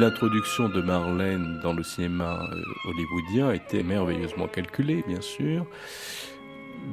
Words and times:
L'introduction 0.00 0.70
de 0.70 0.80
Marlène 0.80 1.60
dans 1.62 1.74
le 1.74 1.82
cinéma 1.82 2.48
euh, 2.50 2.62
hollywoodien 2.88 3.52
était 3.52 3.82
merveilleusement 3.82 4.48
calculée, 4.48 5.04
bien 5.06 5.20
sûr. 5.20 5.66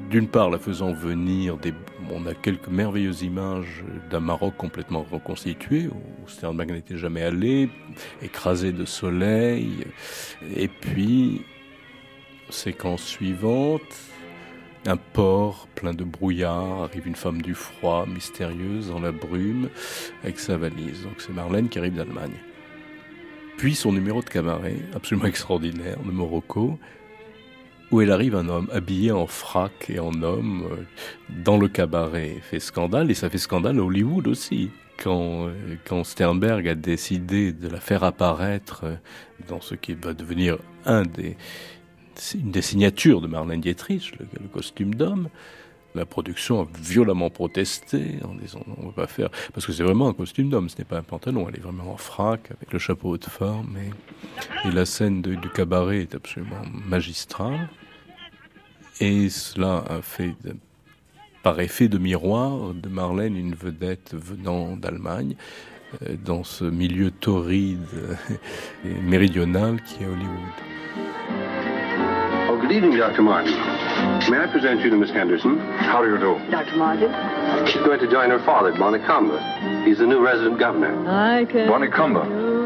D'une 0.10 0.28
part, 0.28 0.50
la 0.50 0.58
faisant 0.60 0.92
venir 0.92 1.56
des, 1.56 1.74
on 2.12 2.26
a 2.26 2.34
quelques 2.34 2.68
merveilleuses 2.68 3.22
images 3.22 3.86
d'un 4.10 4.20
Maroc 4.20 4.56
complètement 4.58 5.06
reconstitué, 5.10 5.88
où 5.88 6.28
Sternberg 6.28 6.70
n'était 6.74 6.98
jamais 6.98 7.24
allé, 7.24 7.70
écrasé 8.22 8.74
de 8.74 8.84
soleil. 8.84 9.86
Et 10.58 10.68
puis, 10.68 11.44
séquence 12.50 13.04
suivante, 13.04 14.02
un 14.86 14.98
port 14.98 15.70
plein 15.76 15.94
de 15.94 16.04
brouillard, 16.04 16.84
arrive 16.84 17.08
une 17.08 17.16
femme 17.16 17.42
du 17.42 17.54
froid, 17.54 18.06
mystérieuse, 18.06 18.90
dans 18.90 19.00
la 19.00 19.14
brume, 19.14 19.70
avec 20.24 20.40
sa 20.40 20.58
valise. 20.58 21.04
Donc 21.04 21.14
c'est 21.20 21.32
Marlène 21.32 21.70
qui 21.70 21.80
arrive 21.80 21.96
d'Allemagne. 21.96 22.36
Puis 23.58 23.74
son 23.74 23.92
numéro 23.92 24.22
de 24.22 24.30
cabaret, 24.30 24.78
absolument 24.96 25.26
extraordinaire, 25.28 25.98
de 26.06 26.12
Morocco, 26.12 26.80
où 27.92 28.02
elle 28.02 28.12
arrive 28.12 28.36
un 28.36 28.48
homme 28.50 28.70
habillé 28.72 29.12
en 29.12 29.26
frac 29.26 29.90
et 29.90 30.00
en 30.00 30.22
homme 30.22 30.68
euh, 30.72 30.84
dans 31.44 31.58
le 31.58 31.68
cabaret. 31.68 32.38
fait 32.42 32.60
scandale 32.60 33.10
et 33.10 33.14
ça 33.16 33.30
fait 33.30 33.38
scandale 33.38 33.80
à 33.80 33.84
Hollywood 33.84 34.28
aussi. 34.28 34.70
Quand, 35.02 35.48
euh, 35.48 35.76
quand 35.86 36.04
Sternberg 36.04 36.68
a 36.68 36.76
décidé 36.76 37.52
de 37.52 37.68
la 37.68 37.80
faire 37.80 38.04
apparaître 38.04 38.82
euh, 38.84 38.96
dans 39.48 39.62
ce 39.62 39.74
qui 39.74 39.94
va 39.94 40.14
devenir 40.14 40.58
une 40.86 41.06
des 42.52 42.62
signatures 42.62 43.22
de 43.22 43.28
Marlène 43.28 43.62
Dietrich, 43.62 44.14
le, 44.20 44.48
costume 44.52 44.96
d'homme, 44.96 45.30
la 45.98 46.06
production 46.06 46.62
a 46.62 46.68
violemment 46.80 47.30
protesté 47.30 48.16
en 48.24 48.34
disant 48.36 48.62
on 48.78 48.82
ne 48.82 48.88
va 48.88 48.94
pas 48.94 49.08
faire 49.08 49.30
parce 49.54 49.66
que 49.66 49.74
c'est 49.74 49.84
vraiment 49.84 50.08
un 50.08 50.14
costume 50.14 50.50
d'homme, 50.50 50.70
ce 50.70 50.78
n'est 50.78 50.86
pas 50.86 50.98
un 50.98 51.04
pantalon, 51.04 51.48
elle 51.50 51.56
est 51.56 51.64
vraiment 51.64 51.92
en 51.92 51.98
frac 51.98 52.52
avec 52.52 52.72
le 52.72 52.80
chapeau 52.80 53.10
haute 53.10 53.28
forme 53.28 53.76
et, 53.78 53.92
la 54.72 54.86
scène 54.86 55.22
du 55.22 55.50
cabaret 55.50 56.00
est 56.00 56.14
absolument 56.14 56.62
magistrale. 56.86 57.70
Et 59.00 59.30
cela 59.30 59.84
a 59.88 60.02
fait 60.02 60.36
par 61.42 61.60
effet 61.60 61.88
de 61.88 61.98
miroir 61.98 62.74
de 62.74 62.90
Marlène 62.90 63.38
une 63.38 63.56
vedette 63.56 64.14
venant 64.14 64.76
d'Allemagne 64.76 65.36
euh, 66.02 66.16
dans 66.24 66.44
ce 66.44 66.66
milieu 66.66 67.12
torride 67.12 67.88
et 68.86 68.94
méridional 69.02 69.82
qui 69.84 70.04
est 70.04 70.08
Hollywood. 70.08 70.58
Good 73.98 74.04
evening, 74.04 74.20
Dr. 74.20 74.28
Martin. 74.28 74.32
May 74.32 74.38
I 74.44 74.48
present 74.52 74.82
you 74.82 74.90
to 74.90 74.98
Miss 74.98 75.10
Henderson? 75.12 75.60
How 75.60 76.02
do 76.04 76.10
you 76.10 76.18
do? 76.18 76.52
Dr. 76.52 76.76
Martin? 76.78 77.68
She's 77.68 77.82
going 77.84 78.00
to 78.00 78.08
join 78.10 78.30
her 78.30 78.40
father 78.40 78.72
at 78.74 78.80
Montecumber. 78.80 79.40
He's 79.86 79.98
the 79.98 80.06
new 80.08 80.24
resident 80.24 80.60
governor. 80.60 81.08
I 81.10 81.46
can 81.46 81.70
Montecumber? 81.70 82.24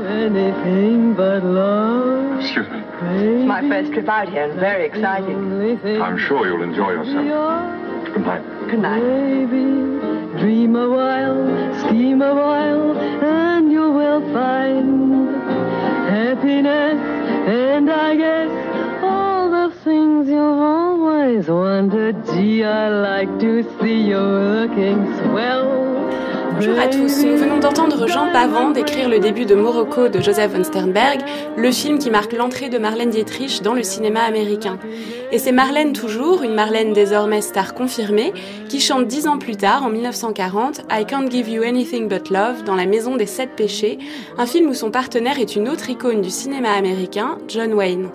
anything 0.08 1.14
but 1.14 1.44
love. 1.44 2.40
Excuse 2.42 2.68
me. 2.70 2.80
It's 2.80 3.48
my 3.48 3.62
first 3.70 3.94
trip 3.94 4.10
out 4.10 4.30
here 4.30 4.44
and 4.50 4.60
very 4.60 4.86
exciting. 4.86 6.02
I'm 6.02 6.18
sure 6.18 6.46
you'll 6.48 6.64
enjoy 6.64 6.92
yourself. 6.92 7.26
Good 8.14 8.26
night. 8.26 8.44
Good 8.70 8.80
night. 8.80 9.00
Baby, 9.00 10.40
dream 10.42 10.76
a 10.76 10.90
while, 10.90 11.80
scheme 11.88 12.22
a 12.22 12.34
while, 12.34 12.98
and 12.98 13.72
you 13.72 13.90
will 13.92 14.22
find 14.34 15.30
happiness. 16.10 17.00
And 17.48 17.90
I 17.90 18.16
guess 18.16 18.41
always 21.42 21.50
wanted. 21.50 22.16
Gee, 22.26 22.64
I 22.64 22.90
like 22.90 23.40
to 23.40 23.64
see 23.80 24.10
you 24.10 24.20
looking 24.20 25.06
swell. 25.18 25.90
Bonjour 26.54 26.78
à 26.78 26.88
tous, 26.88 27.24
nous 27.24 27.38
venons 27.38 27.58
d'entendre 27.60 28.08
Jean 28.08 28.32
Pavant 28.32 28.70
décrire 28.70 29.10
le 29.10 29.20
début 29.20 29.46
de 29.46 29.56
Morocco 29.56 30.10
de 30.10 30.20
Joseph 30.20 30.52
von 30.52 30.64
Sternberg, 30.64 31.22
le 31.58 31.72
film 31.72 31.98
qui 31.98 32.12
marque 32.12 32.34
l'entrée 32.34 32.70
de 32.70 32.78
Marlène 32.78 33.10
Dietrich 33.10 33.64
dans 33.64 33.74
le 33.74 33.82
cinéma 33.82 34.20
américain. 34.20 34.78
Et 35.32 35.40
c'est 35.40 35.54
Marlène 35.54 35.94
toujours, 35.94 36.44
une 36.44 36.54
Marlène 36.54 36.94
désormais 36.94 37.42
star 37.42 37.74
confirmée, 37.74 38.34
qui 38.70 38.80
chante 38.80 39.08
dix 39.08 39.28
ans 39.28 39.40
plus 39.40 39.56
tard, 39.56 39.84
en 39.84 39.90
1940, 39.90 40.82
I 40.92 41.06
Can't 41.06 41.32
Give 41.32 41.50
You 41.50 41.64
Anything 41.64 42.08
But 42.08 42.30
Love 42.30 42.64
dans 42.64 42.76
La 42.76 42.86
Maison 42.86 43.16
des 43.16 43.26
Sept 43.26 43.56
Péchés, 43.56 43.98
un 44.38 44.46
film 44.46 44.70
où 44.70 44.74
son 44.76 44.92
partenaire 44.92 45.40
est 45.40 45.56
une 45.56 45.68
autre 45.68 45.90
icône 45.90 46.22
du 46.22 46.30
cinéma 46.30 46.74
américain, 46.74 47.38
John 47.48 47.74
Wayne. 47.74 48.10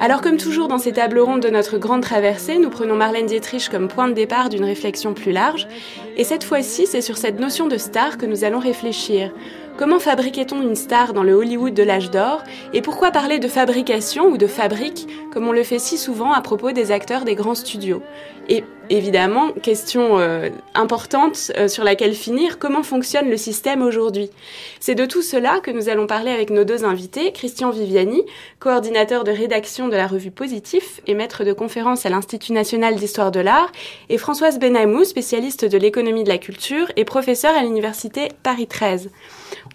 Alors 0.00 0.20
comme 0.20 0.36
toujours 0.36 0.68
dans 0.68 0.78
ces 0.78 0.92
tables 0.92 1.20
rondes 1.20 1.42
de 1.42 1.48
notre 1.48 1.78
grande 1.78 2.02
traversée, 2.02 2.58
nous 2.58 2.68
prenons 2.68 2.96
Marlène 2.96 3.26
Dietrich 3.26 3.68
comme 3.68 3.88
point 3.88 4.08
de 4.08 4.12
départ 4.12 4.48
d'une 4.48 4.64
réflexion 4.64 5.14
plus 5.14 5.32
large, 5.32 5.68
et 6.16 6.24
cette 6.24 6.44
fois-ci 6.44 6.86
c'est 6.86 7.00
sur 7.00 7.16
cette 7.16 7.38
notion 7.38 7.68
de 7.68 7.78
star 7.78 8.18
que 8.18 8.26
nous 8.26 8.44
allons 8.44 8.58
réfléchir. 8.58 9.30
Comment 9.76 9.98
fabriquait-on 9.98 10.62
une 10.62 10.76
star 10.76 11.14
dans 11.14 11.24
le 11.24 11.34
Hollywood 11.34 11.74
de 11.74 11.82
l'âge 11.82 12.12
d'or, 12.12 12.44
et 12.72 12.80
pourquoi 12.80 13.10
parler 13.10 13.40
de 13.40 13.48
fabrication 13.48 14.26
ou 14.26 14.36
de 14.36 14.46
fabrique 14.46 15.08
comme 15.32 15.48
on 15.48 15.52
le 15.52 15.64
fait 15.64 15.80
si 15.80 15.98
souvent 15.98 16.32
à 16.32 16.40
propos 16.42 16.70
des 16.70 16.92
acteurs 16.92 17.24
des 17.24 17.34
grands 17.34 17.56
studios? 17.56 18.00
Et 18.48 18.62
évidemment, 18.88 19.50
question 19.50 20.20
euh, 20.20 20.50
importante 20.74 21.50
euh, 21.56 21.66
sur 21.66 21.82
laquelle 21.82 22.14
finir, 22.14 22.60
comment 22.60 22.84
fonctionne 22.84 23.28
le 23.28 23.36
système 23.36 23.82
aujourd'hui? 23.82 24.30
C'est 24.78 24.94
de 24.94 25.06
tout 25.06 25.22
cela 25.22 25.58
que 25.58 25.72
nous 25.72 25.88
allons 25.88 26.06
parler 26.06 26.30
avec 26.30 26.50
nos 26.50 26.62
deux 26.62 26.84
invités, 26.84 27.32
Christian 27.32 27.70
Viviani, 27.70 28.22
coordinateur 28.60 29.24
de 29.24 29.32
rédaction 29.32 29.88
de 29.88 29.96
la 29.96 30.06
revue 30.06 30.30
Positif 30.30 31.00
et 31.08 31.14
maître 31.14 31.42
de 31.42 31.52
conférence 31.52 32.06
à 32.06 32.10
l'Institut 32.10 32.52
national 32.52 32.94
d'histoire 32.94 33.32
de 33.32 33.40
l'art, 33.40 33.72
et 34.08 34.18
Françoise 34.18 34.60
Benamou, 34.60 35.02
spécialiste 35.02 35.64
de 35.64 35.78
l'économie 35.78 36.22
de 36.22 36.28
la 36.28 36.38
culture 36.38 36.92
et 36.94 37.04
professeur 37.04 37.56
à 37.56 37.64
l'université 37.64 38.28
Paris 38.44 38.68
13. 38.68 39.10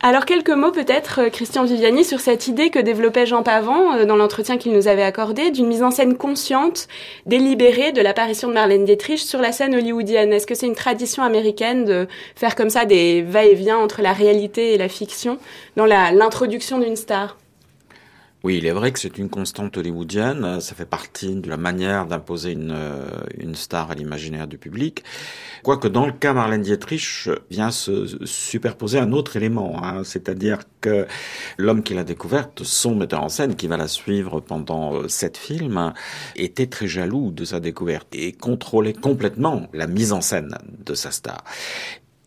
Alors 0.02 0.26
quelques 0.26 0.50
mots 0.50 0.72
peut-être, 0.72 1.22
euh, 1.22 1.30
Christian 1.30 1.66
Viviani, 1.66 2.04
sur 2.06 2.20
cette 2.20 2.48
idée 2.48 2.70
que 2.70 2.80
développait 2.80 3.26
Jean 3.26 3.44
Pavant 3.44 3.94
euh, 3.94 4.06
dans 4.06 4.16
l'entretien 4.16 4.58
qu'il 4.58 4.72
nous 4.74 4.88
avait 4.88 5.04
accordé 5.04 5.52
d'une 5.52 5.68
mise 5.68 5.84
en 5.84 5.92
scène 5.92 6.16
consciente, 6.16 6.88
délibérée 7.26 7.92
de 7.92 8.02
l'apparition 8.02 8.48
de 8.48 8.54
Marlène 8.54 8.86
Dietrich 8.86 9.20
sur 9.20 9.42
la 9.42 9.52
scène 9.52 9.76
hollywoodienne. 9.76 10.32
Est-ce 10.32 10.48
que 10.48 10.56
c'est 10.56 10.68
une 10.68 10.76
tradition 10.76 11.24
américaine 11.24 11.86
de 11.86 12.08
faire 12.36 12.56
comme 12.56 12.70
ça 12.70 12.86
des 12.86 13.22
va-et-vient 13.22 13.78
entre 13.78 14.02
la 14.02 14.14
réalité 14.14 14.74
et 14.74 14.78
la 14.78 14.90
fiction 14.90 15.38
dans 15.76 15.86
l'introduction 15.86 16.80
d'une 16.80 16.96
star? 16.96 17.38
Oui, 18.46 18.58
il 18.58 18.66
est 18.66 18.72
vrai 18.72 18.94
que 18.94 19.00
c'est 19.00 19.18
une 19.18 19.30
constante 19.30 19.76
hollywoodienne. 19.76 20.62
Ça 20.62 20.74
fait 20.74 20.86
partie 20.86 21.36
de 21.36 21.50
la 21.50 21.58
manière 21.58 22.06
d'imposer 22.06 22.54
une, 22.54 22.72
euh, 22.72 23.10
une 23.38 23.54
star 23.54 23.92
à 23.92 23.96
l'imaginaire 23.96 24.48
du 24.48 24.58
public. 24.58 25.04
Quoique 25.62 25.90
dans 25.90 26.06
le 26.06 26.14
cas 26.14 26.32
Marlène 26.32 26.62
Dietrich 26.62 27.28
vient 27.52 27.70
se 27.70 28.26
superposer 28.26 28.98
un 28.98 29.12
autre 29.12 29.36
élément, 29.36 29.84
hein, 29.84 30.06
c'est-à-dire 30.06 30.60
que 30.80 31.06
l'homme 31.58 31.84
qui 31.84 31.94
l'a 31.94 32.06
découverte, 32.06 32.64
son 32.64 32.96
metteur 32.96 33.24
en 33.24 33.30
scène 33.30 33.58
qui 33.58 33.68
va 33.68 33.76
la 33.76 33.90
suivre 33.90 34.40
pendant 34.40 34.96
euh, 34.96 35.10
sept 35.10 35.36
films, 35.36 35.94
était 36.38 36.68
très 36.68 36.88
jaloux 36.88 37.32
de 37.32 37.44
sa 37.44 37.60
découverte 37.60 38.08
et 38.14 38.32
contrôlait 38.32 38.94
complètement 38.94 39.68
la 39.74 39.86
mise 39.86 40.14
en 40.14 40.22
scène 40.22 40.58
de 40.86 40.94
sa 40.94 41.12
star. 41.12 41.44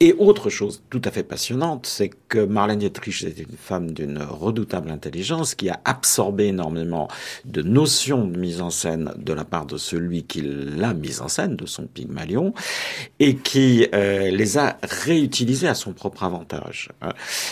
Et 0.04 0.16
autre 0.18 0.50
chose 0.50 0.82
tout 0.90 1.00
à 1.04 1.12
fait 1.12 1.22
passionnante, 1.22 1.86
c'est 1.86 2.10
que 2.26 2.40
Marlène 2.40 2.80
Dietrich 2.80 3.22
était 3.22 3.42
une 3.42 3.56
femme 3.56 3.92
d'une 3.92 4.18
redoutable 4.18 4.90
intelligence 4.90 5.54
qui 5.54 5.70
a 5.70 5.78
absorbé 5.84 6.46
énormément 6.46 7.06
de 7.44 7.62
notions 7.62 8.26
de 8.26 8.36
mise 8.36 8.62
en 8.62 8.70
scène 8.70 9.12
de 9.16 9.32
la 9.32 9.44
part 9.44 9.64
de 9.64 9.76
celui 9.76 10.24
qui 10.24 10.42
l'a 10.42 10.92
mise 10.92 11.20
en 11.20 11.28
scène, 11.28 11.54
de 11.54 11.66
son 11.66 11.86
Pygmalion, 11.86 12.52
et 13.20 13.36
qui 13.36 13.86
euh, 13.94 14.32
les 14.32 14.58
a 14.58 14.76
réutilisées 14.82 15.68
à 15.68 15.74
son 15.74 15.92
propre 15.92 16.24
avantage. 16.24 16.88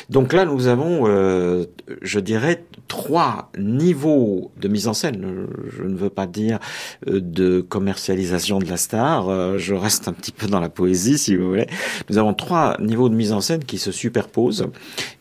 Donc 0.08 0.32
là, 0.32 0.44
nous 0.44 0.66
avons, 0.66 1.06
euh, 1.06 1.66
je 2.02 2.18
dirais, 2.18 2.64
trois 2.88 3.52
niveaux 3.56 4.50
de 4.60 4.66
mise 4.66 4.88
en 4.88 4.92
scène. 4.92 5.46
Je 5.72 5.84
ne 5.84 5.94
veux 5.94 6.10
pas 6.10 6.26
dire 6.26 6.58
euh, 7.06 7.20
de 7.20 7.60
commercialisation 7.60 8.58
de 8.58 8.66
la 8.66 8.76
star, 8.76 9.56
je 9.56 9.72
reste 9.72 10.08
un 10.08 10.12
petit 10.12 10.32
peu 10.32 10.48
dans 10.48 10.58
la 10.58 10.68
poésie, 10.68 11.16
si 11.16 11.36
vous 11.36 11.48
voulez. 11.48 11.68
Nous 12.08 12.18
avons 12.18 12.34
trois 12.40 12.76
niveaux 12.80 13.10
de 13.10 13.14
mise 13.14 13.32
en 13.32 13.42
scène 13.42 13.64
qui 13.64 13.78
se 13.78 13.92
superposent 13.92 14.66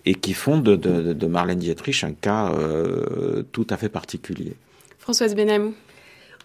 et 0.05 0.15
qui 0.15 0.33
font 0.33 0.57
de, 0.57 1.27
Marlène 1.27 1.59
Dietrich 1.59 2.03
un 2.03 2.13
cas 2.13 2.51
euh, 2.53 3.43
tout 3.51 3.67
à 3.69 3.77
fait 3.77 3.89
particulier. 3.89 4.53
Françoise 4.97 5.35
Benamou. 5.35 5.73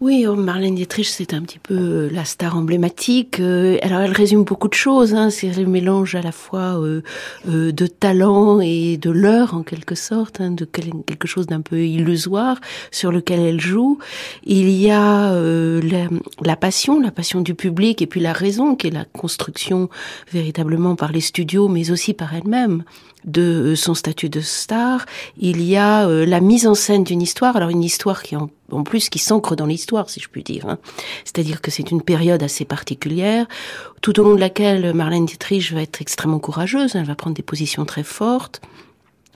Oui, 0.00 0.26
oh, 0.28 0.34
Marlène 0.34 0.74
Dietrich, 0.74 1.08
c'est 1.08 1.34
un 1.34 1.42
petit 1.42 1.60
peu 1.60 1.74
euh, 1.74 2.08
la 2.10 2.24
star 2.24 2.56
emblématique. 2.56 3.38
Euh, 3.38 3.78
alors, 3.80 4.00
elle 4.00 4.12
résume 4.12 4.42
beaucoup 4.42 4.66
de 4.66 4.74
choses. 4.74 5.14
Hein. 5.14 5.30
C'est 5.30 5.52
le 5.52 5.66
mélange 5.66 6.16
à 6.16 6.20
la 6.20 6.32
fois 6.32 6.80
euh, 6.80 7.02
de 7.46 7.86
talent 7.86 8.60
et 8.60 8.96
de 8.96 9.10
l'heure, 9.10 9.54
en 9.54 9.62
quelque 9.62 9.94
sorte, 9.94 10.40
hein, 10.40 10.50
de 10.50 10.64
quelque 10.64 11.28
chose 11.28 11.46
d'un 11.46 11.60
peu 11.60 11.78
illusoire 11.78 12.60
sur 12.90 13.12
lequel 13.12 13.38
elle 13.38 13.60
joue. 13.60 13.98
Il 14.44 14.68
y 14.68 14.90
a 14.90 15.32
la, 15.32 16.08
la, 16.42 16.56
passion, 16.56 17.00
la 17.00 17.12
passion 17.12 17.40
du 17.40 17.54
public, 17.54 18.02
et 18.02 18.06
puis 18.06 18.20
la 18.20 18.32
raison, 18.32 18.74
qui 18.74 18.88
est 18.88 18.90
la 18.90 19.04
construction 19.04 19.88
véritablement 20.32 20.96
par 20.96 21.12
les 21.12 21.20
studios, 21.20 21.68
mais 21.68 21.92
aussi 21.92 22.14
par 22.14 22.34
elle-même 22.34 22.82
de 23.24 23.74
son 23.74 23.94
statut 23.94 24.28
de 24.28 24.40
star. 24.40 25.06
Il 25.38 25.62
y 25.62 25.76
a 25.76 26.06
la 26.06 26.40
mise 26.40 26.66
en 26.66 26.74
scène 26.74 27.04
d'une 27.04 27.22
histoire. 27.22 27.56
Alors, 27.56 27.70
une 27.70 27.82
histoire 27.82 28.22
qui 28.22 28.36
en 28.36 28.50
en 28.72 28.82
plus 28.82 29.08
qui 29.08 29.18
s'ancre 29.18 29.56
dans 29.56 29.66
l'histoire, 29.66 30.10
si 30.10 30.20
je 30.20 30.28
puis 30.28 30.42
dire. 30.42 30.66
Hein. 30.68 30.78
C'est-à-dire 31.24 31.60
que 31.60 31.70
c'est 31.70 31.90
une 31.90 32.02
période 32.02 32.42
assez 32.42 32.64
particulière, 32.64 33.46
tout 34.00 34.18
au 34.20 34.24
long 34.24 34.34
de 34.34 34.40
laquelle 34.40 34.92
Marlène 34.94 35.26
Dietrich 35.26 35.72
va 35.72 35.82
être 35.82 36.00
extrêmement 36.00 36.38
courageuse, 36.38 36.96
elle 36.96 37.04
va 37.04 37.14
prendre 37.14 37.36
des 37.36 37.42
positions 37.42 37.84
très 37.84 38.02
fortes. 38.02 38.60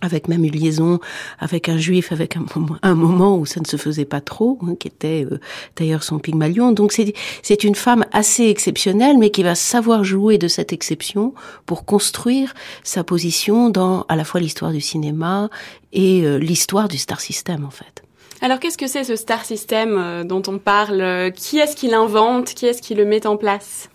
Avec 0.00 0.28
même 0.28 0.44
une 0.44 0.52
liaison 0.52 0.98
avec 1.38 1.68
un 1.68 1.78
juif, 1.78 2.12
avec 2.12 2.36
un, 2.36 2.44
un 2.82 2.94
moment 2.94 3.36
où 3.36 3.46
ça 3.46 3.60
ne 3.60 3.66
se 3.66 3.76
faisait 3.76 4.04
pas 4.04 4.20
trop, 4.20 4.58
hein, 4.62 4.74
qui 4.78 4.88
était 4.88 5.26
euh, 5.30 5.40
d'ailleurs 5.76 6.02
son 6.02 6.18
Pygmalion. 6.18 6.72
Donc 6.72 6.92
c'est 6.92 7.64
une 7.64 7.74
femme 7.74 8.04
assez 8.12 8.44
exceptionnelle, 8.44 9.18
mais 9.18 9.30
qui 9.30 9.42
va 9.42 9.54
savoir 9.54 10.04
jouer 10.04 10.38
de 10.38 10.48
cette 10.48 10.72
exception 10.72 11.34
pour 11.66 11.84
construire 11.84 12.54
sa 12.84 13.04
position 13.04 13.70
dans 13.70 14.04
à 14.08 14.16
la 14.16 14.24
fois 14.24 14.40
l'histoire 14.40 14.72
du 14.72 14.80
cinéma 14.80 15.50
et 15.92 16.22
euh, 16.22 16.38
l'histoire 16.38 16.88
du 16.88 16.98
star 16.98 17.20
system 17.20 17.64
en 17.64 17.70
fait. 17.70 18.02
Alors 18.40 18.60
qu'est-ce 18.60 18.78
que 18.78 18.86
c'est 18.86 19.04
ce 19.04 19.16
star 19.16 19.44
system 19.44 19.96
euh, 19.98 20.24
dont 20.24 20.42
on 20.46 20.58
parle? 20.58 21.32
Qui 21.34 21.58
est-ce 21.58 21.74
qui 21.74 21.88
l'invente? 21.88 22.54
Qui 22.54 22.66
est-ce 22.66 22.82
qui 22.82 22.94
le 22.94 23.04
met 23.04 23.26
en 23.26 23.36
place? 23.36 23.88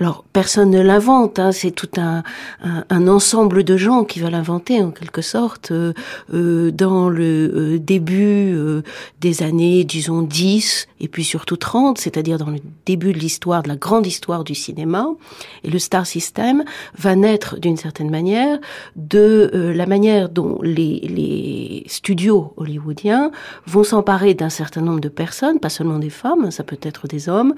Alors 0.00 0.24
personne 0.32 0.70
ne 0.70 0.80
l'invente, 0.80 1.38
hein, 1.38 1.52
c'est 1.52 1.70
tout 1.70 1.90
un, 1.98 2.22
ensemble 2.90 3.64
de 3.64 3.76
gens 3.76 4.04
qui 4.04 4.20
va 4.20 4.30
l'inventer 4.30 4.80
en 4.82 4.90
quelque 4.90 5.22
sorte. 5.22 5.72
Euh, 5.72 5.92
euh 6.32 6.70
dans 6.70 7.08
le 7.08 7.74
euh, 7.74 7.78
début 7.78 8.54
des 9.20 9.42
années, 9.42 9.84
disons 9.84 10.22
10 10.22 10.88
et 11.00 11.08
puis 11.08 11.24
surtout 11.24 11.56
30, 11.56 11.98
c'est-à-dire 11.98 12.38
dans 12.38 12.50
le 12.50 12.60
début 12.86 13.12
de 13.12 13.18
l'histoire, 13.18 13.62
de 13.62 13.68
la 13.68 13.76
grande 13.76 14.06
histoire 14.06 14.44
du 14.44 14.54
cinéma, 14.54 15.08
et 15.64 15.70
le 15.70 15.78
star 15.78 16.06
system 16.06 16.64
va 16.96 17.16
naître 17.16 17.58
d'une 17.58 17.76
certaine 17.76 18.10
manière 18.10 18.58
de 18.96 19.50
la 19.74 19.86
manière 19.86 20.28
dont 20.28 20.58
les, 20.62 21.00
les 21.00 21.84
studios 21.86 22.54
hollywoodiens 22.56 23.30
vont 23.66 23.84
s'emparer 23.84 24.34
d'un 24.34 24.48
certain 24.48 24.80
nombre 24.80 25.00
de 25.00 25.08
personnes, 25.08 25.58
pas 25.58 25.68
seulement 25.68 25.98
des 25.98 26.10
femmes, 26.10 26.50
ça 26.50 26.62
peut 26.62 26.78
être 26.82 27.06
des 27.06 27.28
hommes, 27.28 27.54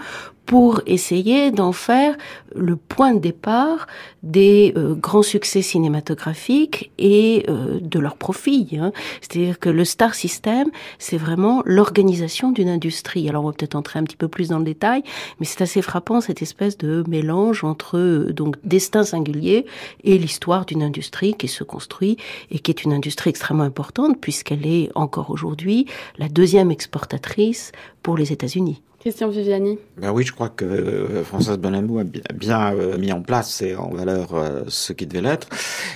pour 0.46 0.80
essayer 0.86 1.50
d'en 1.50 1.72
faire 1.72 2.16
le 2.54 2.76
point 2.76 3.14
de 3.14 3.18
départ 3.18 3.86
des 4.22 4.72
euh, 4.76 4.94
grands 4.94 5.22
succès 5.22 5.62
cinématographiques 5.62 6.92
et 6.98 7.44
euh, 7.48 7.80
de 7.80 7.98
leur 7.98 8.16
profit. 8.16 8.78
Hein. 8.80 8.92
C'est-à-dire 9.20 9.58
que 9.58 9.68
le 9.68 9.84
star 9.84 10.14
system, 10.14 10.70
c'est 10.98 11.16
vraiment 11.16 11.62
l'organisation 11.64 12.52
d'une 12.52 12.68
industrie. 12.68 13.28
Alors 13.28 13.44
on 13.44 13.48
va 13.48 13.52
peut-être 13.52 13.74
entrer 13.74 13.98
un 13.98 14.04
petit 14.04 14.16
peu 14.16 14.28
plus 14.28 14.48
dans 14.48 14.58
le 14.58 14.64
détail, 14.64 15.02
mais 15.40 15.46
c'est 15.46 15.62
assez 15.62 15.82
frappant 15.82 16.20
cette 16.20 16.42
espèce 16.42 16.78
de 16.78 17.04
mélange 17.08 17.64
entre 17.64 17.98
euh, 17.98 18.32
donc 18.32 18.56
destin 18.64 19.04
singulier 19.04 19.66
et 20.04 20.18
l'histoire 20.18 20.66
d'une 20.66 20.82
industrie 20.82 21.34
qui 21.34 21.48
se 21.48 21.64
construit 21.64 22.16
et 22.50 22.58
qui 22.58 22.70
est 22.70 22.84
une 22.84 22.92
industrie 22.92 23.30
extrêmement 23.30 23.64
importante 23.64 24.20
puisqu'elle 24.20 24.66
est 24.66 24.90
encore 24.94 25.30
aujourd'hui 25.30 25.86
la 26.18 26.28
deuxième 26.28 26.70
exportatrice 26.70 27.72
pour 28.02 28.16
les 28.16 28.32
États-Unis. 28.32 28.82
Christian 29.02 29.30
Viviani. 29.30 29.80
Ben 29.96 30.12
oui, 30.12 30.22
je 30.24 30.30
crois 30.30 30.48
que 30.48 30.64
euh, 30.64 31.24
Françoise 31.24 31.58
Bonamou 31.58 31.98
a 31.98 32.04
bien, 32.04 32.72
euh, 32.72 32.96
mis 32.98 33.12
en 33.12 33.20
place 33.20 33.60
et 33.60 33.74
en 33.74 33.90
valeur 33.90 34.32
euh, 34.32 34.62
ce 34.68 34.92
qui 34.92 35.08
devait 35.08 35.22
l'être. 35.22 35.48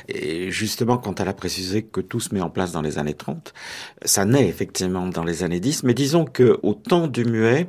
Et 0.08 0.50
justement, 0.50 0.98
quand 0.98 1.20
elle 1.20 1.28
a 1.28 1.32
précisé 1.32 1.84
que 1.84 2.00
tout 2.00 2.18
se 2.18 2.34
met 2.34 2.40
en 2.40 2.50
place 2.50 2.72
dans 2.72 2.82
les 2.82 2.98
années 2.98 3.14
30, 3.14 3.54
ça 4.04 4.24
naît 4.24 4.48
effectivement 4.48 5.06
dans 5.06 5.22
les 5.22 5.44
années 5.44 5.60
10, 5.60 5.84
mais 5.84 5.94
disons 5.94 6.24
que 6.24 6.58
au 6.64 6.74
temps 6.74 7.06
du 7.06 7.24
muet, 7.24 7.68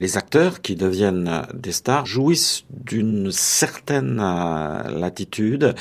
les 0.00 0.16
acteurs 0.16 0.60
qui 0.60 0.76
deviennent 0.76 1.42
des 1.54 1.72
stars 1.72 2.06
jouissent 2.06 2.64
d'une 2.70 3.30
certaine 3.32 4.20
euh, 4.22 4.90
latitude 4.90 5.74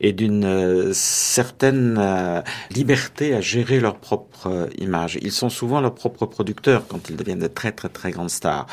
et 0.00 0.12
d'une 0.12 0.44
euh, 0.44 0.90
certaine 0.92 1.96
euh, 1.98 2.42
liberté 2.70 3.34
à 3.34 3.40
gérer 3.40 3.80
leur 3.80 3.96
propre 3.96 4.68
image. 4.78 5.18
Ils 5.22 5.32
sont 5.32 5.48
souvent 5.48 5.80
leurs 5.80 5.94
propres 5.94 6.26
producteurs 6.26 6.86
quand 6.86 7.08
ils 7.08 7.16
deviennent 7.16 7.38
de 7.38 7.46
très 7.46 7.72
très 7.72 7.88
très 7.88 8.10
grandes 8.10 8.30
stars. 8.30 8.66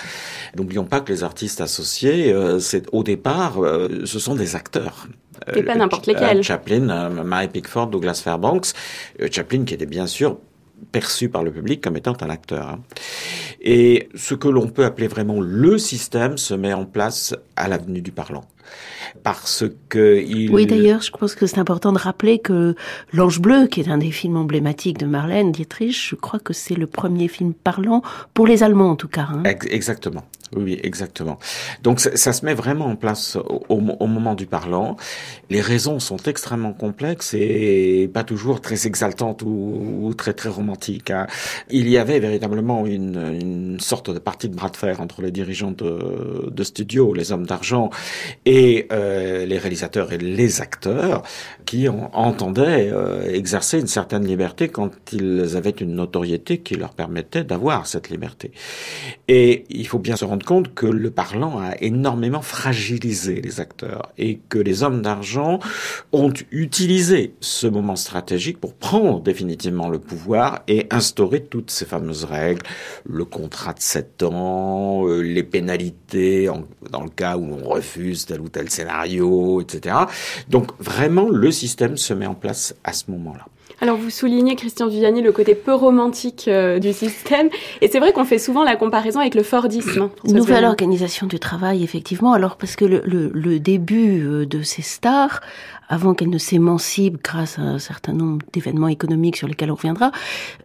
N'oublions 0.56 0.86
pas 0.86 1.00
que 1.00 1.12
les 1.12 1.24
artistes 1.24 1.62
associés, 1.62 2.34
c'est 2.60 2.86
au 2.92 3.04
départ, 3.04 3.58
ce 4.06 4.20
sont 4.20 4.36
des 4.36 4.56
acteurs. 4.56 5.08
Et 5.56 5.64
pas 5.64 5.76
n'importe 5.76 6.08
lesquels. 6.08 6.44
Chaplin, 6.44 7.10
Mary 7.10 7.48
Pickford, 7.48 7.88
Douglas 7.88 8.22
Fairbanks. 8.24 8.74
Chaplin 9.32 9.64
qui 9.64 9.74
était 9.74 9.86
bien 9.86 10.08
sûr 10.08 10.38
perçu 10.92 11.30
par 11.30 11.44
le 11.44 11.52
public 11.52 11.82
comme 11.82 11.98
étant 11.98 12.16
un 12.22 12.30
acteur. 12.30 12.78
Et 13.62 14.10
ce 14.16 14.36
que 14.36 14.48
l'on 14.48 14.68
peut 14.68 14.86
appeler 14.86 15.08
vraiment 15.08 15.42
le 15.42 15.78
système 15.78 16.38
se 16.38 16.54
met 16.54 16.74
en 16.74 16.86
place 16.86 17.36
à 17.56 17.68
l'avenue 17.68 18.02
du 18.02 18.12
parlant 18.12 18.46
parce 19.24 19.64
que 19.90 20.22
il... 20.22 20.52
Oui, 20.52 20.66
d'ailleurs, 20.66 21.02
je 21.02 21.12
pense 21.12 21.36
que 21.36 21.46
c'est 21.46 21.60
important 21.60 21.92
de 21.92 22.00
rappeler 22.00 22.40
que 22.40 22.76
L'Ange 23.14 23.40
Bleu, 23.40 23.68
qui 23.68 23.82
est 23.82 23.90
un 23.90 23.98
des 23.98 24.12
films 24.12 24.38
emblématiques 24.38 24.98
de 24.98 25.06
Marlène 25.06 25.52
Dietrich, 25.52 26.10
je 26.10 26.16
crois 26.16 26.40
que 26.40 26.54
c'est 26.54 26.76
le 26.76 26.88
premier 26.88 27.28
film 27.28 27.54
parlant 27.54 28.02
pour 28.34 28.48
les 28.48 28.64
Allemands 28.64 28.92
en 28.92 28.96
tout 28.96 29.08
cas. 29.08 29.28
Hein. 29.32 29.44
Exactement. 29.44 30.24
Oui, 30.56 30.80
exactement. 30.82 31.38
Donc 31.84 32.00
ça, 32.00 32.34
se 32.34 32.46
met 32.46 32.56
vraiment 32.56 32.88
en 32.88 32.96
place 32.96 33.38
au, 33.70 33.78
moment 33.80 34.34
du 34.34 34.48
parlant. 34.48 34.98
Les 35.52 35.62
raisons 35.62 36.00
sont 36.00 36.18
extrêmement 36.18 36.74
complexes 36.74 37.36
et 37.36 38.10
pas 38.12 38.24
toujours 38.24 38.60
très 38.60 38.88
exaltantes 38.88 39.44
ou, 39.44 40.12
très 40.18 40.34
très 40.34 40.50
romantiques. 40.50 41.12
Hein. 41.12 41.28
Il 41.70 41.88
y 41.88 41.98
avait 41.98 42.20
véritablement 42.20 42.88
une, 42.88 43.38
une, 43.40 43.80
sorte 43.80 44.10
de 44.10 44.18
partie 44.18 44.50
de 44.50 44.56
bras 44.56 44.70
de 44.70 44.78
fer 44.78 45.02
entre 45.02 45.22
les 45.22 45.32
dirigeants 45.32 45.72
de, 45.72 46.50
de 46.50 46.64
studio, 46.64 47.14
les 47.14 47.32
hommes 47.32 47.46
d'argent, 47.46 47.92
et 48.46 48.59
euh, 48.92 49.46
les 49.46 49.58
réalisateurs 49.58 50.12
et 50.12 50.18
les 50.18 50.62
acteurs 50.62 51.24
qui 51.66 51.88
entendaient 51.88 52.90
euh, 52.92 53.32
exercer 53.32 53.80
une 53.80 53.88
certaine 53.88 54.26
liberté 54.26 54.70
quand 54.70 54.92
ils 55.14 55.56
avaient 55.56 55.70
une 55.70 55.96
notoriété 55.96 56.60
qui 56.60 56.76
leur 56.76 56.94
permettait 56.94 57.44
d'avoir 57.44 57.86
cette 57.86 58.10
liberté. 58.10 58.52
Et 59.28 59.66
il 59.70 59.88
faut 59.88 60.00
bien 60.00 60.16
se 60.16 60.26
rendre 60.26 60.46
compte 60.46 60.74
que 60.74 60.88
le 60.88 61.12
parlant 61.12 61.60
a 61.60 61.76
énormément 61.82 62.42
fragilisé 62.42 63.40
les 63.42 63.60
acteurs 63.60 64.12
et 64.18 64.40
que 64.50 64.58
les 64.58 64.84
hommes 64.84 65.02
d'argent 65.02 65.60
ont 66.12 66.34
utilisé 66.52 67.34
ce 67.40 67.68
moment 67.68 67.96
stratégique 67.96 68.60
pour 68.60 68.74
prendre 68.74 69.22
définitivement 69.22 69.90
le 69.90 70.00
pouvoir 70.00 70.64
et 70.68 70.88
instaurer 70.90 71.44
toutes 71.44 71.72
ces 71.72 71.86
fameuses 71.86 72.24
règles, 72.24 72.64
le 73.08 73.26
contrat 73.26 73.74
de 73.74 73.82
7 73.82 74.24
ans, 74.24 75.08
euh, 75.08 75.22
les 75.22 75.44
pénalités 75.44 76.50
dans 76.92 77.04
le 77.04 77.10
cas 77.10 77.38
où 77.38 77.44
on 77.44 77.70
refuse 77.70 78.26
tel 78.26 78.42
ou 78.42 78.49
tel 78.50 78.70
scénario, 78.70 79.62
etc. 79.62 79.96
Donc 80.50 80.72
vraiment, 80.80 81.30
le 81.30 81.52
système 81.52 81.98
se 81.98 82.14
met 82.14 82.26
en 82.26 82.36
place 82.36 82.76
à 82.84 82.94
ce 82.94 83.12
moment-là. 83.12 83.46
Alors 83.82 83.96
vous 83.96 84.10
soulignez, 84.10 84.56
Christian 84.56 84.88
Viviani, 84.88 85.22
le 85.22 85.32
côté 85.32 85.56
peu 85.56 85.74
romantique 85.74 86.46
euh, 86.48 86.80
du 86.80 86.92
système. 86.92 87.50
Et 87.82 87.88
c'est 87.88 88.00
vrai 88.00 88.12
qu'on 88.12 88.26
fait 88.26 88.40
souvent 88.40 88.64
la 88.64 88.76
comparaison 88.76 89.22
avec 89.22 89.36
le 89.36 89.44
Fordisme. 89.44 90.10
Nouvelle 90.26 90.66
organisation 90.66 91.28
du 91.28 91.40
travail, 91.40 91.84
effectivement. 91.84 92.34
Alors 92.34 92.58
parce 92.58 92.76
que 92.76 92.86
le, 92.86 93.02
le, 93.06 93.30
le 93.34 93.60
début 93.60 94.22
euh, 94.26 94.46
de 94.46 94.64
ces 94.64 94.82
stars 94.82 95.40
avant 95.90 96.14
qu'elle 96.14 96.30
ne 96.30 96.38
s'émancipe 96.38 97.22
grâce 97.24 97.58
à 97.58 97.64
un 97.64 97.80
certain 97.80 98.14
nombre 98.14 98.46
d'événements 98.54 98.88
économiques 98.88 99.38
sur 99.38 99.48
lesquels 99.48 99.72
on 99.72 99.76
reviendra. 99.76 100.12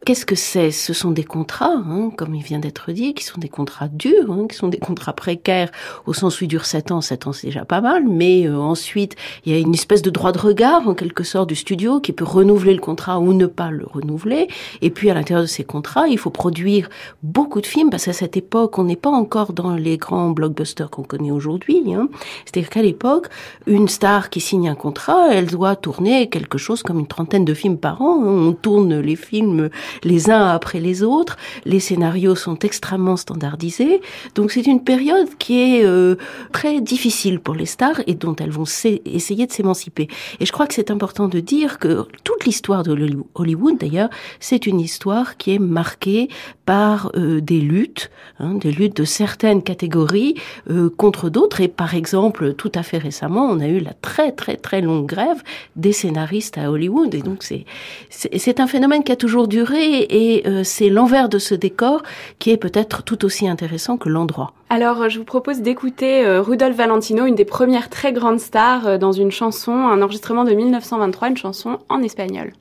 Qu'est-ce 0.05 0.27
que 0.27 0.35
c'est? 0.35 0.71
Ce 0.71 0.93
sont 0.93 1.11
des 1.11 1.25
contrats, 1.25 1.75
hein, 1.75 2.11
comme 2.17 2.35
il 2.35 2.43
vient 2.43 2.59
d'être 2.59 2.93
dit, 2.93 3.15
qui 3.15 3.25
sont 3.25 3.41
des 3.41 3.49
contrats 3.49 3.89
durs, 3.89 4.31
hein, 4.31 4.47
qui 4.49 4.57
sont 4.57 4.69
des 4.69 4.79
contrats 4.79 5.15
précaires, 5.15 5.71
au 6.07 6.13
sens 6.13 6.41
où 6.41 6.45
ils 6.45 6.49
durent 6.49 6.67
7 6.67 6.93
ans, 6.93 7.01
7 7.01 7.27
ans 7.27 7.33
c'est 7.33 7.47
déjà 7.47 7.65
pas 7.65 7.81
mal, 7.81 8.05
mais 8.07 8.47
euh, 8.47 8.59
ensuite 8.59 9.17
il 9.47 9.53
y 9.53 9.57
a 9.57 9.59
une 9.59 9.75
espèce 9.75 10.03
de 10.03 10.11
droit 10.11 10.33
de 10.33 10.39
regard, 10.39 10.87
en 10.87 10.95
quelque 10.95 11.25
sorte, 11.25 11.49
du 11.49 11.57
studio 11.57 12.01
qui 12.01 12.13
peut 12.13 12.25
renouveler 12.25 12.75
le 12.75 12.81
contrat 12.81 13.19
ou 13.19 13.33
ne 13.33 13.47
pas 13.47 13.71
le 13.71 13.87
renouveler. 13.87 14.49
Et 14.83 14.91
puis 14.91 15.11
à 15.11 15.15
l'intérieur 15.15 15.43
de 15.43 15.49
ces 15.49 15.65
contrats, 15.65 16.07
il 16.07 16.19
faut 16.19 16.31
produire 16.31 16.91
beaucoup 17.23 17.63
de 17.63 17.67
films, 17.67 17.89
parce 17.89 18.05
qu'à 18.05 18.13
cette 18.13 18.37
époque, 18.37 18.79
on 18.79 18.85
n'est 18.85 18.97
pas 18.97 19.11
encore 19.11 19.55
dans 19.55 19.75
les 19.75 19.97
grands 19.97 20.31
blockbusters 20.31 20.91
qu'on 20.91 21.03
connaît 21.03 21.31
aujourd'hui. 21.31 21.95
Hein. 21.95 22.09
C'est-à-dire 22.45 22.69
qu'à 22.69 22.83
l'époque, 22.83 23.29
une 23.67 23.89
star 23.89 24.29
qui 24.29 24.41
signe 24.41 24.69
un 24.69 24.75
contrat, 24.75 25.14
elle 25.33 25.47
doit 25.47 25.77
tourner 25.77 26.29
quelque 26.29 26.59
chose 26.59 26.83
comme 26.83 26.99
une 26.99 27.07
trentaine 27.07 27.45
de 27.45 27.55
films 27.55 27.79
par 27.79 28.03
an. 28.03 28.23
On 28.23 28.53
tourne 28.53 28.99
les 29.01 29.17
films 29.17 29.71
les 30.03 30.31
uns 30.31 30.49
après 30.49 30.81
les 30.81 31.03
autres. 31.03 31.37
Les 31.65 31.81
scénarios 31.81 32.35
sont 32.35 32.59
extrêmement 32.59 33.17
standardisés. 33.17 34.01
Donc 34.35 34.51
c'est 34.53 34.67
une 34.67 34.83
période 34.83 35.29
qui 35.39 35.61
est 35.61 35.85
euh, 35.85 36.17
très 36.53 36.81
difficile 36.81 37.41
pour 37.41 37.55
les 37.55 37.67
stars 37.67 38.01
et 38.07 38.15
dont 38.15 38.37
elles 38.37 38.51
vont 38.51 38.65
essayer 38.65 39.47
de 39.47 39.53
s'émanciper. 39.53 40.09
Et 40.41 40.47
je 40.47 40.53
crois 40.53 40.67
que 40.67 40.75
c'est 40.75 40.91
important 40.91 41.29
de 41.29 41.41
dire 41.41 41.79
que 41.79 42.07
toute 42.25 42.45
l'histoire 42.45 42.83
de 42.83 42.93
Hollywood, 43.35 43.79
d'ailleurs, 43.79 44.11
c'est 44.41 44.67
une 44.67 44.81
histoire 44.81 45.37
qui 45.37 45.55
est 45.55 45.59
marquée 45.59 46.29
par 46.67 47.11
euh, 47.17 47.41
des 47.41 47.61
luttes, 47.61 48.11
hein, 48.39 48.55
des 48.55 48.73
luttes 48.73 48.97
de 48.97 49.05
certaines 49.05 49.63
catégories 49.63 50.35
euh, 50.71 50.91
contre 50.91 51.29
d'autres. 51.29 51.61
Et 51.61 51.69
par 51.69 51.95
exemple, 51.95 52.55
tout 52.55 52.73
à 52.75 52.83
fait 52.83 52.99
récemment, 52.99 53.47
on 53.47 53.61
a 53.61 53.67
eu 53.67 53.81
la 53.81 53.93
très 53.93 54.33
très 54.33 54.57
très 54.57 54.81
longue 54.81 55.04
grève 55.05 55.43
des 55.77 55.93
scénaristes 55.93 56.59
à 56.59 56.71
Hollywood. 56.71 57.15
Et 57.15 57.23
donc 57.23 57.43
c'est 57.43 57.65
c'est 58.11 58.61
un 58.61 58.67
phénomène 58.67 59.05
qui 59.05 59.13
a 59.13 59.17
toujours 59.17 59.49
duré 59.49 60.01
et 60.01 60.47
euh, 60.47 60.65
c'est 60.65 60.89
l'envers 60.89 61.29
de 61.29 61.39
ce 61.39 61.55
décor 61.55 62.03
qui 62.39 62.51
est 62.51 62.57
peut-être 62.57 63.03
tout 63.03 63.25
aussi 63.25 63.49
intéressant 63.49 63.97
que 63.97 64.09
l'endroit. 64.09 64.53
Alors 64.71 65.09
je 65.09 65.19
vous 65.19 65.25
propose 65.25 65.61
d'écouter 65.61 66.25
euh, 66.25 66.43
Rudolf 66.43 66.77
Valentino, 66.77 67.27
une 67.27 67.35
des 67.35 67.45
premières 67.45 67.89
très 67.89 68.13
grandes 68.13 68.41
stars, 68.41 68.87
euh, 68.87 68.99
dans 68.99 69.13
une 69.13 69.31
chanson, 69.31 69.73
un 69.73 70.03
enregistrement 70.03 70.45
de 70.45 70.53
1923, 70.53 71.29
une 71.29 71.37
chanson 71.37 71.79
en 71.89 72.03
espagnol. 72.03 72.53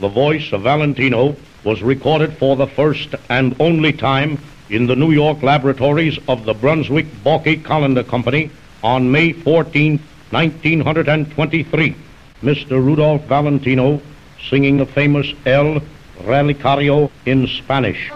The 0.00 0.08
voice 0.12 0.52
of 0.52 0.62
Valentino 0.62 1.34
was 1.64 1.82
recorded 1.82 2.32
for 2.38 2.56
the 2.56 2.66
first 2.66 3.16
and 3.30 3.52
only 3.58 3.92
time 3.92 4.36
in 4.70 4.86
the 4.86 4.96
New 4.96 5.12
York 5.12 5.42
laboratories 5.42 6.18
of 6.28 6.44
the 6.44 6.52
Brunswick 6.52 7.06
Balky 7.24 7.56
Colander 7.56 8.04
Company 8.04 8.50
on 8.82 9.10
May 9.10 9.32
14, 9.32 9.98
1923, 10.36 11.96
Mr. 12.42 12.72
Rudolph 12.72 13.22
Valentino 13.22 14.02
singing 14.50 14.76
the 14.76 14.84
famous 14.84 15.32
El 15.46 15.80
Relicario 16.24 17.10
in 17.24 17.46
Spanish. 17.46 18.10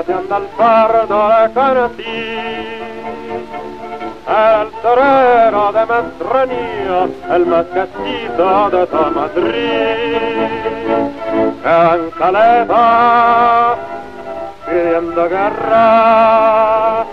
andando 0.00 0.34
al 0.34 0.48
forno 0.56 1.44
e 1.44 1.52
conoscí. 1.52 2.20
Era 4.26 4.62
el 4.62 4.70
torero 4.82 5.72
de 5.72 5.86
Mastronía, 5.86 7.08
el 7.34 7.46
más 7.46 7.66
castizo 7.66 8.70
de 8.70 8.86
Tomadrid. 8.86 10.16
En 11.64 12.10
Caleta, 12.18 13.76
pidiendo 14.66 15.28
guerra, 15.28 17.04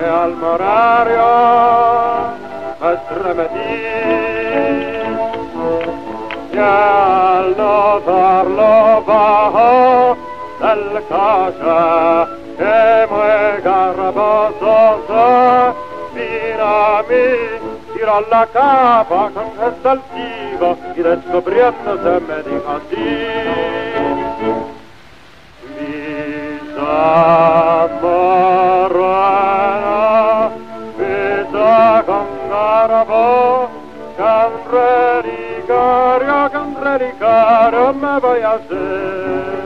y 0.00 0.04
al 0.04 0.32
morario 0.36 1.28
me 2.80 2.92
estremecí. 2.92 3.80
Y 6.52 6.58
al 6.58 7.56
notarlo, 7.56 8.79
casa 11.58 12.28
e 12.56 13.06
mue 13.08 13.60
garboso 13.62 15.02
sa 15.06 15.74
mira 16.12 17.02
mi 17.08 17.26
tira 17.92 18.20
la 18.28 18.46
capa 18.52 19.30
con 19.32 19.50
che 19.56 19.72
saltiva 19.82 20.76
di 20.92 21.02
resto 21.02 21.40
briando 21.40 21.98
se 22.02 22.20
me 22.26 22.42
di 22.42 22.60
cantì 22.64 23.18
mi 25.76 26.60
sa 26.74 27.88
morana 28.00 29.30
vita 30.96 32.02
con 32.04 32.26
garbo 32.48 33.68
can 34.16 34.52
re 34.70 35.20
ricaro 35.22 36.50
can 36.50 36.76
re 36.82 36.96
ricaro 36.98 37.92
me 37.94 38.20
voy 38.20 38.42
a 38.42 38.60
ser 38.68 39.59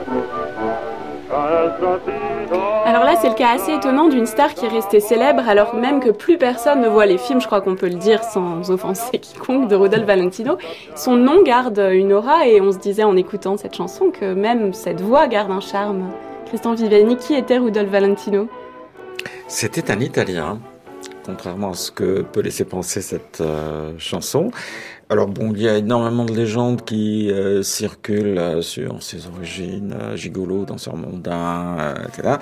Alors 2.87 3.05
là, 3.05 3.17
c'est 3.21 3.29
le 3.29 3.35
cas 3.35 3.49
assez 3.55 3.73
étonnant 3.73 4.09
d'une 4.09 4.27
star 4.27 4.55
qui 4.55 4.67
est 4.67 4.69
restée 4.69 5.01
célèbre 5.01 5.49
alors 5.49 5.75
même 5.75 5.99
que 5.99 6.11
plus 6.11 6.39
personne 6.39 6.81
ne 6.81 6.89
voit 6.89 7.07
les 7.07 7.19
films, 7.19 7.41
je 7.41 7.47
crois 7.47 7.61
qu'on 7.61 7.75
peut 7.75 7.89
le 7.89 7.97
dire 7.97 8.23
sans 8.23 8.71
offenser 8.71 9.19
quiconque, 9.19 9.69
de 9.69 9.75
Rudolph 9.75 10.07
Valentino. 10.07 10.59
Son 10.95 11.17
nom 11.17 11.43
garde 11.43 11.83
une 11.93 12.13
aura 12.13 12.47
et 12.47 12.61
on 12.61 12.71
se 12.71 12.79
disait 12.79 13.05
en 13.05 13.17
écoutant 13.17 13.57
cette 13.57 13.75
chanson 13.75 14.11
que 14.11 14.33
même 14.35 14.73
cette 14.73 15.01
voix 15.01 15.27
garde 15.27 15.51
un 15.51 15.61
charme. 15.61 16.11
Christian 16.47 16.75
Viviani, 16.75 17.17
qui 17.17 17.35
était 17.35 17.59
Rudolph 17.59 17.91
Valentino? 17.91 18.49
C'était 19.49 19.91
un 19.91 19.99
Italien, 19.99 20.59
contrairement 21.25 21.71
à 21.71 21.75
ce 21.75 21.91
que 21.91 22.23
peut 22.23 22.43
laisser 22.43 22.65
penser 22.65 23.01
cette 23.01 23.41
euh, 23.41 23.93
chanson. 23.99 24.51
Alors 25.11 25.27
bon, 25.29 25.53
il 25.55 25.61
y 25.61 25.69
a 25.69 25.77
énormément 25.77 26.25
de 26.25 26.35
légendes 26.35 26.83
qui 26.85 27.31
euh, 27.31 27.63
circulent 27.63 28.39
euh, 28.39 28.63
sur 28.63 29.03
ses 29.03 29.27
origines, 29.27 29.95
euh, 30.01 30.17
gigolo, 30.17 30.65
danseur 30.65 30.97
mondain, 30.97 31.95
etc. 32.09 32.37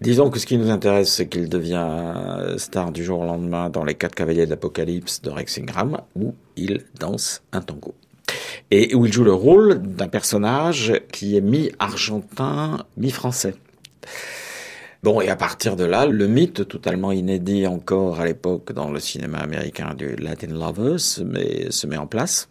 Disons 0.00 0.30
que 0.30 0.38
ce 0.38 0.46
qui 0.46 0.56
nous 0.56 0.70
intéresse, 0.70 1.12
c'est 1.12 1.28
qu'il 1.28 1.48
devient 1.48 1.86
star 2.56 2.92
du 2.92 3.04
jour 3.04 3.20
au 3.20 3.24
lendemain 3.24 3.68
dans 3.68 3.84
Les 3.84 3.94
Quatre 3.94 4.14
Cavaliers 4.14 4.46
de 4.46 4.50
l'Apocalypse 4.50 5.20
de 5.20 5.30
Rex 5.30 5.58
Ingram, 5.58 5.98
où 6.16 6.34
il 6.56 6.82
danse 6.98 7.42
un 7.52 7.60
tango. 7.60 7.94
Et 8.70 8.94
où 8.94 9.04
il 9.04 9.12
joue 9.12 9.24
le 9.24 9.34
rôle 9.34 9.82
d'un 9.82 10.08
personnage 10.08 10.94
qui 11.12 11.36
est 11.36 11.42
mi-argentin, 11.42 12.78
mi-français. 12.96 13.54
Bon, 15.02 15.20
et 15.20 15.28
à 15.28 15.34
partir 15.34 15.74
de 15.74 15.82
là, 15.84 16.06
le 16.06 16.28
mythe 16.28 16.68
totalement 16.68 17.10
inédit 17.10 17.66
encore 17.66 18.20
à 18.20 18.24
l'époque 18.24 18.72
dans 18.72 18.88
le 18.88 19.00
cinéma 19.00 19.38
américain 19.38 19.94
du 19.94 20.14
Latin 20.14 20.46
Lovers 20.46 21.24
met, 21.24 21.72
se 21.72 21.88
met 21.88 21.96
en 21.96 22.06
place. 22.06 22.48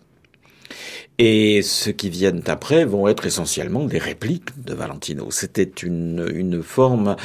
Et 1.18 1.62
ceux 1.62 1.92
qui 1.92 2.10
viennent 2.10 2.42
après 2.48 2.84
vont 2.84 3.08
être 3.08 3.28
essentiellement 3.28 3.86
des 3.86 4.00
répliques 4.00 4.50
de 4.66 4.74
Valentino. 4.74 5.30
C'était 5.30 5.70
une, 5.84 6.28
une 6.34 6.64
forme 6.64 7.16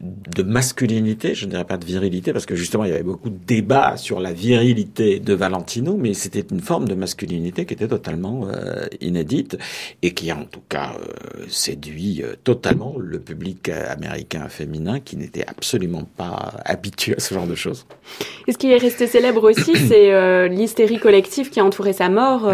de 0.00 0.42
masculinité, 0.42 1.34
je 1.34 1.46
ne 1.46 1.50
dirais 1.50 1.64
pas 1.64 1.76
de 1.76 1.84
virilité, 1.84 2.32
parce 2.32 2.44
que 2.44 2.56
justement 2.56 2.84
il 2.84 2.90
y 2.90 2.92
avait 2.92 3.04
beaucoup 3.04 3.30
de 3.30 3.38
débats 3.46 3.96
sur 3.96 4.20
la 4.20 4.32
virilité 4.32 5.20
de 5.20 5.34
Valentino, 5.34 5.96
mais 5.96 6.12
c'était 6.14 6.44
une 6.50 6.60
forme 6.60 6.88
de 6.88 6.94
masculinité 6.94 7.66
qui 7.66 7.74
était 7.74 7.88
totalement 7.88 8.48
euh, 8.48 8.86
inédite 9.00 9.58
et 10.02 10.12
qui 10.12 10.30
a 10.30 10.36
en 10.36 10.44
tout 10.44 10.62
cas 10.68 10.94
euh, 10.98 11.44
séduit 11.48 12.22
euh, 12.22 12.34
totalement 12.42 12.96
le 12.98 13.20
public 13.20 13.68
américain 13.68 14.48
féminin 14.48 15.00
qui 15.00 15.16
n'était 15.16 15.46
absolument 15.46 16.04
pas 16.16 16.54
habitué 16.64 17.14
à 17.16 17.20
ce 17.20 17.34
genre 17.34 17.46
de 17.46 17.54
choses. 17.54 17.86
Et 18.46 18.52
ce 18.52 18.58
qui 18.58 18.70
est 18.70 18.76
resté 18.76 19.06
célèbre 19.06 19.44
aussi, 19.48 19.76
c'est 19.88 20.48
l'hystérie 20.48 20.98
collective 20.98 21.50
qui 21.50 21.60
a 21.60 21.64
entouré 21.64 21.92
sa 21.92 22.08
mort. 22.08 22.52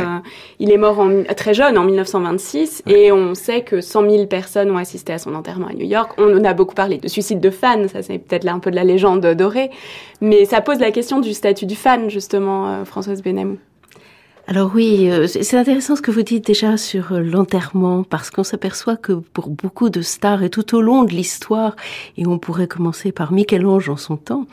Il 0.59 0.71
est 0.71 0.77
mort 0.77 0.99
en, 0.99 1.25
très 1.37 1.55
jeune, 1.55 1.79
en 1.79 1.85
1926, 1.85 2.83
et 2.87 3.13
on 3.13 3.35
sait 3.35 3.63
que 3.63 3.81
100 3.81 4.11
000 4.11 4.27
personnes 4.27 4.71
ont 4.71 4.77
assisté 4.77 5.13
à 5.13 5.19
son 5.19 5.35
enterrement 5.35 5.69
à 5.69 5.73
New 5.73 5.87
York. 5.87 6.13
On 6.19 6.37
en 6.37 6.45
a 6.45 6.53
beaucoup 6.53 6.75
parlé 6.75 6.99
de 6.99 7.09
suicide 7.09 7.41
de 7.41 7.51
fans, 7.51 7.89
ça 7.89 8.03
c'est 8.03 8.19
peut-être 8.19 8.45
là 8.45 8.53
un 8.53 8.59
peu 8.59 8.71
de 8.71 8.77
la 8.77 8.85
légende 8.85 9.27
dorée, 9.27 9.71
mais 10.21 10.45
ça 10.45 10.61
pose 10.61 10.79
la 10.79 10.91
question 10.91 11.21
du 11.21 11.33
statut 11.33 11.67
du 11.67 11.75
fan, 11.75 12.11
justement, 12.11 12.69
euh, 12.69 12.85
Françoise 12.85 13.23
Benamou. 13.23 13.59
Alors 14.49 14.73
oui, 14.75 15.09
euh, 15.09 15.29
c'est 15.29 15.57
intéressant 15.57 15.95
ce 15.95 16.03
que 16.03 16.11
vous 16.11 16.23
dites 16.23 16.45
déjà 16.45 16.77
sur 16.77 17.13
euh, 17.13 17.21
l'enterrement, 17.21 18.03
parce 18.03 18.29
qu'on 18.31 18.43
s'aperçoit 18.43 18.97
que 18.97 19.13
pour 19.13 19.49
beaucoup 19.49 19.89
de 19.89 20.03
stars 20.03 20.43
et 20.43 20.51
tout 20.51 20.75
au 20.75 20.83
long 20.83 21.05
de 21.05 21.13
l'histoire, 21.13 21.77
et 22.17 22.27
on 22.27 22.39
pourrait 22.39 22.67
commencer 22.67 23.13
par 23.13 23.31
Michel-Ange 23.31 23.89
en 23.89 23.97
son 23.97 24.17
temps, 24.17 24.47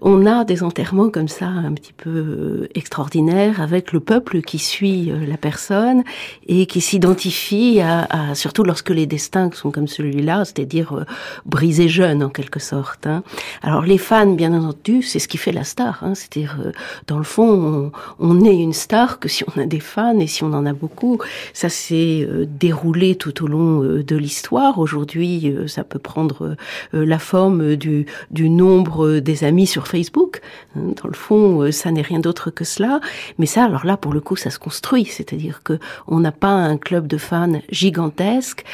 on 0.00 0.24
a 0.24 0.44
des 0.44 0.62
enterrements 0.62 1.10
comme 1.10 1.28
ça 1.28 1.46
un 1.46 1.72
petit 1.74 1.92
peu 1.92 2.08
euh, 2.08 2.68
extraordinaires 2.74 3.60
avec 3.60 3.92
le 3.92 4.00
peuple 4.00 4.40
qui 4.40 4.58
suit 4.58 5.12
la 5.26 5.36
personne 5.36 6.04
et 6.46 6.66
qui 6.66 6.80
s'identifie 6.80 7.80
à, 7.80 8.34
surtout 8.34 8.62
lorsque 8.62 8.90
les 8.90 9.06
destins 9.06 9.50
sont 9.52 9.70
comme 9.70 9.88
celui-là, 9.88 10.44
c'est-à-dire 10.44 11.04
brisés 11.44 11.88
jeunes 11.88 12.22
en 12.22 12.28
quelque 12.28 12.60
sorte. 12.60 13.06
Hein. 13.06 13.22
Alors 13.62 13.82
les 13.82 13.98
fans, 13.98 14.32
bien 14.32 14.54
entendu, 14.54 15.02
c'est 15.02 15.18
ce 15.18 15.28
qui 15.28 15.36
fait 15.36 15.52
la 15.52 15.64
star, 15.64 15.98
hein, 16.02 16.14
c'est-à-dire 16.14 16.72
dans 17.08 17.18
le 17.18 17.24
fond, 17.24 17.92
on, 18.20 18.30
on 18.30 18.44
est 18.44 18.56
une 18.56 18.72
star 18.72 19.17
que 19.18 19.28
si 19.28 19.44
on 19.44 19.60
a 19.60 19.66
des 19.66 19.80
fans 19.80 20.18
et 20.18 20.26
si 20.26 20.44
on 20.44 20.52
en 20.52 20.66
a 20.66 20.72
beaucoup, 20.72 21.18
ça 21.52 21.68
s'est 21.68 22.26
euh, 22.28 22.46
déroulé 22.48 23.16
tout 23.16 23.44
au 23.44 23.46
long 23.46 23.82
euh, 23.82 24.02
de 24.02 24.16
l'histoire. 24.16 24.78
Aujourd'hui, 24.78 25.50
euh, 25.50 25.66
ça 25.66 25.84
peut 25.84 25.98
prendre 25.98 26.56
la 26.92 27.18
forme 27.18 27.76
du, 27.76 28.06
nombre 28.32 29.18
des 29.18 29.44
amis 29.44 29.66
sur 29.66 29.86
Facebook. 29.86 30.40
Hein, 30.76 30.92
dans 31.02 31.08
le 31.08 31.14
fond, 31.14 31.70
ça 31.72 31.90
n'est 31.90 32.02
rien 32.02 32.20
d'autre 32.20 32.50
que 32.50 32.64
cela. 32.64 33.00
Mais 33.38 33.46
ça, 33.46 33.64
alors 33.64 33.84
là, 33.84 33.96
pour 33.96 34.12
le 34.12 34.20
coup, 34.20 34.36
ça 34.36 34.50
se 34.50 34.58
construit. 34.58 35.04
C'est-à-dire 35.04 35.62
que 35.62 35.78
on 36.06 36.20
n'a 36.20 36.32
pas 36.32 36.48
un 36.48 36.76
club 36.76 37.06
de 37.06 37.18
fans 37.18 37.60
gigantesque 37.70 38.64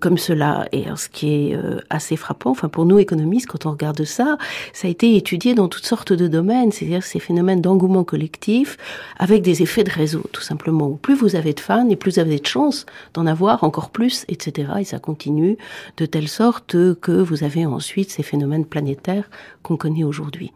comme 0.00 0.18
cela. 0.18 0.66
Et 0.72 0.84
ce 0.96 1.08
qui 1.08 1.28
est 1.28 1.58
assez 1.90 2.16
frappant, 2.16 2.50
enfin 2.50 2.68
pour 2.68 2.86
nous 2.86 2.98
économistes, 2.98 3.46
quand 3.46 3.66
on 3.66 3.72
regarde 3.72 4.04
ça, 4.04 4.38
ça 4.72 4.88
a 4.88 4.90
été 4.90 5.16
étudié 5.16 5.54
dans 5.54 5.68
toutes 5.68 5.86
sortes 5.86 6.12
de 6.12 6.28
domaines. 6.28 6.72
C'est-à-dire 6.72 7.02
ces 7.02 7.20
phénomènes 7.20 7.60
d'engouement 7.60 8.04
collectif 8.04 8.76
avec 9.18 9.42
des 9.42 9.62
effets 9.62 9.79
de 9.84 9.90
réseau, 9.90 10.24
tout 10.32 10.42
simplement. 10.42 10.90
Plus 10.92 11.14
vous 11.14 11.36
avez 11.36 11.52
de 11.52 11.60
fans 11.60 11.88
et 11.88 11.96
plus 11.96 12.14
vous 12.14 12.18
avez 12.18 12.38
de 12.38 12.46
chances 12.46 12.86
d'en 13.14 13.26
avoir 13.26 13.64
encore 13.64 13.90
plus, 13.90 14.24
etc. 14.28 14.72
Et 14.80 14.84
ça 14.84 14.98
continue 14.98 15.56
de 15.96 16.06
telle 16.06 16.28
sorte 16.28 16.76
que 17.00 17.12
vous 17.12 17.44
avez 17.44 17.66
ensuite 17.66 18.10
ces 18.10 18.22
phénomènes 18.22 18.66
planétaires 18.66 19.28
qu'on 19.62 19.76
connaît 19.76 20.04
aujourd'hui. 20.04 20.52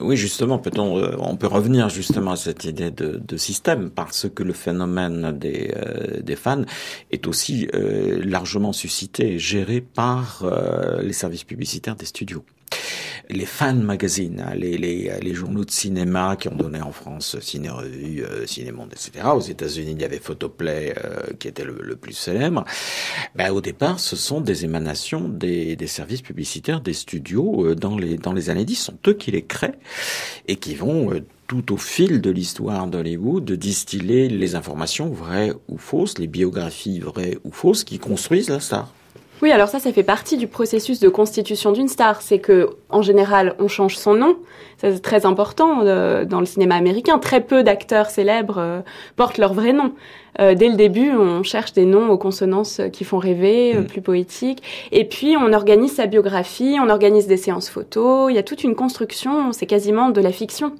Oui, 0.00 0.16
justement, 0.16 0.58
peut-on, 0.58 0.98
euh, 0.98 1.14
on 1.18 1.36
peut 1.36 1.46
revenir 1.46 1.88
justement 1.88 2.32
à 2.32 2.36
cette 2.36 2.64
idée 2.64 2.90
de, 2.90 3.36
système 3.36 3.90
parce 3.90 4.28
que 4.28 4.42
le 4.42 4.52
phénomène 4.52 5.36
des, 5.36 5.72
euh, 5.76 6.20
des 6.20 6.36
fans 6.36 6.62
est 7.10 7.26
aussi 7.26 7.68
euh, 7.74 8.20
largement 8.24 8.72
suscité 8.72 9.34
et 9.34 9.38
géré 9.38 9.80
par 9.80 10.44
les 11.00 11.12
services 11.12 11.44
publicitaires 11.44 11.96
des 11.96 12.06
studios 12.06 12.44
les 13.30 13.46
fan 13.46 13.82
magazines, 13.82 14.44
hein, 14.46 14.54
les, 14.54 15.34
journaux 15.34 15.64
de 15.64 15.70
cinéma 15.70 16.36
qui 16.36 16.48
ont 16.48 16.54
donné 16.54 16.80
en 16.80 16.92
France 16.92 17.36
Ciné 17.40 17.70
Revue, 17.70 18.24
euh, 18.24 18.46
Ciné 18.46 18.72
Monde, 18.72 18.92
etc. 18.92 19.26
Aux 19.34 19.40
États-Unis, 19.40 19.92
il 19.92 20.00
y 20.00 20.04
avait 20.04 20.18
Photoplay 20.18 20.94
euh, 21.04 21.32
qui 21.38 21.48
était 21.48 21.64
le, 21.64 21.96
plus 21.96 22.12
célèbre. 22.12 22.64
Ben, 23.34 23.50
au 23.50 23.60
départ, 23.60 23.98
ce 23.98 24.16
sont 24.16 24.40
des 24.40 24.64
émanations 24.64 25.28
des, 25.28 25.76
services 25.86 26.22
publicitaires, 26.22 26.80
des 26.80 26.92
studios 26.92 27.66
euh, 27.66 27.74
dans 27.74 27.96
les 27.96 28.50
années 28.50 28.64
10. 28.64 28.74
Ce 28.74 28.84
sont 28.86 28.98
eux 29.08 29.14
qui 29.14 29.30
les 29.30 29.42
créent 29.42 29.78
et 30.46 30.56
qui 30.56 30.74
vont 30.74 31.12
euh, 31.12 31.20
tout 31.46 31.72
au 31.72 31.76
fil 31.76 32.20
de 32.20 32.30
l'histoire 32.30 32.86
d'Hollywood, 32.86 33.44
de 33.44 33.56
distiller 33.56 34.28
les 34.28 34.54
informations 34.54 35.08
vraies 35.08 35.52
ou 35.68 35.78
fausses, 35.78 36.18
les 36.18 36.26
biographies 36.26 37.00
vraies 37.00 37.38
ou 37.44 37.52
fausses 37.52 37.84
qui 37.84 37.98
construisent 37.98 38.50
la 38.50 38.60
star. 38.60 38.92
Oui, 39.42 39.50
alors 39.50 39.68
ça, 39.68 39.78
ça 39.78 39.92
fait 39.92 40.04
partie 40.04 40.36
du 40.36 40.46
processus 40.46 41.00
de 41.00 41.08
constitution 41.08 41.72
d'une 41.72 41.88
star. 41.88 42.22
C'est 42.22 42.38
que, 42.38 42.70
en 42.88 43.02
général, 43.02 43.54
on 43.58 43.68
change 43.68 43.96
son 43.96 44.14
nom. 44.14 44.36
C'est 44.78 45.00
très 45.02 45.26
important 45.26 45.80
euh, 45.82 46.24
dans 46.24 46.40
le 46.40 46.46
cinéma 46.46 46.76
américain. 46.76 47.18
Très 47.18 47.40
peu 47.40 47.62
d'acteurs 47.62 48.10
célèbres 48.10 48.58
euh, 48.58 48.80
portent 49.16 49.38
leur 49.38 49.52
vrai 49.52 49.72
nom. 49.72 49.92
Euh, 50.40 50.54
dès 50.54 50.68
le 50.68 50.76
début, 50.76 51.10
on 51.12 51.42
cherche 51.42 51.72
des 51.72 51.84
noms 51.84 52.08
aux 52.10 52.18
consonances 52.18 52.80
qui 52.92 53.04
font 53.04 53.18
rêver, 53.18 53.74
mm. 53.74 53.86
plus 53.86 54.00
poétiques. 54.02 54.62
Et 54.92 55.04
puis, 55.04 55.36
on 55.36 55.52
organise 55.52 55.94
sa 55.94 56.06
biographie, 56.06 56.76
on 56.80 56.88
organise 56.88 57.26
des 57.26 57.36
séances 57.36 57.68
photos. 57.68 58.30
Il 58.30 58.36
y 58.36 58.38
a 58.38 58.42
toute 58.42 58.64
une 58.64 58.74
construction. 58.74 59.52
C'est 59.52 59.66
quasiment 59.66 60.10
de 60.10 60.20
la 60.20 60.32
fiction. 60.32 60.72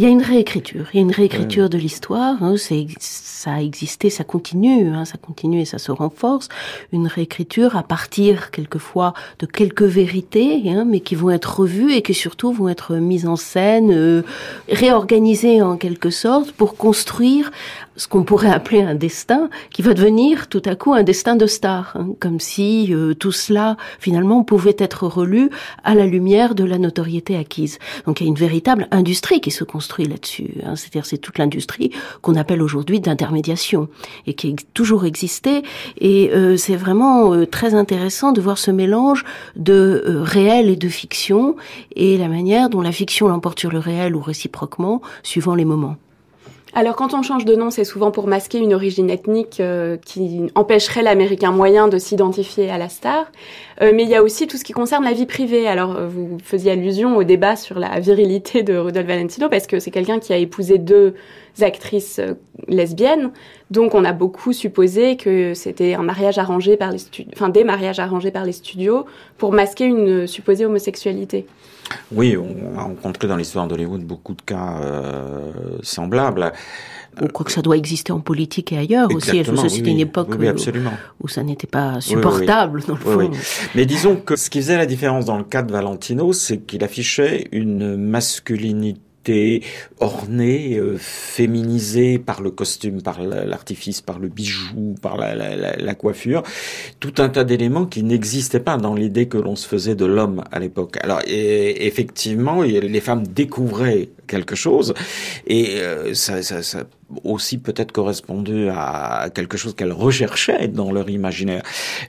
Il 0.00 0.04
y 0.04 0.06
a 0.06 0.08
une 0.08 0.22
réécriture, 0.22 0.86
il 0.94 0.96
y 0.96 0.98
a 1.00 1.02
une 1.02 1.12
réécriture 1.12 1.68
de 1.68 1.76
l'histoire. 1.76 2.42
Hein, 2.42 2.54
c'est, 2.56 2.86
ça 3.00 3.52
a 3.52 3.60
existé, 3.60 4.08
ça 4.08 4.24
continue, 4.24 4.88
hein, 4.88 5.04
ça 5.04 5.18
continue 5.18 5.60
et 5.60 5.66
ça 5.66 5.76
se 5.76 5.92
renforce. 5.92 6.48
Une 6.90 7.06
réécriture 7.06 7.76
à 7.76 7.82
partir 7.82 8.50
quelquefois 8.50 9.12
de 9.40 9.44
quelques 9.44 9.82
vérités, 9.82 10.62
hein, 10.70 10.86
mais 10.88 11.00
qui 11.00 11.16
vont 11.16 11.28
être 11.28 11.60
revues 11.60 11.92
et 11.92 12.00
qui 12.00 12.14
surtout 12.14 12.50
vont 12.50 12.70
être 12.70 12.96
mises 12.96 13.26
en 13.26 13.36
scène, 13.36 13.92
euh, 13.92 14.22
réorganisées 14.70 15.60
en 15.60 15.76
quelque 15.76 16.08
sorte 16.08 16.52
pour 16.52 16.78
construire 16.78 17.52
ce 17.96 18.08
qu'on 18.08 18.22
pourrait 18.22 18.50
appeler 18.50 18.82
un 18.82 18.94
destin 18.94 19.50
qui 19.70 19.82
va 19.82 19.94
devenir 19.94 20.48
tout 20.48 20.62
à 20.64 20.74
coup 20.74 20.94
un 20.94 21.02
destin 21.02 21.36
de 21.36 21.46
star, 21.46 21.92
hein, 21.96 22.10
comme 22.20 22.40
si 22.40 22.94
euh, 22.94 23.14
tout 23.14 23.32
cela 23.32 23.76
finalement 23.98 24.44
pouvait 24.44 24.76
être 24.78 25.06
relu 25.06 25.50
à 25.84 25.94
la 25.94 26.06
lumière 26.06 26.54
de 26.54 26.64
la 26.64 26.78
notoriété 26.78 27.36
acquise. 27.36 27.78
Donc 28.06 28.20
il 28.20 28.24
y 28.24 28.26
a 28.26 28.30
une 28.30 28.36
véritable 28.36 28.88
industrie 28.90 29.40
qui 29.40 29.50
se 29.50 29.64
construit 29.64 30.06
là-dessus. 30.06 30.54
Hein, 30.64 30.76
C'est-à-dire 30.76 31.04
c'est 31.04 31.18
toute 31.18 31.38
l'industrie 31.38 31.90
qu'on 32.22 32.36
appelle 32.36 32.62
aujourd'hui 32.62 33.00
d'intermédiation 33.00 33.88
et 34.26 34.34
qui 34.34 34.48
a 34.48 34.54
toujours 34.72 35.04
existé. 35.04 35.62
Et 35.98 36.30
euh, 36.32 36.56
c'est 36.56 36.76
vraiment 36.76 37.34
euh, 37.34 37.46
très 37.46 37.74
intéressant 37.74 38.32
de 38.32 38.40
voir 38.40 38.58
ce 38.58 38.70
mélange 38.70 39.24
de 39.56 40.02
réel 40.06 40.70
et 40.70 40.76
de 40.76 40.88
fiction 40.88 41.56
et 41.96 42.16
la 42.16 42.28
manière 42.28 42.70
dont 42.70 42.80
la 42.80 42.92
fiction 42.92 43.28
l'emporte 43.28 43.58
sur 43.58 43.70
le 43.70 43.78
réel 43.78 44.14
ou 44.14 44.20
réciproquement 44.20 45.02
suivant 45.22 45.54
les 45.54 45.64
moments. 45.64 45.96
Alors 46.72 46.94
quand 46.94 47.14
on 47.14 47.22
change 47.22 47.44
de 47.44 47.56
nom, 47.56 47.70
c'est 47.70 47.84
souvent 47.84 48.12
pour 48.12 48.28
masquer 48.28 48.58
une 48.58 48.74
origine 48.74 49.10
ethnique 49.10 49.58
euh, 49.58 49.96
qui 49.96 50.42
empêcherait 50.54 51.02
l'américain 51.02 51.50
moyen 51.50 51.88
de 51.88 51.98
s'identifier 51.98 52.70
à 52.70 52.78
la 52.78 52.88
star. 52.88 53.32
Euh, 53.82 53.90
mais 53.92 54.04
il 54.04 54.08
y 54.08 54.14
a 54.14 54.22
aussi 54.22 54.46
tout 54.46 54.56
ce 54.56 54.62
qui 54.62 54.72
concerne 54.72 55.02
la 55.02 55.12
vie 55.12 55.26
privée. 55.26 55.66
Alors 55.66 55.96
euh, 55.96 56.06
vous 56.06 56.38
faisiez 56.44 56.70
allusion 56.70 57.16
au 57.16 57.24
débat 57.24 57.56
sur 57.56 57.80
la 57.80 57.98
virilité 57.98 58.62
de 58.62 58.76
Rudolph 58.76 59.06
Valentino 59.06 59.48
parce 59.48 59.66
que 59.66 59.80
c'est 59.80 59.90
quelqu'un 59.90 60.20
qui 60.20 60.32
a 60.32 60.36
épousé 60.36 60.78
deux 60.78 61.14
actrices 61.60 62.20
lesbiennes. 62.68 63.32
Donc 63.72 63.96
on 63.96 64.04
a 64.04 64.12
beaucoup 64.12 64.52
supposé 64.52 65.16
que 65.16 65.54
c'était 65.54 65.94
un 65.94 66.02
mariage 66.02 66.38
arrangé 66.38 66.76
par 66.76 66.92
les 66.92 66.98
studios, 66.98 67.32
enfin 67.34 67.48
des 67.48 67.64
mariages 67.64 67.98
arrangés 67.98 68.30
par 68.30 68.44
les 68.44 68.52
studios 68.52 69.06
pour 69.38 69.52
masquer 69.52 69.86
une 69.86 70.28
supposée 70.28 70.66
homosexualité. 70.66 71.46
Oui, 72.12 72.36
on 72.36 72.78
a 72.78 72.82
rencontré 72.82 73.28
dans 73.28 73.36
l'histoire 73.36 73.66
d'Hollywood 73.66 74.02
beaucoup 74.02 74.34
de 74.34 74.42
cas 74.42 74.80
euh, 74.82 75.52
semblables. 75.82 76.52
Ou 77.20 77.26
quoi 77.26 77.44
que 77.44 77.52
ça 77.52 77.60
doit 77.60 77.76
exister 77.76 78.12
en 78.12 78.20
politique 78.20 78.72
et 78.72 78.78
ailleurs 78.78 79.12
aussi. 79.12 79.42
C'était 79.68 79.90
une 79.90 79.98
époque 79.98 80.28
où 81.20 81.28
ça 81.28 81.42
n'était 81.42 81.66
pas 81.66 82.00
supportable 82.00 82.82
dans 82.86 82.94
le 82.94 83.00
fond. 83.00 83.30
Mais 83.74 83.84
disons 83.84 84.16
que 84.16 84.36
ce 84.36 84.48
qui 84.48 84.60
faisait 84.60 84.76
la 84.76 84.86
différence 84.86 85.24
dans 85.24 85.36
le 85.36 85.44
cas 85.44 85.62
de 85.62 85.72
Valentino, 85.72 86.32
c'est 86.32 86.58
qu'il 86.58 86.84
affichait 86.84 87.48
une 87.52 87.96
masculinité 87.96 89.00
orné, 89.98 90.76
euh, 90.76 90.96
féminisé 90.98 92.18
par 92.18 92.40
le 92.40 92.50
costume, 92.50 93.02
par 93.02 93.22
l'artifice, 93.22 94.00
par 94.00 94.18
le 94.18 94.28
bijou, 94.28 94.94
par 95.00 95.16
la, 95.16 95.94
coiffure, 95.94 96.42
tout 96.98 97.14
un 97.18 97.28
tas 97.28 97.44
d'éléments 97.44 97.86
qui 97.86 98.02
n'existaient 98.02 98.60
pas 98.60 98.76
dans 98.76 98.94
l'idée 98.94 99.28
que 99.28 99.38
l'on 99.38 99.56
se 99.56 99.68
faisait 99.68 99.94
de 99.94 100.04
l'homme 100.06 100.42
à 100.50 100.58
l'époque. 100.58 100.96
Alors 101.02 101.20
effectivement, 101.26 102.62
les 102.62 103.00
femmes 103.00 103.26
découvraient 103.26 104.08
quelque 104.26 104.54
chose 104.54 104.94
et 105.46 105.80
euh, 105.80 106.14
ça, 106.14 106.42
ça, 106.42 106.62
ça 106.62 106.84
aussi 107.24 107.58
peut-être 107.58 107.92
correspondu 107.92 108.68
à 108.68 109.30
quelque 109.34 109.56
chose 109.56 109.74
qu'elles 109.74 109.92
recherchaient 109.92 110.68
dans 110.68 110.92
leur 110.92 111.10
imaginaire. 111.10 111.62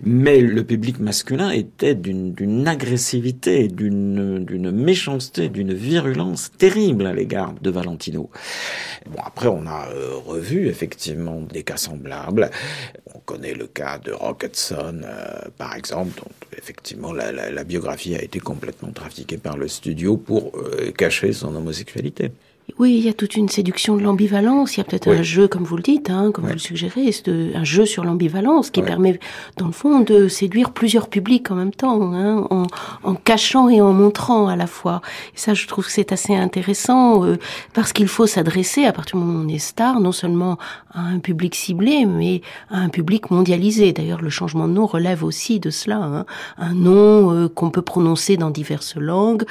Mais 0.03 0.41
le 0.41 0.63
public 0.63 0.99
masculin 0.99 1.51
était 1.51 1.95
d'une 1.95 2.67
agressivité, 2.67 3.67
d'une 3.67 4.71
méchanceté, 4.71 5.49
d'une 5.49 5.73
virulence 5.73 6.51
terrible 6.57 7.05
à 7.05 7.13
l'égard 7.13 7.53
de 7.61 7.69
Valentino. 7.69 8.29
Bon, 9.09 9.19
après, 9.23 9.47
on 9.47 9.65
a 9.65 9.89
euh, 9.89 10.15
revu 10.25 10.67
effectivement 10.67 11.41
des 11.41 11.63
cas 11.63 11.77
semblables. 11.77 12.49
On 13.13 13.19
connaît 13.19 13.53
le 13.53 13.67
cas 13.67 13.97
de 13.97 14.11
Rocketson, 14.11 15.01
euh, 15.03 15.49
par 15.57 15.75
exemple, 15.75 16.19
dont 16.19 16.31
effectivement 16.57 17.11
la, 17.11 17.63
biographie 17.63 18.15
a 18.15 18.21
été 18.21 18.39
complètement 18.39 18.91
trafiquée 18.91 19.37
par 19.37 19.57
le 19.57 19.67
studio 19.67 20.17
pour 20.17 20.51
euh, 20.55 20.91
cacher 20.91 21.33
son 21.33 21.55
homosexualité. 21.55 22.31
Oui, 22.79 22.95
il 22.97 23.05
y 23.05 23.09
a 23.09 23.13
toute 23.13 23.35
une 23.35 23.49
séduction 23.49 23.95
de 23.95 24.01
l'ambivalence. 24.01 24.75
Il 24.75 24.79
y 24.79 24.81
a 24.81 24.83
peut-être 24.85 25.09
un 25.09 25.21
jeu, 25.21 25.47
comme 25.47 25.63
vous 25.63 25.75
le 25.75 25.83
dites, 25.83 26.09
hein, 26.09 26.31
comme 26.33 26.45
vous 26.45 26.53
le 26.53 26.59
suggérez, 26.59 27.11
un 27.53 27.63
jeu 27.63 27.85
sur 27.85 28.03
l'ambivalence 28.03 28.71
qui 28.71 28.81
permet, 28.81 29.19
dans 29.57 29.67
le 29.67 29.71
fond, 29.71 29.99
de 29.99 30.27
séduire 30.27 30.71
plusieurs 30.71 31.07
publics 31.07 31.51
en 31.51 31.55
même 31.55 31.73
temps, 31.73 32.13
hein, 32.13 32.47
en, 32.49 32.65
en, 33.03 33.15
cachant 33.15 33.69
et 33.69 33.81
en 33.81 33.93
montrant 33.93 34.47
à 34.47 34.55
la 34.55 34.67
fois. 34.67 35.01
Et 35.35 35.37
ça, 35.37 35.53
je 35.53 35.67
trouve 35.67 35.85
que 35.85 35.91
c'est 35.91 36.11
assez 36.11 36.33
intéressant 36.33 37.23
euh, 37.25 37.37
parce 37.73 37.93
qu'il 37.93 38.07
faut 38.07 38.25
s'adresser, 38.25 38.85
à 38.85 38.93
partir 38.93 39.17
du 39.19 39.25
moment 39.25 39.39
où 39.39 39.45
on 39.45 39.47
est 39.47 39.59
star, 39.59 39.99
non 39.99 40.11
seulement 40.11 40.57
à 40.93 41.01
un 41.01 41.19
public 41.19 41.55
ciblé, 41.55 42.05
mais 42.05 42.41
à 42.69 42.79
un 42.79 42.89
public 42.89 43.31
mondialisé. 43.31 43.91
D'ailleurs, 43.91 44.21
le 44.21 44.29
changement 44.29 44.67
de 44.67 44.73
nom 44.73 44.85
relève 44.85 45.23
aussi 45.23 45.59
de 45.59 45.69
cela. 45.69 45.97
Hein. 45.97 46.25
Un 46.57 46.73
nom 46.73 47.31
euh, 47.31 47.47
qu'on 47.47 47.69
peut 47.69 47.81
prononcer 47.81 48.37
dans 48.37 48.49
diverses 48.49 48.95
langues 48.95 49.45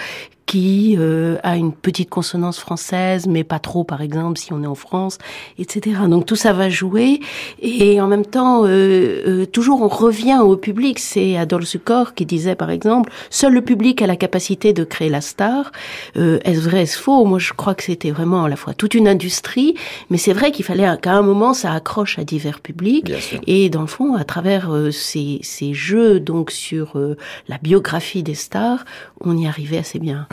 qui 0.51 0.97
euh, 0.99 1.37
a 1.45 1.57
une 1.57 1.73
petite 1.73 2.11
consonance 2.11 2.59
française, 2.59 3.29
mais 3.29 3.45
pas 3.45 3.61
trop, 3.61 3.85
par 3.85 4.03
exemple, 4.03 4.37
si 4.37 4.53
on 4.53 4.65
est 4.65 4.67
en 4.67 4.75
France, 4.75 5.17
etc. 5.61 5.99
Donc 6.09 6.27
tout 6.27 6.35
ça 6.35 6.53
va 6.53 6.69
jouer. 6.69 7.21
Et 7.63 8.01
en 8.01 8.09
même 8.09 8.27
temps, 8.27 8.65
euh, 8.65 9.23
euh, 9.29 9.47
toujours 9.47 9.81
on 9.81 9.87
revient 9.87 10.41
au 10.43 10.57
public. 10.57 10.99
C'est 10.99 11.37
Adolphe 11.37 11.69
Sucor 11.69 12.15
qui 12.15 12.27
disait, 12.27 12.57
par 12.57 12.71
exemple, 12.71 13.13
seul 13.31 13.53
le 13.53 13.61
public 13.61 14.03
a 14.03 14.09
la 14.09 14.17
capacité 14.17 14.73
de 14.73 14.83
créer 14.83 15.09
la 15.09 15.21
star. 15.21 15.71
est-ce 16.17 16.61
vrai, 16.61 16.83
est-ce 16.83 16.99
faux? 16.99 17.25
Moi, 17.25 17.39
je 17.39 17.53
crois 17.53 17.77
que 17.77 17.85
c'était 17.85 18.11
vraiment 18.11 18.43
à 18.43 18.49
la 18.49 18.57
fois 18.57 18.75
toute 18.75 18.95
une 18.95 19.07
industrie, 19.07 19.77
mais 20.09 20.19
c'est 20.19 20.33
vrai 20.33 20.51
qu'il 20.51 20.65
fallait 20.65 20.89
qu'à 21.01 21.13
un 21.13 21.23
moment, 21.23 21.55
ça 21.55 21.73
accroche 21.73 22.19
à 22.19 22.25
divers 22.25 22.59
publics. 22.59 23.13
Et 23.47 23.71
dans 23.71 23.83
le 23.83 23.87
fond, 23.87 24.17
à 24.17 24.25
travers 24.25 24.69
ces, 24.91 25.39
ces 25.43 25.75
jeux, 25.75 26.19
donc 26.19 26.51
sur 26.51 26.99
la 27.47 27.59
biographie 27.59 28.25
des 28.25 28.35
stars, 28.35 28.85
on 29.21 29.37
y 29.37 29.47
arrivait 29.47 29.79
assez 29.79 30.01
bien. 30.01 30.27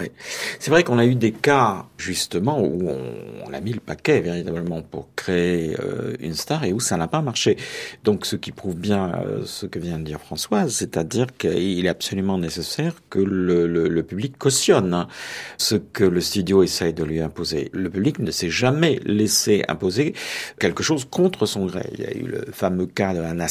C'est 0.59 0.71
vrai 0.71 0.83
qu'on 0.83 0.99
a 0.99 1.05
eu 1.05 1.15
des 1.15 1.31
cas 1.31 1.85
justement 1.97 2.61
où 2.61 2.89
on, 2.89 3.53
a 3.53 3.61
mis 3.61 3.73
le 3.73 3.79
paquet 3.79 4.19
véritablement 4.19 4.81
pour 4.81 5.07
créer 5.15 5.75
euh, 5.79 6.15
une 6.19 6.33
star 6.33 6.63
et 6.65 6.73
où 6.73 6.79
ça 6.79 6.97
n'a 6.97 7.07
pas 7.07 7.21
marché. 7.21 7.57
Donc 8.03 8.25
ce 8.25 8.35
qui 8.35 8.51
prouve 8.51 8.75
bien 8.75 9.13
euh, 9.25 9.43
ce 9.45 9.65
que 9.65 9.79
vient 9.79 9.97
de 9.97 10.03
dire 10.03 10.19
Françoise, 10.19 10.73
c'est-à-dire 10.73 11.27
qu'il 11.37 11.85
est 11.85 11.89
absolument 11.89 12.37
nécessaire 12.37 12.95
que 13.09 13.19
le, 13.19 14.03
public 14.03 14.37
cautionne 14.37 14.93
hein, 14.93 15.07
ce 15.57 15.75
que 15.75 16.03
le 16.03 16.21
studio 16.21 16.61
essaye 16.61 16.93
de 16.93 17.03
lui 17.03 17.19
imposer. 17.19 17.69
Le 17.73 17.89
public 17.89 18.19
ne 18.19 18.31
s'est 18.31 18.49
jamais 18.49 18.99
laissé 19.05 19.63
imposer 19.67 20.13
quelque 20.59 20.83
chose 20.83 21.05
contre 21.05 21.45
son 21.45 21.65
gré. 21.65 21.89
Il 21.93 21.99
y 22.01 22.05
a 22.05 22.13
eu 22.13 22.27
le 22.27 22.45
fameux 22.51 22.85
cas 22.85 23.13
de 23.13 23.21
Anna 23.21 23.47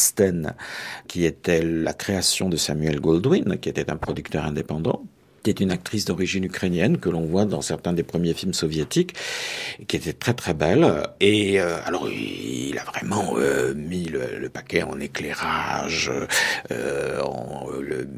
qui 1.09 1.25
était 1.25 1.63
la 1.63 1.93
création 1.93 2.49
de 2.49 2.57
Samuel 2.57 3.01
Goldwyn, 3.01 3.57
qui 3.61 3.69
était 3.69 3.91
un 3.91 3.97
producteur 3.97 4.45
indépendant 4.45 5.05
était 5.51 5.65
une 5.65 5.71
actrice 5.71 6.05
d'origine 6.05 6.45
ukrainienne 6.45 6.99
que 6.99 7.09
l'on 7.09 7.25
voit 7.25 7.45
dans 7.45 7.63
certains 7.63 7.93
des 7.93 8.03
premiers 8.03 8.35
films 8.35 8.55
soviétiques, 8.55 9.15
qui 9.87 9.97
était 9.97 10.13
très 10.13 10.35
très 10.35 10.55
belle. 10.55 11.03
Et 11.21 11.61
euh, 11.61 11.79
alors 11.85 12.09
il 12.11 12.79
a 12.79 12.85
vraiment 12.85 13.35
euh, 13.37 13.75
mis 13.75 14.05
le, 14.05 14.49
paquet 14.49 14.83
en 14.83 14.99
éclairage, 15.01 16.11
euh, 16.71 17.21
en 17.21 17.69
le 17.71 18.09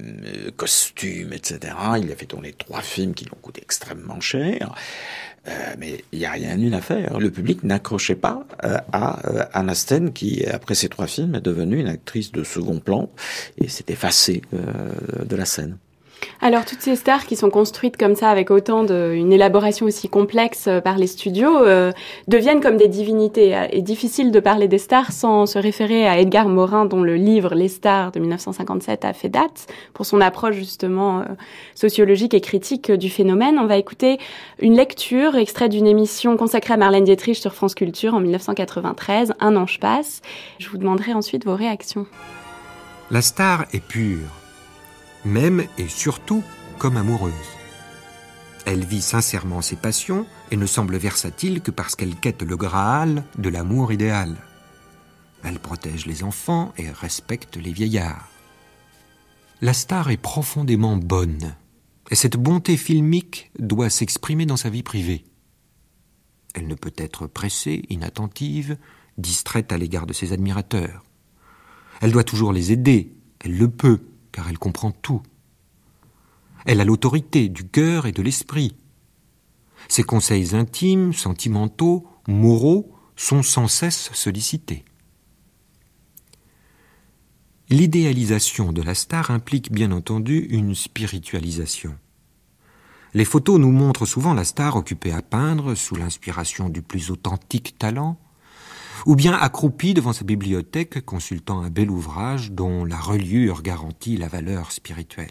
costume, 0.56 1.32
etc. 1.32 1.74
Il 2.00 2.12
a 2.12 2.16
fait 2.16 2.26
tourner 2.26 2.52
trois 2.52 2.82
films 2.82 3.14
qui 3.14 3.24
lui 3.24 3.32
ont 3.32 3.40
coûté 3.40 3.60
extrêmement 3.62 4.20
cher. 4.20 4.74
mais 5.78 6.04
il 6.12 6.18
n'y 6.18 6.26
a 6.26 6.32
rien 6.32 6.58
eu 6.58 6.72
à 6.74 6.80
faire. 6.80 7.18
Le 7.18 7.30
public 7.30 7.64
n'accrochait 7.64 8.14
pas 8.14 8.44
à 8.92 9.18
Anna 9.52 9.74
Sten, 9.74 10.12
qui, 10.12 10.44
après 10.44 10.74
ces 10.74 10.88
trois 10.88 11.06
films, 11.06 11.34
est 11.34 11.40
devenue 11.40 11.80
une 11.80 11.88
actrice 11.88 12.32
de 12.32 12.44
second 12.44 12.80
plan 12.80 13.10
et 13.56 13.68
s'est 13.68 13.86
effacée 13.88 14.42
de 14.52 15.36
la 15.36 15.46
scène. 15.46 15.78
Alors 16.40 16.64
toutes 16.64 16.80
ces 16.80 16.94
stars 16.94 17.26
qui 17.26 17.34
sont 17.34 17.50
construites 17.50 17.96
comme 17.96 18.14
ça 18.14 18.30
avec 18.30 18.52
autant 18.52 18.84
de 18.84 19.12
une 19.12 19.32
élaboration 19.32 19.86
aussi 19.86 20.08
complexe 20.08 20.66
euh, 20.68 20.80
par 20.80 20.96
les 20.96 21.08
studios 21.08 21.64
euh, 21.64 21.90
deviennent 22.28 22.60
comme 22.60 22.76
des 22.76 22.86
divinités. 22.86 23.58
Et 23.72 23.82
difficile 23.82 24.30
de 24.30 24.38
parler 24.38 24.68
des 24.68 24.78
stars 24.78 25.10
sans 25.10 25.46
se 25.46 25.58
référer 25.58 26.06
à 26.06 26.20
Edgar 26.20 26.48
Morin 26.48 26.86
dont 26.86 27.02
le 27.02 27.16
livre 27.16 27.56
Les 27.56 27.66
stars 27.66 28.12
de 28.12 28.20
1957 28.20 29.04
a 29.04 29.12
fait 29.12 29.28
date 29.28 29.66
pour 29.94 30.06
son 30.06 30.20
approche 30.20 30.54
justement 30.54 31.20
euh, 31.20 31.24
sociologique 31.74 32.34
et 32.34 32.40
critique 32.40 32.92
du 32.92 33.10
phénomène. 33.10 33.58
On 33.58 33.66
va 33.66 33.76
écouter 33.76 34.18
une 34.60 34.76
lecture 34.76 35.34
extrait 35.34 35.68
d'une 35.68 35.88
émission 35.88 36.36
consacrée 36.36 36.74
à 36.74 36.76
Marlène 36.76 37.04
Dietrich 37.04 37.38
sur 37.38 37.52
France 37.52 37.74
Culture 37.74 38.14
en 38.14 38.20
1993, 38.20 39.32
Un 39.40 39.56
ange 39.56 39.80
passe. 39.80 40.22
Je 40.60 40.68
vous 40.68 40.78
demanderai 40.78 41.14
ensuite 41.14 41.44
vos 41.44 41.56
réactions. 41.56 42.06
La 43.10 43.22
star 43.22 43.64
est 43.72 43.82
pure, 43.82 44.28
même 45.24 45.64
et 45.78 45.88
surtout 45.88 46.42
comme 46.78 46.96
amoureuse. 46.96 47.32
Elle 48.66 48.84
vit 48.84 49.02
sincèrement 49.02 49.62
ses 49.62 49.76
passions 49.76 50.26
et 50.50 50.56
ne 50.56 50.66
semble 50.66 50.96
versatile 50.96 51.62
que 51.62 51.70
parce 51.70 51.96
qu'elle 51.96 52.16
quête 52.16 52.42
le 52.42 52.56
Graal 52.56 53.24
de 53.38 53.48
l'amour 53.48 53.92
idéal. 53.92 54.36
Elle 55.42 55.58
protège 55.58 56.06
les 56.06 56.22
enfants 56.22 56.72
et 56.76 56.90
respecte 56.90 57.56
les 57.56 57.72
vieillards. 57.72 58.28
La 59.60 59.72
star 59.72 60.10
est 60.10 60.18
profondément 60.18 60.96
bonne, 60.96 61.56
et 62.10 62.14
cette 62.14 62.36
bonté 62.36 62.76
filmique 62.76 63.50
doit 63.58 63.90
s'exprimer 63.90 64.46
dans 64.46 64.56
sa 64.56 64.70
vie 64.70 64.82
privée. 64.82 65.24
Elle 66.54 66.66
ne 66.66 66.74
peut 66.74 66.92
être 66.96 67.26
pressée, 67.26 67.82
inattentive, 67.88 68.76
distraite 69.16 69.72
à 69.72 69.78
l'égard 69.78 70.06
de 70.06 70.12
ses 70.12 70.32
admirateurs. 70.32 71.04
Elle 72.00 72.12
doit 72.12 72.24
toujours 72.24 72.52
les 72.52 72.72
aider, 72.72 73.14
elle 73.40 73.56
le 73.56 73.68
peut, 73.68 74.00
car 74.38 74.48
elle 74.48 74.58
comprend 74.58 74.92
tout. 74.92 75.20
Elle 76.64 76.80
a 76.80 76.84
l'autorité 76.84 77.48
du 77.48 77.66
cœur 77.66 78.06
et 78.06 78.12
de 78.12 78.22
l'esprit. 78.22 78.76
Ses 79.88 80.04
conseils 80.04 80.54
intimes, 80.54 81.12
sentimentaux, 81.12 82.06
moraux 82.28 82.94
sont 83.16 83.42
sans 83.42 83.66
cesse 83.66 84.12
sollicités. 84.12 84.84
L'idéalisation 87.68 88.70
de 88.72 88.80
la 88.80 88.94
star 88.94 89.32
implique 89.32 89.72
bien 89.72 89.90
entendu 89.90 90.46
une 90.50 90.76
spiritualisation. 90.76 91.98
Les 93.14 93.24
photos 93.24 93.58
nous 93.58 93.72
montrent 93.72 94.06
souvent 94.06 94.34
la 94.34 94.44
star 94.44 94.76
occupée 94.76 95.10
à 95.10 95.20
peindre 95.20 95.74
sous 95.74 95.96
l'inspiration 95.96 96.68
du 96.68 96.80
plus 96.80 97.10
authentique 97.10 97.76
talent, 97.76 98.20
ou 99.06 99.16
bien 99.16 99.32
accroupie 99.32 99.94
devant 99.94 100.12
sa 100.12 100.24
bibliothèque 100.24 101.04
consultant 101.04 101.60
un 101.60 101.70
bel 101.70 101.90
ouvrage 101.90 102.52
dont 102.52 102.84
la 102.84 102.96
reliure 102.96 103.62
garantit 103.62 104.16
la 104.16 104.28
valeur 104.28 104.72
spirituelle. 104.72 105.28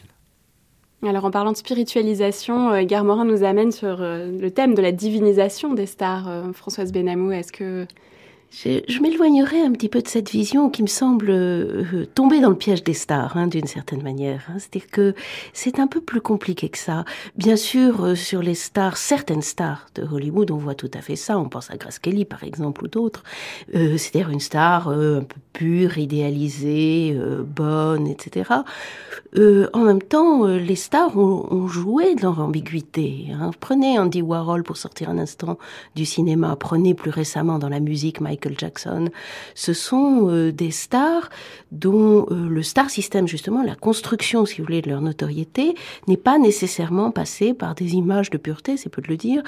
Alors 1.06 1.26
en 1.26 1.32
parlant 1.32 1.52
de 1.52 1.58
spiritualisation, 1.58 2.72
euh, 2.72 2.84
Gare 2.84 3.04
Morin 3.04 3.26
nous 3.26 3.44
amène 3.44 3.72
sur 3.72 4.02
euh, 4.02 4.32
le 4.32 4.50
thème 4.50 4.74
de 4.74 4.82
la 4.82 4.92
divinisation 4.92 5.76
des 5.76 5.86
stars. 5.86 6.28
Euh, 6.28 6.54
Françoise 6.54 6.92
Benamou, 6.92 7.32
est-ce 7.32 7.52
que 7.52 7.86
je, 8.52 9.02
m'éloignerai 9.02 9.62
un 9.62 9.72
petit 9.72 9.90
peu 9.90 10.02
de 10.02 10.08
cette 10.08 10.30
vision 10.30 10.70
qui 10.70 10.82
me 10.82 10.88
semble 10.88 11.30
euh, 11.30 12.06
tomber 12.16 12.40
dans 12.40 12.50
le 12.50 12.56
piège 12.56 12.84
des 12.84 12.94
stars, 12.94 13.36
hein, 13.36 13.48
d'une 13.48 13.68
certaine 13.68 14.02
manière. 14.02 14.48
Hein. 14.50 14.58
C'est-à-dire 14.58 14.90
que 14.90 15.16
c'est 15.54 15.80
un 15.80 15.88
peu 15.88 16.02
plus 16.02 16.22
compliqué 16.22 16.70
que 16.70 16.78
ça. 16.78 17.04
Bien 17.36 17.56
sûr, 17.56 18.04
euh, 18.04 18.16
sur 18.16 18.42
les 18.42 18.56
stars, 18.56 18.98
certaines 18.98 19.42
stars 19.42 19.88
de 19.96 20.04
Hollywood, 20.04 20.50
on 20.52 20.58
voit 20.58 20.76
tout 20.76 20.90
à 20.94 21.02
fait 21.02 21.16
ça. 21.16 21.38
On 21.38 21.50
pense 21.50 21.70
à 21.72 21.78
Grace 21.78 22.00
Kelly, 22.00 22.26
par 22.26 22.44
exemple, 22.44 22.86
ou 22.86 22.88
d'autres. 22.88 23.24
Euh, 23.76 23.98
c'est-à-dire 23.98 24.30
une 24.30 24.40
star 24.40 24.90
un 24.90 25.24
peu 25.24 25.40
pure, 25.54 25.98
idéalisée, 25.98 27.18
bonne, 27.46 28.08
etc. 28.08 28.52
en 29.36 29.80
même 29.80 30.02
temps, 30.02 30.46
les 30.46 30.76
stars 30.76 31.18
ont, 31.18 31.68
joué 31.68 32.16
dans 32.16 32.36
l'ambiguïté. 32.36 33.28
Hein. 33.34 33.52
Prenez 33.60 33.98
Andy 33.98 34.22
Warhol 34.22 34.64
pour 34.64 34.78
sortir 34.78 35.10
un 35.10 35.18
instant 35.18 35.58
du 35.96 36.06
cinéma. 36.06 36.56
Prenez 36.56 36.94
plus 36.94 37.10
récemment 37.10 37.60
dans 37.60 37.70
la 37.70 37.80
musique 37.80 38.22
Michael 38.22 38.37
Jackson. 38.58 39.10
Ce 39.56 39.74
sont 39.74 40.30
euh, 40.30 40.52
des 40.52 40.72
stars 40.72 41.30
dont 41.72 42.26
euh, 42.32 42.48
le 42.48 42.64
star 42.64 42.90
system, 42.90 43.28
justement, 43.28 43.64
la 43.64 43.76
construction, 43.76 44.46
si 44.46 44.58
vous 44.58 44.66
voulez, 44.66 44.82
de 44.82 44.90
leur 44.90 45.02
notoriété, 45.02 45.76
n'est 46.08 46.18
pas 46.18 46.38
nécessairement 46.38 47.12
passée 47.12 47.54
par 47.54 47.76
des 47.76 47.96
images 47.96 48.30
de 48.30 48.38
pureté, 48.38 48.78
c'est 48.78 48.90
peu 48.90 49.02
de 49.02 49.08
le 49.08 49.18
dire, 49.18 49.44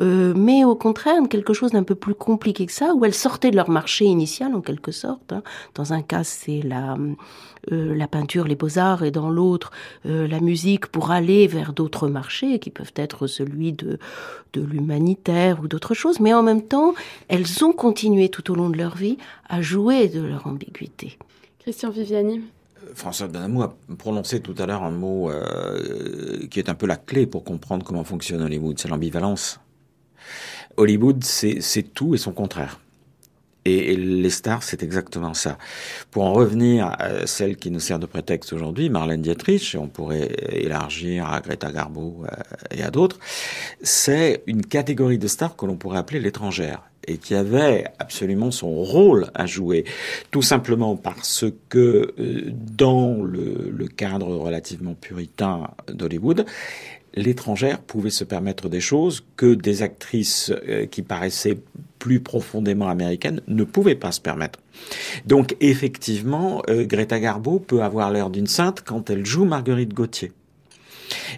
euh, 0.00 0.34
mais 0.36 0.64
au 0.64 0.76
contraire, 0.76 1.20
quelque 1.28 1.52
chose 1.52 1.72
d'un 1.72 1.82
peu 1.82 1.94
plus 1.94 2.14
compliqué 2.14 2.66
que 2.66 2.72
ça, 2.72 2.94
où 2.94 3.04
elles 3.04 3.14
sortaient 3.14 3.50
de 3.50 3.56
leur 3.56 3.70
marché 3.70 4.04
initial, 4.04 4.54
en 4.54 4.60
quelque 4.60 4.92
sorte. 4.92 5.32
Hein. 5.32 5.42
Dans 5.74 5.92
un 5.92 6.02
cas, 6.02 6.24
c'est 6.24 6.62
la 6.62 6.96
la 7.70 8.06
peinture, 8.06 8.46
les 8.46 8.56
beaux-arts, 8.56 9.04
et 9.04 9.10
dans 9.10 9.30
l'autre, 9.30 9.70
la 10.04 10.40
musique, 10.40 10.86
pour 10.86 11.12
aller 11.12 11.46
vers 11.46 11.72
d'autres 11.72 12.08
marchés, 12.08 12.58
qui 12.58 12.68
peuvent 12.68 12.92
être 12.94 13.26
celui 13.26 13.72
de, 13.72 13.98
de 14.54 14.60
l'humanitaire 14.62 15.60
ou 15.62 15.68
d'autres 15.68 15.94
choses, 15.94 16.20
mais 16.20 16.32
en 16.32 16.42
même 16.42 16.62
temps, 16.62 16.94
elles 17.28 17.64
ont 17.64 17.72
continué 17.72 18.28
tout 18.34 18.50
au 18.50 18.56
long 18.56 18.68
de 18.68 18.76
leur 18.76 18.96
vie 18.96 19.16
à 19.48 19.62
jouer 19.62 20.08
de 20.08 20.20
leur 20.20 20.48
ambiguïté. 20.48 21.18
Christian 21.60 21.90
Viviani 21.90 22.40
euh, 22.82 22.90
François 22.94 23.28
Benamou 23.28 23.62
a 23.62 23.76
prononcé 23.96 24.40
tout 24.40 24.56
à 24.58 24.66
l'heure 24.66 24.82
un 24.82 24.90
mot 24.90 25.30
qui 26.50 26.58
est 26.58 26.68
un 26.68 26.74
peu 26.74 26.86
la 26.86 26.96
clé 26.96 27.26
pour 27.26 27.44
comprendre 27.44 27.86
comment 27.86 28.02
fonctionne 28.02 28.42
Hollywood, 28.42 28.78
c'est 28.78 28.88
l'ambivalence. 28.88 29.60
Hollywood, 30.76 31.22
c'est 31.22 31.94
tout 31.94 32.14
et 32.14 32.18
son 32.18 32.32
contraire. 32.32 32.80
Et 33.66 33.96
les 33.96 34.30
stars, 34.30 34.62
c'est 34.62 34.82
exactement 34.82 35.32
ça. 35.32 35.56
Pour 36.10 36.24
en 36.24 36.34
revenir 36.34 36.94
à 36.98 37.26
celle 37.26 37.56
qui 37.56 37.70
nous 37.70 37.80
sert 37.80 37.98
de 37.98 38.04
prétexte 38.04 38.52
aujourd'hui, 38.52 38.90
Marlène 38.90 39.22
Dietrich, 39.22 39.74
et 39.74 39.78
on 39.78 39.88
pourrait 39.88 40.32
élargir 40.50 41.26
à 41.30 41.40
Greta 41.40 41.72
Garbo 41.72 42.24
euh, 42.24 42.36
et 42.70 42.82
à 42.82 42.90
d'autres, 42.90 43.18
c'est 43.82 44.42
une 44.46 44.66
catégorie 44.66 45.18
de 45.18 45.28
stars 45.28 45.56
que 45.56 45.64
l'on 45.64 45.76
pourrait 45.76 45.98
appeler 45.98 46.20
l'étrangère 46.20 46.82
et 47.06 47.18
qui 47.18 47.34
avait 47.34 47.84
absolument 47.98 48.50
son 48.50 48.70
rôle 48.70 49.30
à 49.34 49.46
jouer, 49.46 49.84
tout 50.30 50.42
simplement 50.42 50.96
parce 50.96 51.44
que 51.68 52.14
euh, 52.18 52.52
dans 52.76 53.22
le, 53.22 53.70
le 53.70 53.86
cadre 53.88 54.28
relativement 54.36 54.94
puritain 54.94 55.68
d'Hollywood, 55.92 56.46
l'étrangère 57.14 57.80
pouvait 57.80 58.10
se 58.10 58.24
permettre 58.24 58.68
des 58.68 58.80
choses 58.80 59.24
que 59.36 59.54
des 59.54 59.82
actrices 59.82 60.52
euh, 60.68 60.86
qui 60.86 61.02
paraissaient 61.02 61.58
plus 61.98 62.20
profondément 62.20 62.88
américaines 62.88 63.40
ne 63.48 63.64
pouvaient 63.64 63.94
pas 63.94 64.12
se 64.12 64.20
permettre. 64.20 64.60
Donc 65.24 65.56
effectivement, 65.60 66.62
euh, 66.68 66.84
Greta 66.84 67.18
Garbo 67.20 67.58
peut 67.58 67.82
avoir 67.82 68.10
l'air 68.10 68.30
d'une 68.30 68.46
sainte 68.46 68.82
quand 68.84 69.10
elle 69.10 69.24
joue 69.24 69.44
Marguerite 69.44 69.94
Gauthier. 69.94 70.32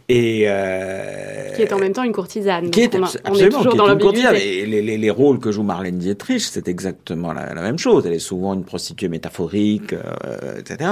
Et 0.09 0.44
euh, 0.46 1.52
qui 1.55 1.62
est 1.62 1.72
en 1.72 1.79
même 1.79 1.92
temps 1.92 2.05
une 2.05 2.12
courtisane. 2.12 2.70
Qui 2.70 2.83
est, 2.83 2.94
absolument, 2.94 3.59
toujours 3.59 3.74
dans 3.74 3.87
l'ambiguïté. 3.87 4.66
Les, 4.66 4.83
les, 4.83 4.98
les, 4.98 5.11
rôles 5.11 5.38
que 5.38 5.50
joue 5.50 5.62
Marlène 5.62 5.98
Dietrich, 5.98 6.42
c'est 6.42 6.68
exactement 6.68 7.33
la, 7.33 7.55
la, 7.55 7.62
même 7.62 7.79
chose. 7.79 8.07
Elle 8.07 8.12
est 8.12 8.18
souvent 8.18 8.55
une 8.55 8.64
prostituée 8.64 9.09
métaphorique, 9.09 9.92
euh, 9.92 10.61
etc. 10.61 10.90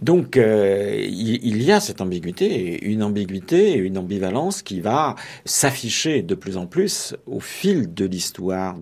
Donc 0.00 0.36
euh, 0.36 0.96
il, 1.06 1.62
y 1.62 1.72
a 1.72 1.80
cette 1.80 2.00
ambiguïté, 2.00 2.84
une 2.84 3.02
ambiguïté 3.02 3.74
une 3.74 3.98
ambivalence 3.98 4.62
qui 4.62 4.80
va 4.80 5.14
s'afficher 5.44 6.22
de 6.22 6.34
plus 6.34 6.56
en 6.56 6.66
plus 6.66 7.14
au 7.26 7.40
fil 7.40 7.92
de 7.94 8.04
l'histoire 8.04 8.76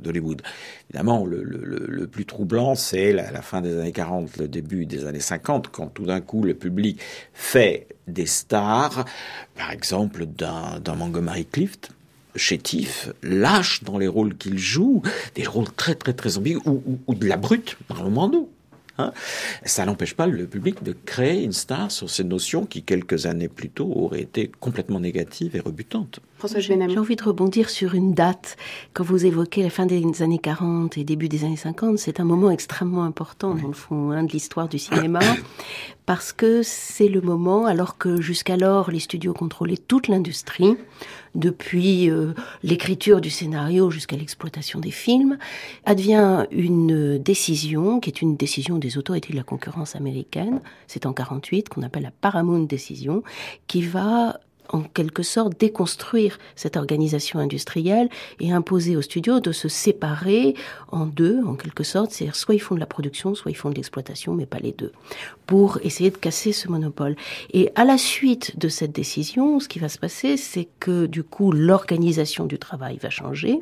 d'Hollywood. 0.00 0.42
Évidemment, 0.90 1.24
le, 1.24 2.06
plus 2.06 2.26
troublant, 2.26 2.74
c'est 2.74 3.12
la, 3.12 3.30
la, 3.30 3.42
fin 3.42 3.60
des 3.60 3.78
années 3.78 3.92
40, 3.92 4.38
le 4.38 4.48
début 4.48 4.86
des 4.86 5.06
années 5.06 5.20
50, 5.20 5.68
quand 5.70 5.86
tout 5.86 6.06
d'un 6.06 6.20
coup 6.20 6.42
le 6.42 6.54
public 6.54 7.00
fait 7.32 7.86
des 8.08 8.26
stars, 8.26 9.04
par 9.54 9.70
exemple 9.70 10.26
d'un 10.26 10.94
Montgomery 10.96 11.46
Clift, 11.46 11.90
chétif, 12.36 13.10
lâche 13.22 13.82
dans 13.84 13.98
les 13.98 14.08
rôles 14.08 14.36
qu'il 14.36 14.58
joue, 14.58 15.02
des 15.34 15.44
rôles 15.44 15.70
très 15.72 15.94
très 15.94 16.12
très 16.12 16.38
ambigus, 16.38 16.62
ou, 16.64 16.82
ou, 16.86 16.98
ou 17.06 17.14
de 17.14 17.26
la 17.26 17.36
brute, 17.36 17.76
le 17.88 18.10
Mando. 18.10 18.49
Hein. 19.00 19.12
ça 19.64 19.84
n'empêche 19.84 20.14
pas 20.14 20.26
le 20.26 20.46
public 20.46 20.82
de 20.82 20.94
créer 21.04 21.42
une 21.42 21.52
star 21.52 21.90
sur 21.90 22.10
ces 22.10 22.24
notions 22.24 22.66
qui, 22.66 22.82
quelques 22.82 23.26
années 23.26 23.48
plus 23.48 23.70
tôt, 23.70 23.92
auraient 23.94 24.22
été 24.22 24.50
complètement 24.60 25.00
négatives 25.00 25.56
et 25.56 25.60
rebutantes. 25.60 26.20
J'ai 26.56 26.98
envie 26.98 27.16
de 27.16 27.22
rebondir 27.22 27.68
sur 27.68 27.94
une 27.94 28.14
date. 28.14 28.56
Quand 28.94 29.04
vous 29.04 29.26
évoquez 29.26 29.62
la 29.62 29.70
fin 29.70 29.86
des 29.86 30.22
années 30.22 30.38
40 30.38 30.96
et 30.96 31.04
début 31.04 31.28
des 31.28 31.44
années 31.44 31.56
50, 31.56 31.98
c'est 31.98 32.18
un 32.18 32.24
moment 32.24 32.50
extrêmement 32.50 33.04
important, 33.04 33.54
dans 33.54 33.68
le 33.68 33.74
fond, 33.74 34.10
hein, 34.10 34.22
de 34.22 34.32
l'histoire 34.32 34.68
du 34.68 34.78
cinéma, 34.78 35.20
parce 36.06 36.32
que 36.32 36.62
c'est 36.62 37.08
le 37.08 37.20
moment, 37.20 37.66
alors 37.66 37.98
que 37.98 38.20
jusqu'alors, 38.20 38.90
les 38.90 39.00
studios 39.00 39.34
contrôlaient 39.34 39.76
toute 39.76 40.08
l'industrie, 40.08 40.76
depuis 41.34 42.10
euh, 42.10 42.32
l'écriture 42.62 43.20
du 43.20 43.30
scénario 43.30 43.90
jusqu'à 43.90 44.16
l'exploitation 44.16 44.80
des 44.80 44.90
films, 44.90 45.38
advient 45.84 46.46
une 46.50 47.18
décision, 47.18 48.00
qui 48.00 48.10
est 48.10 48.22
une 48.22 48.36
décision 48.36 48.78
des 48.78 48.98
autorités 48.98 49.32
de 49.32 49.38
la 49.38 49.44
concurrence 49.44 49.96
américaine, 49.96 50.60
c'est 50.86 51.06
en 51.06 51.12
48, 51.12 51.68
qu'on 51.68 51.82
appelle 51.82 52.02
la 52.02 52.10
Paramount 52.10 52.64
Decision, 52.64 53.22
qui 53.66 53.82
va 53.82 54.40
en 54.72 54.82
quelque 54.82 55.22
sorte 55.22 55.58
déconstruire 55.58 56.38
cette 56.56 56.76
organisation 56.76 57.38
industrielle 57.38 58.08
et 58.38 58.52
imposer 58.52 58.96
aux 58.96 59.02
studios 59.02 59.40
de 59.40 59.52
se 59.52 59.68
séparer 59.68 60.54
en 60.92 61.06
deux, 61.06 61.40
en 61.44 61.54
quelque 61.54 61.84
sorte. 61.84 62.12
C'est-à-dire 62.12 62.36
soit 62.36 62.54
ils 62.54 62.60
font 62.60 62.74
de 62.74 62.80
la 62.80 62.86
production, 62.86 63.34
soit 63.34 63.50
ils 63.50 63.56
font 63.56 63.70
de 63.70 63.74
l'exploitation, 63.74 64.34
mais 64.34 64.46
pas 64.46 64.58
les 64.58 64.72
deux, 64.72 64.92
pour 65.46 65.78
essayer 65.82 66.10
de 66.10 66.16
casser 66.16 66.52
ce 66.52 66.68
monopole. 66.68 67.16
Et 67.52 67.70
à 67.74 67.84
la 67.84 67.98
suite 67.98 68.58
de 68.58 68.68
cette 68.68 68.92
décision, 68.92 69.60
ce 69.60 69.68
qui 69.68 69.78
va 69.78 69.88
se 69.88 69.98
passer, 69.98 70.36
c'est 70.36 70.68
que 70.78 71.06
du 71.06 71.22
coup, 71.22 71.52
l'organisation 71.52 72.46
du 72.46 72.58
travail 72.58 72.98
va 72.98 73.10
changer. 73.10 73.60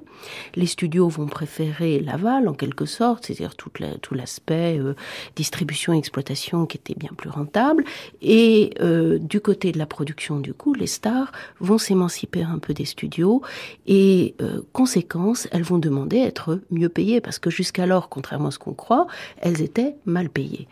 Les 0.54 0.66
studios 0.66 1.08
vont 1.08 1.26
préférer 1.26 2.00
l'aval, 2.00 2.48
en 2.48 2.54
quelque 2.54 2.86
sorte, 2.86 3.26
c'est-à-dire 3.26 3.54
tout 3.54 3.70
l'aspect 4.14 4.78
euh, 4.78 4.94
distribution 5.36 5.92
exploitation 5.92 6.66
qui 6.66 6.76
était 6.76 6.94
bien 6.94 7.10
plus 7.16 7.30
rentable. 7.30 7.84
Et 8.20 8.74
euh, 8.80 9.18
du 9.18 9.40
côté 9.40 9.72
de 9.72 9.78
la 9.78 9.86
production, 9.86 10.40
du 10.40 10.54
coup, 10.54 10.74
stars 10.98 11.32
vont 11.60 11.78
s'émanciper 11.78 12.42
un 12.42 12.58
peu 12.58 12.74
des 12.74 12.84
studios 12.84 13.42
et 13.86 14.34
euh, 14.42 14.60
conséquence, 14.72 15.48
elles 15.52 15.62
vont 15.62 15.78
demander 15.78 16.20
à 16.20 16.26
être 16.26 16.60
mieux 16.70 16.88
payées 16.88 17.20
parce 17.20 17.38
que 17.38 17.50
jusqu'alors, 17.50 18.08
contrairement 18.08 18.48
à 18.48 18.50
ce 18.50 18.58
qu'on 18.58 18.74
croit, 18.74 19.06
elles 19.40 19.62
étaient 19.62 19.96
mal 20.04 20.28
payées. 20.28 20.66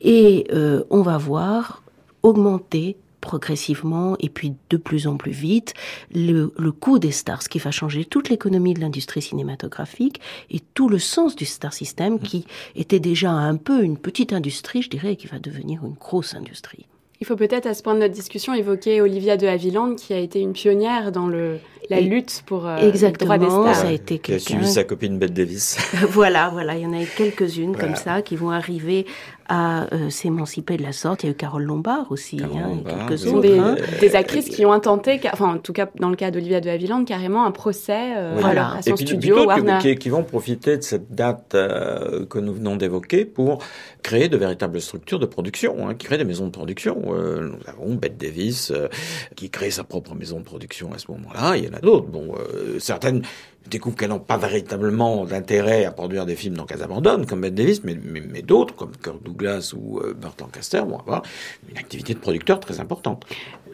Et 0.00 0.46
euh, 0.52 0.84
on 0.90 1.02
va 1.02 1.18
voir 1.18 1.82
augmenter 2.22 2.96
progressivement 3.22 4.16
et 4.18 4.28
puis 4.28 4.54
de 4.68 4.76
plus 4.76 5.06
en 5.06 5.16
plus 5.16 5.32
vite 5.32 5.72
le, 6.12 6.48
coût 6.72 6.98
des 6.98 7.12
stars, 7.12 7.42
ce 7.42 7.48
qui 7.48 7.58
va 7.58 7.70
changer 7.70 8.04
toute 8.04 8.28
l'économie 8.28 8.74
de 8.74 8.80
l'industrie 8.80 9.22
cinématographique 9.22 10.20
et 10.50 10.60
tout 10.74 10.88
le 10.88 10.98
sens 10.98 11.36
du 11.36 11.46
star 11.46 11.72
system 11.72 12.18
qui 12.18 12.44
était 12.74 13.00
déjà 13.00 13.30
un 13.30 13.56
peu 13.56 13.82
une 13.82 13.96
petite 13.96 14.32
industrie, 14.32 14.82
je 14.82 14.90
dirais, 14.90 15.12
et 15.12 15.16
qui 15.16 15.28
va 15.28 15.38
devenir 15.38 15.84
une 15.86 15.94
grosse 15.94 16.34
industrie. 16.34 16.86
Il 17.22 17.24
faut 17.24 17.36
peut-être 17.36 17.66
à 17.66 17.74
ce 17.74 17.84
point 17.84 17.94
de 17.94 18.00
notre 18.00 18.14
discussion 18.14 18.52
évoquer 18.52 19.00
Olivia 19.00 19.36
de 19.36 19.46
Havilland 19.46 19.94
qui 19.94 20.12
a 20.12 20.18
été 20.18 20.40
une 20.40 20.54
pionnière 20.54 21.12
dans 21.12 21.28
le, 21.28 21.60
la 21.94 22.00
lutte 22.00 22.42
pour 22.46 22.66
euh, 22.66 22.76
Exactement, 22.78 23.34
le 23.34 23.38
droit 23.40 23.64
des 23.64 23.70
stars. 23.72 23.82
ça 23.84 23.88
a 23.88 23.92
été 23.92 24.18
Qui 24.18 24.32
a 24.32 24.36
quelqu'un. 24.36 24.50
suivi 24.56 24.68
sa 24.68 24.84
copine 24.84 25.18
Bette 25.18 25.32
Davis. 25.34 25.76
voilà, 26.10 26.48
voilà, 26.50 26.76
il 26.76 26.82
y 26.82 26.86
en 26.86 26.92
a 26.92 27.04
quelques-unes 27.04 27.72
Voilà. 27.72 27.86
comme 27.88 27.96
ça 27.96 28.22
qui 28.22 28.36
vont 28.36 28.50
arriver 28.50 29.06
à 29.48 29.92
euh, 29.92 30.08
s'émanciper 30.08 30.76
de 30.78 30.82
la 30.82 30.92
sorte. 30.92 31.24
Il 31.24 31.26
y 31.26 31.28
a 31.28 31.32
eu 31.32 31.34
Carole 31.36 31.64
Lombard 31.64 32.06
aussi, 32.10 32.40
hein, 32.42 32.48
et 32.54 32.58
Lombard, 32.62 33.06
quelques 33.08 33.18
Ce 33.18 33.28
sont 33.28 33.34
autres. 33.36 33.48
des, 33.48 33.58
hein. 33.58 33.76
des 34.00 34.14
actrices 34.16 34.48
qui 34.48 34.64
ont 34.64 34.72
intenté, 34.72 35.20
enfin 35.32 35.54
en 35.56 35.58
tout 35.58 35.72
cas 35.74 35.88
dans 35.98 36.08
le 36.08 36.16
cas 36.16 36.30
d'Olivia 36.30 36.60
de 36.60 36.70
Havilland, 36.70 37.04
carrément 37.04 37.44
un 37.44 37.50
procès 37.50 38.14
euh, 38.16 38.36
Voilà. 38.40 38.68
à 38.76 38.78
Et 38.78 38.82
son 38.82 38.94
puis 38.94 39.06
studio 39.06 39.44
Warner. 39.44 39.78
qui, 39.82 39.96
qui 39.96 40.08
vont 40.08 40.22
profiter 40.22 40.78
de 40.78 40.82
cette 40.82 41.12
date 41.14 41.54
euh, 41.54 42.24
que 42.26 42.38
nous 42.38 42.54
venons 42.54 42.76
d'évoquer 42.76 43.24
pour 43.26 43.58
créer 44.02 44.28
de 44.28 44.36
véritables 44.38 44.80
structures 44.80 45.18
de 45.18 45.26
production, 45.26 45.86
hein, 45.88 45.94
qui 45.94 46.06
créent 46.06 46.18
des 46.18 46.24
maisons 46.24 46.46
de 46.46 46.52
production. 46.52 47.02
Euh, 47.10 47.40
nous 47.50 47.58
avons 47.68 47.94
Bette 47.96 48.16
Davis 48.16 48.70
euh, 48.70 48.88
qui 49.36 49.50
crée 49.50 49.70
sa 49.70 49.84
propre 49.84 50.14
maison 50.14 50.38
de 50.38 50.44
production 50.44 50.92
à 50.94 50.98
ce 50.98 51.10
moment-là. 51.10 51.56
Il 51.56 51.64
y 51.64 51.68
en 51.68 51.74
a 51.74 51.80
d'autres. 51.82 52.06
Bon, 52.06 52.34
euh, 52.38 52.78
certaines 52.78 53.22
découvrent 53.68 53.96
qu'elles 53.96 54.10
n'ont 54.10 54.18
pas 54.18 54.36
véritablement 54.36 55.24
d'intérêt 55.24 55.84
à 55.84 55.92
produire 55.92 56.26
des 56.26 56.36
films 56.36 56.56
dans 56.56 56.64
qu'elles 56.64 56.82
abandonnent, 56.82 57.26
comme 57.26 57.40
Bette 57.40 57.54
Davis, 57.54 57.82
mais, 57.84 57.96
mais, 58.02 58.42
d'autres, 58.42 58.74
comme 58.74 58.92
Kirk 59.02 59.22
Douglas 59.22 59.72
ou 59.76 59.98
euh, 59.98 60.14
Burt 60.14 60.40
Lancaster, 60.40 60.82
vont 60.86 60.98
avoir 60.98 61.22
une 61.70 61.78
activité 61.78 62.14
de 62.14 62.18
producteur 62.18 62.60
très 62.60 62.80
importante. 62.80 63.24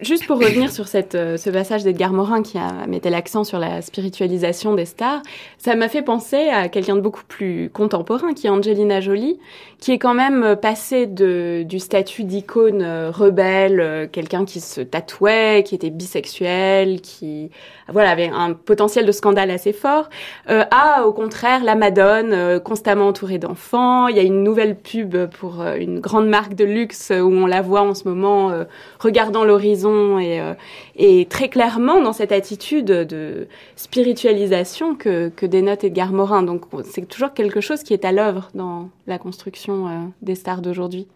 Juste 0.00 0.26
pour 0.26 0.38
revenir 0.38 0.70
sur 0.70 0.84
euh, 0.94 1.36
ce 1.36 1.50
passage 1.50 1.82
d'Edgar 1.82 2.12
Morin 2.12 2.42
qui 2.42 2.56
mettait 2.86 3.10
l'accent 3.10 3.42
sur 3.42 3.58
la 3.58 3.82
spiritualisation 3.82 4.74
des 4.74 4.84
stars, 4.84 5.22
ça 5.58 5.74
m'a 5.74 5.88
fait 5.88 6.02
penser 6.02 6.48
à 6.48 6.68
quelqu'un 6.68 6.94
de 6.94 7.00
beaucoup 7.00 7.24
plus 7.26 7.68
contemporain 7.70 8.32
qui 8.32 8.46
est 8.46 8.50
Angelina 8.50 9.00
Jolie, 9.00 9.40
qui 9.80 9.92
est 9.92 9.98
quand 9.98 10.14
même 10.14 10.44
euh, 10.44 10.56
passée 10.56 11.06
du 11.06 11.78
statut 11.80 12.24
d'icône 12.24 12.82
euh, 12.82 13.10
rebelle, 13.10 14.08
quelqu'un 14.12 14.44
qui 14.44 14.60
se 14.60 14.80
tatouait, 14.80 15.64
qui 15.66 15.74
était 15.74 15.90
bisexuel, 15.90 17.00
qui 17.00 17.50
voilà 17.88 18.10
avait 18.10 18.30
un 18.32 18.52
potentiel 18.52 19.04
de 19.04 19.12
scandale 19.12 19.50
assez 19.50 19.72
fort, 19.78 20.08
euh, 20.50 20.64
à 20.70 21.06
au 21.06 21.12
contraire 21.12 21.64
la 21.64 21.74
Madone, 21.74 22.32
euh, 22.32 22.60
constamment 22.60 23.08
entourée 23.08 23.38
d'enfants. 23.38 24.08
Il 24.08 24.16
y 24.16 24.20
a 24.20 24.22
une 24.22 24.42
nouvelle 24.42 24.76
pub 24.76 25.16
pour 25.38 25.60
euh, 25.60 25.76
une 25.76 26.00
grande 26.00 26.28
marque 26.28 26.54
de 26.54 26.64
luxe 26.64 27.10
euh, 27.10 27.20
où 27.20 27.32
on 27.32 27.46
la 27.46 27.62
voit 27.62 27.82
en 27.82 27.94
ce 27.94 28.08
moment 28.08 28.50
euh, 28.50 28.64
regardant 28.98 29.44
l'horizon 29.44 30.18
et, 30.18 30.40
euh, 30.40 31.24
très 31.30 31.48
clairement 31.48 32.00
dans 32.00 32.12
cette 32.12 32.32
attitude 32.32 32.86
de 32.86 33.46
spiritualisation 33.76 34.94
que, 34.94 35.28
que 35.28 35.46
dénote 35.46 35.84
Edgar 35.84 36.12
Morin. 36.12 36.42
Donc 36.42 36.62
c'est 36.84 37.06
toujours 37.06 37.32
quelque 37.32 37.60
chose 37.60 37.82
qui 37.82 37.94
est 37.94 38.04
à 38.04 38.12
l'œuvre 38.12 38.48
dans 38.54 38.88
la 39.06 39.18
construction 39.18 39.86
euh, 39.86 39.90
des 40.22 40.34
stars 40.34 40.62
d'aujourd'hui. 40.62 41.06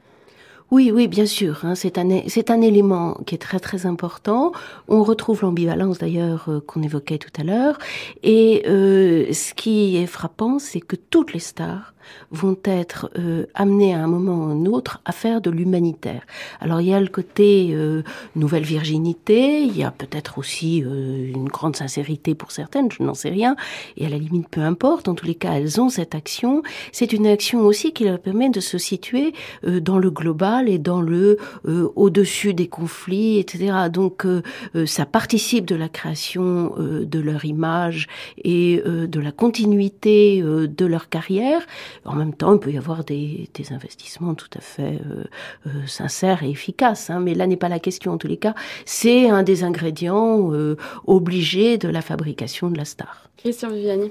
Oui, 0.73 0.91
oui, 0.91 1.07
bien 1.07 1.27
sûr. 1.27 1.67
hein, 1.67 1.75
c'est 1.75 1.99
un, 1.99 2.09
un 2.11 2.61
élément 2.63 3.19
qui 3.27 3.35
est 3.35 3.39
très 3.39 3.61
très 3.61 3.85
important. 3.85 4.53
On 4.89 5.03
retrouve 5.03 5.43
l'ambivalence 5.43 5.99
d'ailleurs 5.99 6.47
euh, 6.49 6.61
qu'on 6.67 6.83
évoquait 6.83 7.19
tout 7.19 7.29
à 7.39 7.45
l'heure. 7.45 7.77
Et 8.23 8.63
euh, 8.67 9.31
ce 9.35 9.53
qui 9.53 9.99
est 9.99 10.07
frappant, 10.07 10.59
c'est 10.59 10.81
que 10.81 10.97
toutes 10.97 11.35
les 11.35 11.41
stars 11.41 11.93
vont 12.31 12.57
être 12.65 13.11
euh, 13.19 13.47
amenées 13.55 13.95
à 13.95 14.03
un 14.03 14.07
moment 14.07 14.47
ou 14.47 14.51
un 14.51 14.67
autre 14.67 15.01
à 15.05 15.13
faire 15.13 15.41
de 15.41 15.51
l'humanitaire. 15.51 16.23
Alors 16.61 16.81
il 16.81 16.89
y 16.89 16.95
a 16.95 17.01
le 17.01 17.09
côté 17.09 17.71
euh, 17.73 18.03
nouvelle 18.37 18.65
virginité, 18.65 19.63
il 19.63 19.77
y 19.77 19.85
a 19.85 19.91
peut-être 19.91 20.39
aussi 20.39 20.83
euh, 20.83 21.31
une 21.33 21.49
grande 21.49 21.77
sincérité 21.77 22.35
pour 22.35 22.51
certaines, 22.53 22.91
je 22.91 23.03
n'en 23.03 23.15
sais 23.15 23.31
rien. 23.31 23.57
Et 23.97 24.07
à 24.07 24.09
la 24.09 24.19
limite, 24.19 24.49
peu 24.49 24.61
importe. 24.61 25.09
En 25.09 25.15
tous 25.15 25.27
les 25.27 25.35
cas, 25.35 25.53
elles 25.55 25.81
ont 25.81 25.89
cette 25.89 26.15
action. 26.15 26.63
C'est 26.93 27.13
une 27.13 27.27
action 27.27 27.61
aussi 27.61 27.93
qui 27.93 28.05
leur 28.05 28.19
permet 28.19 28.49
de 28.49 28.61
se 28.61 28.79
situer 28.79 29.35
euh, 29.65 29.81
dans 29.81 29.99
le 29.99 30.11
global 30.11 30.69
et 30.69 30.79
dans 30.79 31.01
le 31.01 31.39
euh, 31.67 31.89
au-dessus 31.97 32.55
des 32.55 32.69
conflits, 32.69 33.39
etc. 33.39 33.73
Donc 33.93 34.25
euh, 34.25 34.43
ça 34.87 35.07
participe 35.07 35.67
de 35.67 35.75
la 35.75 35.89
création 35.89 36.75
de 36.79 37.19
leur 37.19 37.45
image 37.45 38.07
et 38.43 38.83
de 38.85 39.21
la 39.21 39.33
continuité 39.33 40.43
de 40.43 40.87
leur 40.87 41.09
carrière. 41.09 41.61
En 42.05 42.15
même 42.15 42.35
temps, 42.35 42.55
il 42.55 42.61
peut 42.61 42.73
y 42.73 42.79
avoir 42.79 43.05
des, 43.05 43.49
des 43.55 43.73
investissements 43.73 44.35
tout 44.35 44.51
à 44.57 44.61
fait 44.61 44.99
euh, 45.07 45.25
euh, 45.67 45.71
sincères 45.87 46.43
et 46.43 46.51
efficaces. 46.51 47.11
Hein, 47.11 47.21
mais 47.21 47.35
là 47.35 47.47
n'est 47.47 47.57
pas 47.57 47.69
la 47.69 47.81
question. 47.81 48.13
En 48.13 48.19
tous 48.19 48.29
les 48.29 48.37
cas, 48.37 48.55
c'est 48.85 49.29
un 49.29 49.43
des 49.43 49.65
ingrédients 49.65 50.53
euh, 50.53 50.77
obligés 51.07 51.79
de 51.79 51.89
la 51.89 52.03
fabrication 52.03 52.71
de 52.71 52.77
la 52.79 52.85
star. 52.85 53.29
Christian 53.37 53.71
Viviani. 53.71 54.11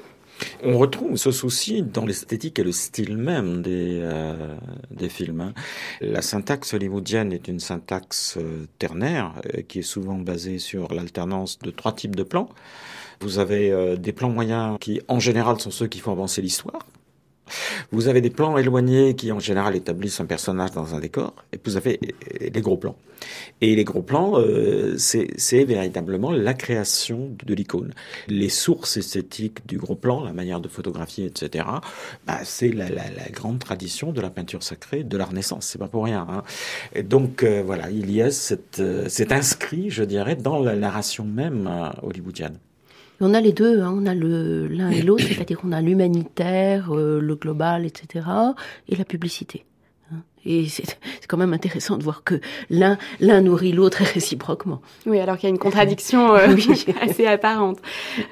On 0.64 0.78
retrouve 0.78 1.18
ce 1.18 1.30
souci 1.32 1.84
dans 1.84 2.04
l'esthétique 2.06 2.58
et 2.58 2.64
le 2.64 2.72
style 2.72 3.16
même 3.16 3.62
des, 3.62 4.00
euh, 4.02 4.56
des 4.90 5.08
films. 5.10 5.42
hein. 5.42 5.54
La 6.02 6.24
syntaxe 6.24 6.74
hollywoodienne 6.74 7.32
est 7.32 7.48
une 7.48 7.60
syntaxe 7.60 8.38
euh, 8.38 8.66
ternaire 8.80 9.34
euh, 9.54 9.62
qui 9.62 9.80
est 9.80 9.84
souvent 9.84 10.18
basée 10.18 10.58
sur 10.58 10.94
l'alternance 10.94 11.60
de 11.60 11.70
trois 11.70 11.92
types 11.94 12.16
de 12.16 12.24
plans. 12.24 12.50
Vous 13.20 13.38
avez 13.38 13.72
euh, 13.72 13.98
des 13.98 14.14
plans 14.14 14.32
moyens 14.32 14.78
qui, 14.80 15.00
en 15.08 15.20
général, 15.20 15.60
sont 15.60 15.70
ceux 15.70 15.88
qui 15.88 16.00
font 16.00 16.12
avancer 16.12 16.42
l'histoire. 16.42 16.80
Vous 17.92 18.08
avez 18.08 18.22
des 18.22 18.30
plans 18.30 18.58
éloignés 18.58 19.16
qui, 19.16 19.32
en 19.32 19.40
général, 19.40 19.76
établissent 19.76 20.20
un 20.20 20.26
personnage 20.26 20.72
dans 20.72 20.96
un 20.96 21.00
décor. 21.00 21.34
Et 21.54 21.60
vous 21.64 21.78
avez 21.78 22.00
euh, 22.42 22.50
les 22.54 22.62
gros 22.62 22.78
plans. 22.78 22.96
Et 23.62 23.76
les 23.76 23.84
gros 23.84 24.02
plans, 24.02 24.40
euh, 24.40 24.96
c'est 24.98 25.64
véritablement 25.64 26.32
la 26.32 26.54
création 26.54 27.36
de 27.46 27.54
l'icône. 27.54 27.94
Les 28.28 28.50
sources 28.50 28.98
esthétiques 28.98 29.66
du 29.68 29.78
gros 29.78 29.96
plan, 29.96 30.24
la 30.24 30.34
manière 30.34 30.60
de 30.60 30.68
photographier, 30.68 31.26
etc., 31.26 31.66
bah, 32.26 32.40
c'est 32.44 32.70
la, 32.70 32.90
grande 33.32 33.60
tradition 33.60 34.12
de 34.12 34.22
la 34.22 34.30
peinture 34.30 34.64
sacrée 34.64 35.04
de 35.04 35.18
la 35.18 35.26
Renaissance. 35.26 35.68
C'est 35.68 35.80
pas 35.80 35.88
pour 35.88 36.06
rien. 36.06 36.28
Hein. 36.30 37.02
Donc, 37.04 37.44
euh, 37.44 37.62
voilà, 37.64 37.90
il 37.92 38.12
y 38.12 38.22
a 38.22 38.32
cette, 38.32 38.80
euh, 38.80 39.06
c'est 39.10 39.32
inscrit, 39.32 39.90
je 39.90 40.04
dirais, 40.04 40.36
dans 40.36 40.60
la 40.60 40.76
narration 40.76 41.26
même 41.26 41.70
hollywoodienne. 42.02 42.58
Et 43.22 43.24
on 43.24 43.34
a 43.36 43.42
les 43.42 43.52
deux, 43.54 43.82
hein, 43.82 43.94
on 43.96 44.06
a 44.08 44.16
le 44.16 44.68
l'un 44.68 44.90
et 44.90 45.02
l'autre, 45.02 45.24
c'est-à-dire 45.28 45.60
on 45.64 45.72
a 45.72 45.82
l'humanitaire, 45.82 46.90
euh, 46.92 47.20
le 47.22 47.36
global, 47.36 47.86
etc., 47.86 48.26
et 48.90 48.96
la 48.96 49.06
publicité. 49.06 49.64
hein. 50.12 50.18
Et 50.44 50.68
c'est 50.68 50.86
c'est 50.86 51.28
quand 51.28 51.38
même 51.38 51.54
intéressant 51.54 51.98
de 51.98 52.04
voir 52.04 52.24
que 52.24 52.42
l'un 52.72 52.98
l'un 53.20 53.42
nourrit 53.42 53.74
l'autre 53.74 54.02
et 54.02 54.06
réciproquement. 54.20 54.82
Oui, 55.06 55.20
alors 55.20 55.38
qu'il 55.38 55.44
y 55.48 55.52
a 55.52 55.54
une 55.54 55.60
contradiction 55.60 56.36
euh, 56.36 56.48
Oui. 56.56 56.86
assez 57.02 57.28
apparente. 57.28 57.78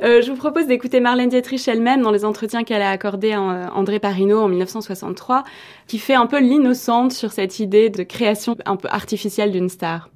Euh, 0.04 0.24
je 0.24 0.32
vous 0.32 0.38
propose 0.38 0.66
d'écouter 0.66 1.00
Marlène 1.02 1.30
Dietrich 1.30 1.68
elle-même 1.68 2.02
dans 2.02 2.12
les 2.12 2.26
entretiens 2.26 2.64
qu'elle 2.64 2.82
a 2.82 2.90
accordés 2.90 3.34
à 3.34 3.72
André 3.76 4.00
Parino 4.00 4.40
en 4.40 4.48
1963, 4.48 5.44
qui 5.88 6.00
fait 6.00 6.16
un 6.16 6.26
peu 6.26 6.40
l'innocente 6.40 7.12
sur 7.14 7.32
cette 7.32 7.60
idée 7.60 7.92
de 7.92 8.02
création 8.02 8.58
un 8.66 8.76
peu 8.76 8.88
artificielle 8.92 9.52
d'une 9.52 9.70
star. 9.70 10.10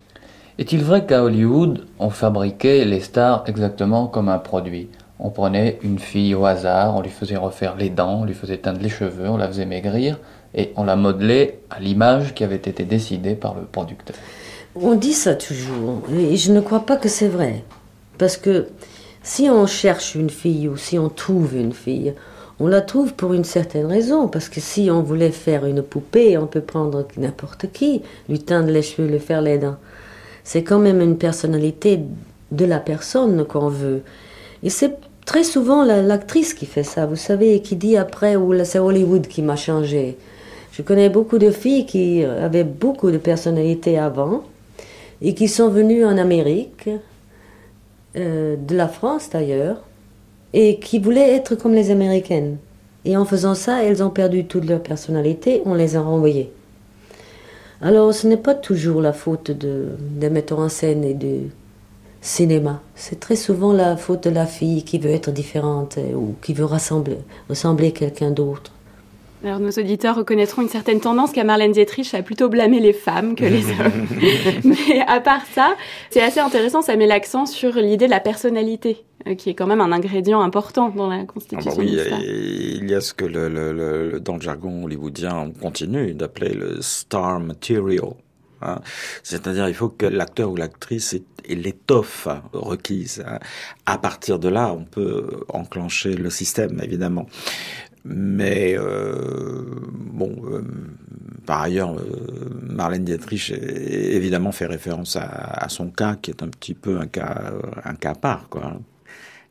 Est-il 0.60 0.84
vrai 0.84 1.06
qu'à 1.06 1.24
Hollywood, 1.24 1.86
on 1.98 2.12
fabriquait 2.12 2.86
les 2.86 3.00
stars 3.00 3.44
exactement 3.48 4.06
comme 4.06 4.30
un 4.30 4.38
produit? 4.38 4.88
On 5.20 5.32
prenait 5.32 5.80
une 5.82 5.98
fille 5.98 6.36
au 6.36 6.46
hasard, 6.46 6.96
on 6.96 7.02
lui 7.02 7.10
faisait 7.10 7.38
refaire 7.38 7.76
les 7.76 7.90
dents, 7.90 8.20
on 8.22 8.26
lui 8.26 8.36
faisait 8.36 8.58
teindre 8.58 8.80
les 8.80 8.90
cheveux, 8.90 9.30
on 9.30 9.38
la 9.38 9.48
faisait 9.48 9.66
maigrir, 9.66 10.20
et 10.54 10.72
on 10.76 10.84
la 10.84 10.96
modelait 10.96 11.60
à 11.72 11.80
l'image 11.80 12.36
qui 12.36 12.44
avait 12.44 12.56
été 12.56 12.84
décidée 12.84 13.34
par 13.34 13.56
le 13.56 13.64
producteur. 13.64 14.16
On 14.76 14.94
dit 14.94 15.14
ça 15.14 15.34
toujours, 15.34 16.04
et 16.16 16.38
je 16.38 16.52
ne 16.52 16.62
crois 16.62 16.86
pas 16.86 16.98
que 16.98 17.10
c'est 17.10 17.28
vrai. 17.28 17.64
Parce 18.20 18.38
que 18.38 18.68
si 19.24 19.50
on 19.50 19.66
cherche 19.66 20.14
une 20.14 20.30
fille 20.30 20.68
ou 20.68 20.78
si 20.78 21.00
on 21.00 21.10
trouve 21.10 21.56
une 21.56 21.74
fille, 21.74 22.14
on 22.60 22.68
la 22.68 22.82
trouve 22.82 23.14
pour 23.14 23.34
une 23.34 23.44
certaine 23.44 23.88
raison. 23.88 24.28
Parce 24.28 24.50
que 24.50 24.60
si 24.60 24.92
on 24.92 25.02
voulait 25.02 25.32
faire 25.32 25.66
une 25.66 25.82
poupée, 25.82 26.38
on 26.38 26.46
peut 26.46 26.62
prendre 26.62 27.08
n'importe 27.18 27.72
qui, 27.72 28.04
lui 28.30 28.40
teindre 28.40 28.70
les 28.70 28.84
cheveux, 28.84 29.08
lui 29.08 29.20
faire 29.20 29.42
les 29.42 29.58
dents. 29.58 29.78
C'est 30.44 30.64
quand 30.64 30.80
même 30.80 31.02
une 31.02 31.18
personnalité 31.18 32.00
de 32.52 32.66
la 32.66 32.80
personne 32.80 33.46
qu'on 33.46 33.70
veut. 33.70 34.02
Et 34.62 34.70
c'est 34.70 34.96
très 35.26 35.44
souvent 35.44 35.84
la- 35.84 36.02
l'actrice 36.02 36.54
qui 36.54 36.66
fait 36.66 36.84
ça, 36.84 37.06
vous 37.06 37.16
savez, 37.16 37.62
qui 37.62 37.76
dit 37.76 37.98
après, 37.98 38.36
ou 38.36 38.54
c'est 38.66 38.80
Hollywood 38.80 39.28
qui 39.28 39.42
m'a 39.42 39.56
changé. 39.56 40.18
Je 40.72 40.82
connais 40.82 41.10
beaucoup 41.10 41.38
de 41.38 41.52
filles 41.52 41.86
qui 41.86 42.24
avaient 42.24 42.64
beaucoup 42.64 43.12
de 43.12 43.18
personnalité 43.18 43.98
avant 43.98 44.44
et 45.22 45.34
qui 45.34 45.48
sont 45.48 45.70
venues 45.70 46.04
en 46.04 46.18
Amérique, 46.18 46.90
euh, 48.16 48.56
de 48.56 48.76
la 48.76 48.88
France 48.88 49.30
d'ailleurs, 49.32 49.82
et 50.52 50.80
qui 50.80 51.00
voulaient 51.00 51.34
être 51.36 51.56
comme 51.56 51.74
les 51.74 51.90
Américaines. 51.92 52.58
Et 53.06 53.18
en 53.18 53.26
faisant 53.26 53.56
ça, 53.56 53.84
elles 53.84 54.04
ont 54.04 54.10
perdu 54.10 54.46
toute 54.46 54.66
leur 54.66 54.82
personnalité, 54.82 55.62
on 55.66 55.74
les 55.74 55.96
a 55.96 56.02
renvoyées. 56.02 56.52
Alors 57.84 58.14
ce 58.14 58.28
n'est 58.28 58.38
pas 58.38 58.56
toujours 58.56 59.02
la 59.02 59.12
faute 59.12 59.52
de, 59.52 59.90
des 60.00 60.30
metteurs 60.30 60.60
en 60.60 60.70
scène 60.70 61.04
et 61.04 61.14
de... 61.14 61.42
cinéma. 62.22 62.82
C'est 62.96 63.20
très 63.20 63.36
souvent 63.36 63.74
la 63.74 63.98
faute 63.98 64.24
de 64.24 64.30
la 64.30 64.46
fille 64.46 64.84
qui 64.84 64.98
veut 65.00 65.12
être 65.12 65.32
différente 65.32 65.98
euh, 65.98 66.14
ou 66.14 66.36
qui 66.42 66.54
veut 66.54 66.64
ressembler, 66.66 67.18
ressembler 67.50 67.90
à 67.90 67.92
quelqu'un 67.92 68.32
d'autre. 68.32 68.72
Alors 69.44 69.60
nos 69.60 69.72
auditeurs 69.72 70.16
reconnaîtront 70.16 70.62
une 70.62 70.70
certaine 70.70 71.02
tendance 71.02 71.32
qu'à 71.34 71.44
Marlène 71.44 71.74
Dietrich 71.74 72.14
à 72.14 72.24
plutôt 72.24 72.48
blâmer 72.48 72.80
les 72.80 72.94
femmes 72.94 73.36
que 73.36 73.44
les 73.44 73.66
hommes. 73.72 74.08
Mais 74.64 75.02
à 75.06 75.20
part 75.20 75.46
ça, 75.54 75.76
c'est 76.12 76.22
assez 76.22 76.40
intéressant, 76.40 76.82
ça 76.82 76.96
met 76.96 77.08
l'accent 77.08 77.46
sur 77.46 77.74
l'idée 77.76 78.06
de 78.06 78.12
la 78.12 78.22
personnalité, 78.22 79.04
euh, 79.28 79.36
qui 79.36 79.50
est 79.50 79.54
quand 79.54 79.68
même 79.68 79.82
un 79.82 79.92
ingrédient 79.92 80.40
important 80.42 80.90
dans 80.90 81.08
la 81.10 81.26
constitution 81.26 81.72
ah 81.74 81.76
bah 81.76 81.82
oui, 81.84 81.98
il 82.82 82.90
y 82.90 82.94
a 82.96 83.02
ce 83.02 83.14
que 83.14 83.26
le, 83.26 83.50
le- 83.50 83.74
le- 83.74 84.20
dans 84.22 84.36
le 84.36 84.42
jargon 84.42 84.86
hollywoodien 84.86 85.36
on 85.38 85.52
continue 85.52 86.14
d'appeler 86.14 86.54
le 86.54 86.82
star 86.82 87.42
material. 87.42 88.14
hein. 88.62 88.80
C'est-à-dire 89.24 89.68
il 89.68 89.74
faut 89.74 89.90
que 89.90 90.06
l'acteur 90.06 90.52
ou 90.52 90.56
l'actrice 90.56 91.14
ait, 91.16 91.24
ait 91.50 91.56
l'étoffe 91.56 92.30
requise. 92.54 93.22
hein. 93.28 93.40
À 93.86 93.98
partir 93.98 94.40
de 94.40 94.48
là, 94.48 94.72
on 94.74 94.86
peut 94.86 95.42
enclencher 95.50 96.14
le 96.14 96.30
système, 96.30 96.80
évidemment. 96.82 97.26
Mais 98.06 98.76
euh, 98.78 99.64
bon, 99.96 100.36
euh, 100.52 100.62
par 101.46 101.62
ailleurs, 101.62 101.96
euh, 101.98 102.50
Marlène 102.62 103.06
Dietrich 103.06 103.52
évidemment 103.52 104.52
fait 104.52 104.66
référence 104.66 105.16
à, 105.16 105.24
à 105.24 105.70
son 105.70 105.90
cas, 105.90 106.16
qui 106.22 106.32
est 106.32 106.44
un 106.44 106.50
petit 106.50 106.74
peu 106.74 107.00
un 107.00 107.08
cas, 107.08 107.54
un 107.86 107.96
cas 107.96 108.12
à 108.12 108.16
part, 108.16 108.50
quoi. 108.50 108.74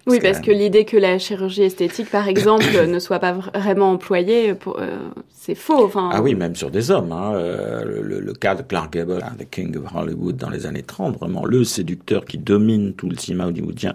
Oui, 0.08 0.18
parce 0.20 0.40
que 0.40 0.50
l'idée 0.50 0.84
que 0.84 0.96
la 0.96 1.16
chirurgie 1.18 1.62
esthétique, 1.62 2.10
par 2.10 2.26
exemple, 2.28 2.86
ne 2.88 2.98
soit 2.98 3.20
pas 3.20 3.32
vraiment 3.32 3.92
employée, 3.92 4.50
euh, 4.66 5.10
c'est 5.30 5.54
faux. 5.54 5.84
Enfin, 5.84 6.10
Ah 6.12 6.20
oui, 6.20 6.34
même 6.34 6.56
sur 6.56 6.72
des 6.72 6.90
hommes. 6.90 7.12
Hein. 7.12 7.34
euh, 7.36 7.84
le, 7.84 8.02
le- 8.02 8.20
le 8.20 8.32
cas 8.34 8.56
de 8.56 8.62
Clark 8.62 8.92
Gable, 8.92 9.20
hein, 9.22 9.34
The 9.38 9.48
King 9.48 9.76
of 9.76 9.94
Hollywood 9.94 10.36
dans 10.36 10.50
les 10.50 10.66
années 10.66 10.82
30, 10.82 11.18
vraiment 11.18 11.44
le 11.44 11.62
séducteur 11.62 12.24
qui 12.24 12.38
domine 12.38 12.94
tout 12.94 13.08
le 13.08 13.16
cinéma 13.16 13.46
hollywoodien 13.46 13.94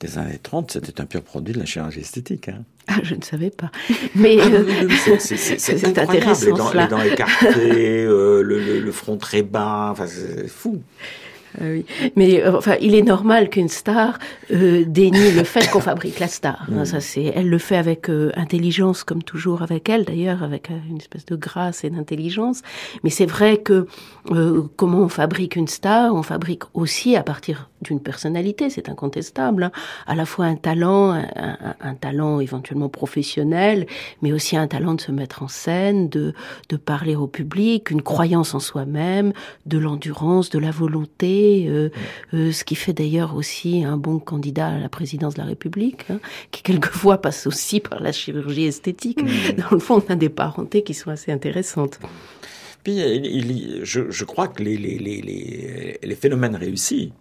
des 0.00 0.18
années 0.18 0.38
30, 0.42 0.70
c'était 0.72 1.00
un 1.00 1.04
pur 1.04 1.22
produit 1.22 1.52
de 1.54 1.58
la 1.60 1.66
chirurgie 1.66 2.00
esthétique. 2.00 2.48
Hein. 2.48 2.62
Ah, 2.88 2.94
je 3.02 3.14
ne 3.14 3.22
savais 3.22 3.50
pas. 3.50 3.70
Mais 4.14 4.38
Ah 4.40 4.46
euh, 4.46 4.88
c'est- 5.18 5.98
intéressant 5.98 6.46
les 6.46 6.52
dents, 6.52 6.72
les 6.72 6.86
dents 6.88 7.02
écartées, 7.02 8.04
euh, 8.04 8.42
le, 8.42 8.58
le- 8.58 8.80
le 8.80 8.92
front 8.92 9.16
très 9.16 9.42
bas, 9.42 9.88
enfin 9.92 10.06
c'est 10.06 10.48
fou. 10.48 10.80
Ah 11.60 11.64
oui. 11.64 11.84
Mais 12.14 12.42
euh, 12.44 12.56
enfin, 12.56 12.76
il 12.80 12.94
est 12.94 13.02
normal 13.02 13.50
qu'une 13.50 13.68
star 13.68 14.18
euh, 14.52 14.84
dénie 14.86 15.32
le 15.32 15.42
fait 15.42 15.68
qu'on 15.70 15.80
fabrique 15.80 16.20
la 16.20 16.28
star. 16.28 16.62
hein, 16.70 16.82
Mm. 16.82 16.84
ça, 16.84 17.00
c'est, 17.00 17.24
elle 17.24 17.48
le 17.48 17.58
fait 17.58 17.76
avec 17.76 18.08
intelligence, 18.36 19.02
comme 19.04 19.22
toujours 19.22 19.62
avec 19.62 19.88
elle, 19.88 20.04
d'ailleurs, 20.04 20.42
avec 20.44 20.70
une 20.88 20.96
espèce 20.98 21.26
de 21.26 21.34
grâce 21.36 21.82
et 21.84 21.90
d'intelligence. 21.90 22.62
Mais 23.04 23.10
c'est 23.10 23.26
vrai 23.26 23.58
que 23.58 23.86
comment 24.76 25.00
on 25.00 25.08
fabrique 25.08 25.56
une 25.56 25.68
star 25.68 26.14
On 26.14 26.22
fabrique 26.22 26.62
aussi 26.74 27.16
à 27.16 27.22
partir 27.24 27.68
d'une 27.82 28.00
personnalité, 28.00 28.70
c'est 28.70 28.88
incontestable. 28.88 29.64
hein. 29.64 29.72
À 30.06 30.14
la 30.14 30.26
fois 30.26 30.46
un 30.46 30.56
talent, 30.56 31.12
un, 31.12 31.28
un- 31.36 31.74
un 31.80 31.94
talent 31.94 32.40
éventuellement 32.40 32.88
professionnel, 32.88 33.86
mais 34.22 34.32
aussi 34.32 34.56
un 34.56 34.66
talent 34.66 34.94
de 34.94 35.00
se 35.00 35.12
mettre 35.12 35.42
en 35.42 35.48
scène, 35.48 36.08
de, 36.08 36.34
de 36.68 36.76
parler 36.76 37.16
au 37.16 37.26
public, 37.26 37.90
une 37.90 38.02
croyance 38.02 38.54
en 38.54 38.60
soi-même, 38.60 39.32
de 39.66 39.78
l'endurance, 39.78 40.50
de 40.50 40.58
la 40.58 40.70
volonté, 40.70 41.66
euh, 41.68 41.90
euh, 42.34 42.52
ce 42.52 42.64
qui 42.64 42.74
fait 42.74 42.92
d'ailleurs 42.92 43.34
aussi 43.34 43.84
un 43.84 43.96
bon 43.96 44.18
candidat 44.18 44.68
à 44.68 44.78
la 44.78 44.88
présidence 44.88 45.34
de 45.34 45.40
la 45.40 45.46
République, 45.46 46.04
hein, 46.10 46.20
qui 46.50 46.62
quelquefois 46.62 47.18
passe 47.22 47.46
aussi 47.46 47.80
par 47.80 48.00
la 48.00 48.12
chirurgie 48.12 48.64
esthétique. 48.64 49.18
Dans 49.56 49.70
le 49.70 49.78
fond, 49.78 50.02
on 50.06 50.12
a 50.12 50.16
des 50.16 50.28
parentés 50.28 50.82
qui 50.82 50.94
sont 50.94 51.10
assez 51.10 51.32
intéressantes. 51.32 51.98
Puis 52.82 52.94
il- 52.96 53.26
il- 53.50 53.80
je, 53.84 54.10
je 54.10 54.24
crois 54.24 54.48
que 54.48 54.62
les, 54.62 54.76
les, 54.78 54.96
les, 54.98 55.98
les 56.02 56.14
phénomènes 56.14 56.56
réussis 56.56 57.12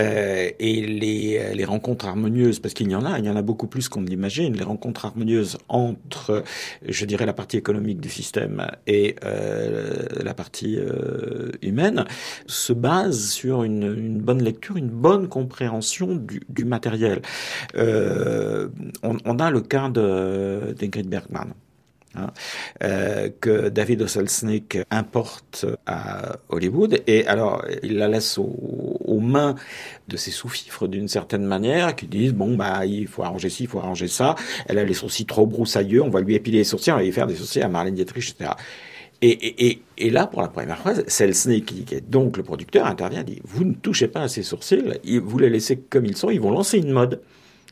euh, 0.00 0.50
et 0.58 0.86
les, 0.86 1.54
les 1.54 1.64
rencontres 1.64 2.06
harmonieuses, 2.06 2.58
parce 2.58 2.74
qu'il 2.74 2.90
y 2.90 2.94
en 2.94 3.04
a, 3.04 3.18
il 3.18 3.24
y 3.24 3.30
en 3.30 3.36
a 3.36 3.42
beaucoup 3.42 3.66
plus 3.66 3.88
qu'on 3.88 4.00
ne 4.00 4.08
l'imagine, 4.08 4.54
les 4.56 4.64
rencontres 4.64 5.04
harmonieuses 5.04 5.58
entre, 5.68 6.42
je 6.86 7.04
dirais, 7.04 7.26
la 7.26 7.32
partie 7.32 7.56
économique 7.56 8.00
du 8.00 8.08
système 8.08 8.66
et 8.86 9.16
euh, 9.24 10.04
la 10.22 10.34
partie 10.34 10.76
euh, 10.78 11.50
humaine, 11.62 12.04
se 12.46 12.72
basent 12.72 13.30
sur 13.30 13.62
une, 13.62 13.84
une 13.96 14.20
bonne 14.20 14.42
lecture, 14.42 14.76
une 14.76 14.90
bonne 14.90 15.28
compréhension 15.28 16.16
du, 16.16 16.40
du 16.48 16.64
matériel. 16.64 17.22
Euh, 17.76 18.68
on, 19.02 19.16
on 19.24 19.38
a 19.38 19.50
le 19.50 19.60
cas 19.60 19.88
d'Ingrid 19.88 21.08
Bergman 21.08 21.54
hein, 22.16 22.30
euh, 22.82 23.28
que 23.40 23.68
David 23.68 24.02
Osselznick 24.02 24.78
importe 24.90 25.66
à 25.86 26.36
Hollywood. 26.48 27.02
Et 27.06 27.26
alors, 27.26 27.64
il 27.82 27.96
la 27.96 28.08
laisse 28.08 28.38
aux, 28.38 29.20
mains 29.20 29.54
de 30.08 30.16
ses 30.16 30.30
sous-fifres 30.30 30.86
d'une 30.86 31.08
certaine 31.08 31.44
manière, 31.44 31.94
qui 31.96 32.06
disent, 32.06 32.34
bon, 32.34 32.56
bah, 32.56 32.84
il 32.84 33.06
faut 33.06 33.22
arranger 33.22 33.48
ci, 33.48 33.62
il 33.62 33.68
faut 33.68 33.78
arranger 33.78 34.08
ça. 34.08 34.34
Elle 34.66 34.78
a 34.78 34.84
les 34.84 34.92
sourcils 34.92 35.24
trop 35.24 35.46
broussailleux, 35.46 36.02
on 36.02 36.10
va 36.10 36.20
lui 36.20 36.34
épiler 36.34 36.58
les 36.58 36.64
sourcils, 36.64 36.90
on 36.90 36.96
va 36.96 37.02
lui 37.02 37.12
faire 37.12 37.26
des 37.26 37.36
sourcils 37.36 37.62
à 37.62 37.68
Marlène 37.68 37.94
Dietrich, 37.94 38.28
etc. 38.30 38.50
Et, 39.22 40.10
là, 40.10 40.26
pour 40.26 40.42
la 40.42 40.48
première 40.48 40.78
fois, 40.78 40.92
Selznick, 41.06 41.66
qui, 41.66 41.84
qui 41.84 41.94
est 41.94 42.10
donc 42.10 42.36
le 42.36 42.42
producteur, 42.42 42.86
intervient 42.86 43.22
dit, 43.22 43.40
vous 43.44 43.64
ne 43.64 43.72
touchez 43.72 44.08
pas 44.08 44.22
à 44.22 44.28
ces 44.28 44.42
sourcils, 44.42 44.82
vous 45.22 45.38
les 45.38 45.48
laissez 45.48 45.78
comme 45.78 46.04
ils 46.04 46.16
sont, 46.16 46.28
ils 46.28 46.40
vont 46.40 46.50
lancer 46.50 46.78
une 46.78 46.90
mode. 46.90 47.20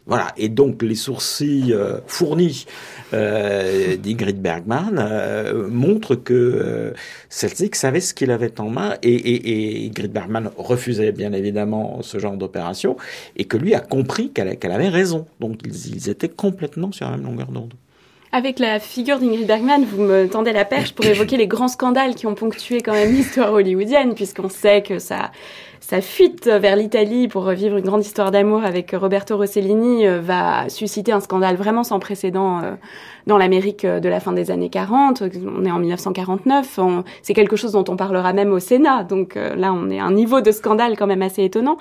Voilà, 0.06 0.32
et 0.36 0.48
donc 0.48 0.82
les 0.82 0.96
sourcils 0.96 1.72
euh, 1.72 1.98
fournis 2.08 2.66
euh, 3.14 3.96
d'Ingrid 3.96 4.42
Bergman 4.42 4.98
euh, 4.98 5.68
montrent 5.68 6.16
que 6.16 6.92
Selznick 7.28 7.76
savait 7.76 8.00
ce 8.00 8.12
qu'il 8.12 8.32
avait 8.32 8.60
en 8.60 8.68
main 8.68 8.96
et, 9.04 9.86
Ingrid 9.86 10.12
Bergman 10.12 10.50
refusait 10.56 11.12
bien 11.12 11.32
évidemment 11.32 12.02
ce 12.02 12.18
genre 12.18 12.36
d'opération 12.36 12.96
et 13.36 13.44
que 13.44 13.56
lui 13.56 13.74
a 13.74 13.80
compris 13.80 14.30
qu'elle 14.32 14.58
qu'elle 14.58 14.72
avait 14.72 14.88
raison. 14.88 15.26
Donc 15.38 15.60
ils, 15.64 15.94
ils 15.94 16.08
étaient 16.08 16.28
complètement 16.28 16.90
sur 16.90 17.08
la 17.08 17.16
même 17.16 17.24
longueur 17.24 17.52
d'onde. 17.52 17.74
Avec 18.34 18.58
la 18.58 18.80
figure 18.80 19.18
d'Ingrid 19.20 19.46
Bergman, 19.46 19.84
vous 19.84 20.02
me 20.02 20.26
tendez 20.26 20.52
la 20.52 20.64
perche 20.64 20.94
pour 20.94 21.04
évoquer 21.04 21.36
les 21.36 21.46
grands 21.46 21.68
scandales 21.68 22.14
qui 22.14 22.26
ont 22.26 22.34
ponctué 22.34 22.80
quand 22.80 22.94
même 22.94 23.12
l'histoire 23.12 23.52
hollywoodienne, 23.52 24.14
puisqu'on 24.14 24.48
sait 24.48 24.82
que 24.82 24.98
ça, 24.98 25.30
sa 25.92 26.00
fuite 26.00 26.46
vers 26.46 26.74
l'Italie 26.74 27.28
pour 27.28 27.44
revivre 27.44 27.76
une 27.76 27.84
grande 27.84 28.00
histoire 28.00 28.30
d'amour 28.30 28.64
avec 28.64 28.92
Roberto 28.92 29.36
Rossellini 29.36 30.06
euh, 30.06 30.22
va 30.22 30.70
susciter 30.70 31.12
un 31.12 31.20
scandale 31.20 31.56
vraiment 31.56 31.84
sans 31.84 31.98
précédent 31.98 32.60
euh, 32.62 32.76
dans 33.26 33.36
l'Amérique 33.36 33.84
de 33.84 34.08
la 34.08 34.18
fin 34.18 34.32
des 34.32 34.50
années 34.50 34.70
40. 34.70 35.22
On 35.54 35.66
est 35.66 35.70
en 35.70 35.78
1949. 35.78 36.78
on- 36.78 37.04
C'est 37.20 37.34
quelque 37.34 37.56
chose 37.56 37.72
dont 37.72 37.84
on 37.90 37.96
parlera 37.96 38.32
même 38.32 38.52
au 38.52 38.58
Sénat. 38.58 39.04
Donc 39.04 39.36
euh, 39.36 39.54
là, 39.54 39.74
on 39.74 39.90
est 39.90 40.00
à 40.00 40.04
un 40.06 40.12
niveau 40.12 40.40
de 40.40 40.50
scandale 40.50 40.96
quand 40.96 41.06
même 41.06 41.20
assez 41.20 41.44
étonnant. 41.44 41.76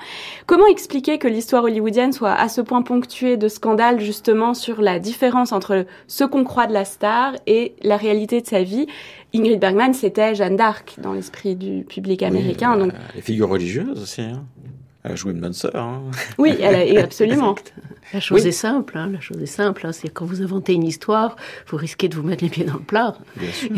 Comment 0.45 0.67
expliquer 0.67 1.17
que 1.17 1.29
l'histoire 1.29 1.63
hollywoodienne 1.63 2.11
soit 2.11 2.33
à 2.33 2.49
ce 2.49 2.59
point 2.59 2.81
ponctuée 2.81 3.37
de 3.37 3.47
scandales 3.47 4.01
justement 4.01 4.53
sur 4.53 4.81
la 4.81 4.99
différence 4.99 5.53
entre 5.53 5.85
ce 6.07 6.25
qu'on 6.25 6.43
croit 6.43 6.67
de 6.67 6.73
la 6.73 6.83
star 6.83 7.31
et 7.47 7.75
la 7.81 7.95
réalité 7.95 8.41
de 8.41 8.47
sa 8.47 8.61
vie? 8.61 8.87
Ingrid 9.33 9.59
Bergman, 9.59 9.93
c'était 9.93 10.35
Jeanne 10.35 10.57
d'Arc 10.57 10.95
dans 10.97 11.13
l'esprit 11.13 11.55
du 11.55 11.83
public 11.83 12.23
américain. 12.23 12.73
Oui, 12.73 12.79
donc 12.79 12.93
euh, 12.93 12.97
les 13.15 13.21
figures 13.21 13.49
religieuses 13.49 14.01
aussi. 14.01 14.21
Hein. 14.21 14.43
Elle 15.03 15.13
a 15.13 15.15
joué 15.15 15.31
une 15.31 15.39
bonne 15.39 15.53
sœur. 15.53 15.75
Hein. 15.75 16.03
oui, 16.37 16.55
elle 16.61 16.97
a, 16.97 17.03
absolument. 17.03 17.55
La 18.13 18.19
chose 18.19 18.41
Oui. 18.41 18.47
est 18.47 18.51
simple, 18.51 18.97
hein, 18.97 19.09
la 19.11 19.19
chose 19.19 19.41
est 19.41 19.45
simple. 19.45 19.85
Hein, 19.85 19.91
c'est 19.91 20.09
quand 20.09 20.25
vous 20.25 20.41
inventez 20.41 20.73
une 20.73 20.83
histoire, 20.83 21.35
vous 21.67 21.77
risquez 21.77 22.09
de 22.09 22.15
vous 22.15 22.23
mettre 22.23 22.43
les 22.43 22.49
pieds 22.49 22.65
dans 22.65 22.73
le 22.73 22.79
plat. 22.79 23.15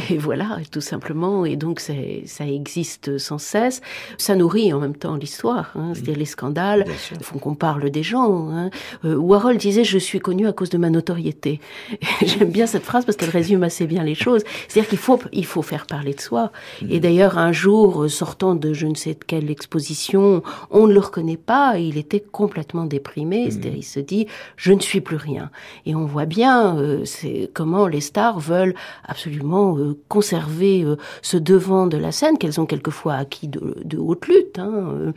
Et 0.10 0.18
voilà, 0.18 0.58
tout 0.72 0.82
simplement. 0.82 1.46
Et 1.46 1.56
donc, 1.56 1.80
ça 1.80 2.46
existe 2.46 3.18
sans 3.18 3.38
cesse. 3.38 3.82
Ça 4.18 4.36
nourrit 4.36 4.74
en 4.74 4.80
même 4.80 4.96
temps 4.96 5.16
l'histoire. 5.16 5.72
Hein, 5.76 5.92
C'est-à-dire 5.94 6.18
les 6.18 6.26
scandales 6.26 6.86
font 7.22 7.38
qu'on 7.38 7.56
parle 7.56 7.90
des 7.90 8.04
gens. 8.04 8.50
Hein. 8.52 8.70
Euh, 9.06 9.16
Warhol 9.16 9.58
disait 9.58 9.84
Je 9.84 9.98
suis 9.98 10.20
connu 10.20 10.48
à 10.48 10.54
cause 10.54 10.70
de 10.70 10.78
ma 10.78 10.90
notoriété. 10.90 11.60
J'aime 12.22 12.50
bien 12.52 12.66
cette 12.66 12.84
phrase 12.84 13.06
parce 13.06 13.18
qu'elle 13.18 13.30
résume 13.30 13.64
assez 13.64 13.86
bien 13.88 14.04
les 14.04 14.16
choses. 14.16 14.44
C'est-à-dire 14.68 14.90
qu'il 14.90 15.00
faut, 15.00 15.20
il 15.32 15.46
faut 15.46 15.62
faire 15.62 15.86
parler 15.86 16.14
de 16.14 16.22
soi. 16.22 16.52
Et 16.90 17.00
d'ailleurs, 17.00 17.38
un 17.38 17.52
jour, 17.52 18.04
euh, 18.04 18.08
sortant 18.10 18.56
de 18.56 18.74
je 18.74 18.88
ne 18.88 18.96
sais 18.96 19.14
de 19.14 19.24
quelle 19.26 19.50
exposition, 19.52 20.44
on 20.72 20.88
ne 20.88 20.94
le 20.94 21.00
reconnaît 21.00 21.38
pas. 21.38 21.78
Il 21.78 21.98
était 21.98 22.20
complètement 22.22 22.86
déprimé. 22.86 23.52
C'est-à-dire, 23.52 23.76
il 23.76 23.84
se 23.84 24.00
dit 24.00 24.13
Je 24.56 24.74
ne 24.74 24.80
suis 24.80 25.02
plus 25.02 25.16
rien. 25.16 25.50
Et 25.86 25.96
on 25.96 26.06
voit 26.06 26.26
bien 26.26 26.78
euh, 26.78 27.06
comment 27.54 27.88
les 27.88 28.02
stars 28.02 28.40
veulent 28.40 28.76
absolument 29.06 29.78
euh, 29.78 29.98
conserver 30.08 30.84
euh, 30.84 30.98
ce 31.22 31.38
devant 31.38 31.88
de 31.88 31.98
la 31.98 32.12
scène 32.12 32.38
qu'elles 32.38 32.60
ont 32.60 32.66
quelquefois 32.66 33.16
acquis 33.16 33.48
de, 33.48 33.76
de 33.84 33.98
haute 33.98 34.28
lutte, 34.28 34.60
hein, 34.60 35.14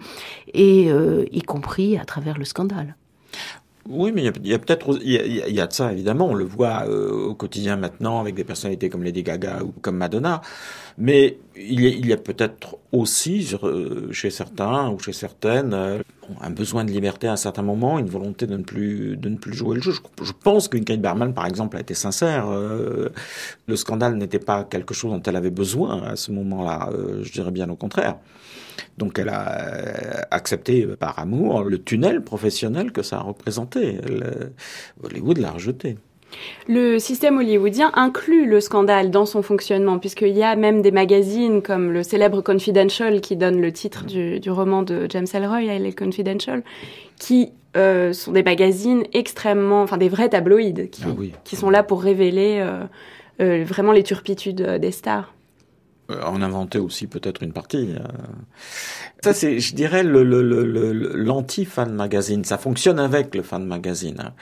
et 0.53 0.89
y 1.33 1.43
compris 1.43 1.97
à 1.99 2.05
travers 2.05 2.39
le 2.39 2.45
scandale. 2.45 2.97
Oui, 3.89 4.11
mais 4.13 4.23
il 4.23 4.49
y 4.49 4.55
a, 4.55 4.59
peut-être 4.59 4.99
il 5.03 5.13
y 5.13 5.61
a, 5.61 5.67
de 5.67 5.73
ça 5.73 5.93
évidemment. 5.93 6.27
On 6.29 6.35
le 6.35 6.45
voit 6.45 6.89
au 6.89 7.35
quotidien 7.35 7.77
maintenant 7.77 8.21
avec 8.21 8.35
des 8.35 8.43
personnalités 8.43 8.89
comme 8.89 9.05
Lady 9.05 9.23
Gaga 9.23 9.63
ou 9.63 9.73
comme 9.81 9.97
Madonna. 9.97 10.41
Mais 10.99 11.39
il 11.57 12.07
y 12.07 12.13
a, 12.13 12.17
peut-être 12.17 12.79
aussi 12.91 13.49
chez 14.11 14.31
certains 14.31 14.91
ou 14.91 14.99
chez 14.99 15.13
certaines 15.13 16.03
un 16.41 16.51
besoin 16.51 16.85
de 16.85 16.91
liberté 16.91 17.29
à 17.29 17.33
un 17.33 17.37
certain 17.37 17.63
moment, 17.63 17.99
une 17.99 18.09
volonté 18.09 18.47
de 18.47 18.57
ne 18.57 18.63
plus, 18.63 19.17
de 19.17 19.29
ne 19.29 19.37
plus 19.37 19.55
jouer 19.55 19.77
le 19.77 19.83
jeu. 19.83 19.93
Je, 20.23 20.33
pense 20.33 20.69
qu'Ingrid 20.69 21.01
Bergman, 21.01 21.33
par 21.33 21.47
exemple, 21.47 21.77
a 21.77 21.81
été 21.81 21.95
sincère. 21.95 22.49
Euh, 22.49 23.11
le 23.67 23.77
scandale 23.77 24.17
n'était 24.17 24.39
pas 24.39 24.65
quelque 24.65 24.95
chose 24.95 25.13
dont 25.13 25.23
elle 25.23 25.37
avait 25.37 25.51
besoin 25.51 26.03
à 26.03 26.17
ce 26.17 26.33
moment-là. 26.33 26.91
Euh, 26.93 27.23
je 27.23 27.33
dirais 27.33 27.51
bien 27.51 27.69
au 27.71 27.77
contraire. 27.77 28.17
Donc 28.99 29.19
elle 29.19 29.31
a 29.31 29.59
euh, 29.59 30.21
accepté 30.31 30.87
par 30.87 31.19
amour 31.19 31.65
le 31.65 31.83
tunnel 31.83 32.23
professionnel 32.23 32.93
que 32.93 33.03
ça 33.03 33.17
a 33.17 33.23
représenté. 33.23 34.01
Hollywood 35.03 35.39
l'a 35.39 35.53
rejeté. 35.53 35.97
Le 36.69 36.99
système 36.99 37.39
hollywoodien 37.39 37.93
inclut 37.95 38.47
le 38.47 38.61
scandale 38.61 39.11
dans 39.11 39.27
son 39.27 39.43
fonctionnement, 39.43 39.99
puisqu'il 39.99 40.37
y 40.37 40.43
a 40.43 40.57
même 40.57 40.83
des 40.83 40.91
magazines 40.91 41.63
comme 41.63 41.93
le 41.93 42.03
célèbre 42.03 42.41
Confidential, 42.41 43.21
qui 43.21 43.37
donne 43.37 43.61
le 43.61 43.73
titre 43.73 44.05
du, 44.05 44.51
roman 44.51 44.83
de 44.83 45.07
James 45.09 45.27
Ellroy, 45.33 45.65
Elle 45.65 45.95
Confidential, 45.95 46.63
qui 47.19 47.53
euh, 47.77 48.13
sont 48.13 48.33
des 48.33 48.43
magazines 48.43 49.05
extrêmement, 49.13 49.83
enfin 49.83 49.97
des 49.97 50.09
vrais 50.09 50.29
tabloïds, 50.29 50.91
qui, 50.91 51.03
ah 51.05 51.57
sont 51.57 51.71
là 51.71 51.83
pour 51.83 52.03
révéler 52.03 52.59
euh, 52.61 52.85
euh, 53.41 53.65
vraiment 53.65 53.93
les 53.93 54.03
turpitudes 54.03 54.63
des 54.63 54.91
stars. 54.91 55.36
Euh, 56.11 56.23
en 56.23 56.41
inventer 56.41 56.79
aussi 56.79 57.09
peut-être 57.09 57.43
une 57.43 57.53
partie. 57.53 57.95
Euh. 57.95 58.05
Ça, 59.25 59.35
c'est, 59.35 59.59
je 59.59 59.75
dirais, 59.75 60.05
le, 60.05 60.23
le, 60.23 60.41
le, 60.41 60.93
l'anti-fan 61.17 61.93
magazine. 61.93 62.45
Ça 62.45 62.59
fonctionne 62.59 63.01
avec 63.01 63.35
le 63.35 63.43
fan 63.43 63.65
magazine. 63.65 64.17
Hein. 64.21 64.33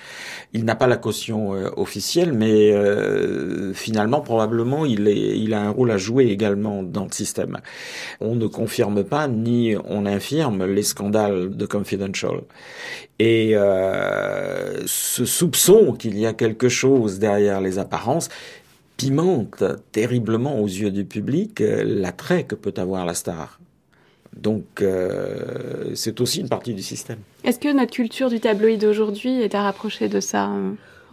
Il 0.53 0.67
n'a 0.67 0.75
pas 0.75 0.87
la 0.87 0.99
caution 0.99 1.55
euh, 1.55 1.71
officielle, 1.77 2.35
mais 2.35 2.75
finalement, 3.73 4.21
probablement, 4.21 4.85
il, 4.85 5.09
est, 5.09 5.39
il 5.39 5.55
a 5.55 5.63
un 5.63 5.71
rôle 5.71 5.91
à 5.91 5.97
jouer 5.97 6.27
également 6.27 6.83
dans 6.83 7.05
le 7.05 7.13
système. 7.13 7.59
On 8.21 8.35
ne 8.35 8.47
confirme 8.47 9.03
pas 9.05 9.27
ni 9.29 9.75
on 9.87 10.05
infirme 10.05 10.67
les 10.67 10.83
scandales 10.83 11.57
de 11.57 11.67
Confidential. 11.67 12.43
Et 13.19 13.55
ce 14.87 15.25
soupçon 15.25 15.93
qu'il 15.93 16.19
y 16.19 16.27
a 16.27 16.33
quelque 16.33 16.69
chose 16.69 17.19
derrière 17.19 17.61
les 17.61 17.79
apparences 17.79 18.29
pimente 18.97 19.65
terriblement 19.93 20.61
aux 20.61 20.67
yeux 20.67 20.91
du 20.91 21.05
public 21.05 21.61
euh, 21.61 21.83
l'attrait 21.85 22.45
que 22.45 22.55
peut 22.55 22.75
avoir 22.77 23.05
la 23.05 23.15
star. 23.15 23.61
Donc 24.37 24.83
euh, 24.83 25.95
c'est 25.95 26.21
aussi 26.21 26.41
une 26.41 26.49
partie 26.49 26.75
du 26.75 26.83
système. 26.83 27.19
Est-ce 27.45 27.59
que 27.59 27.73
notre 27.73 27.93
culture 27.93 28.31
du 28.31 28.41
tabloïd 28.41 28.81
d'aujourd'hui 28.81 29.41
est 29.41 29.55
à 29.55 29.63
rapprocher 29.63 30.09
de 30.09 30.21
ça 30.21 30.51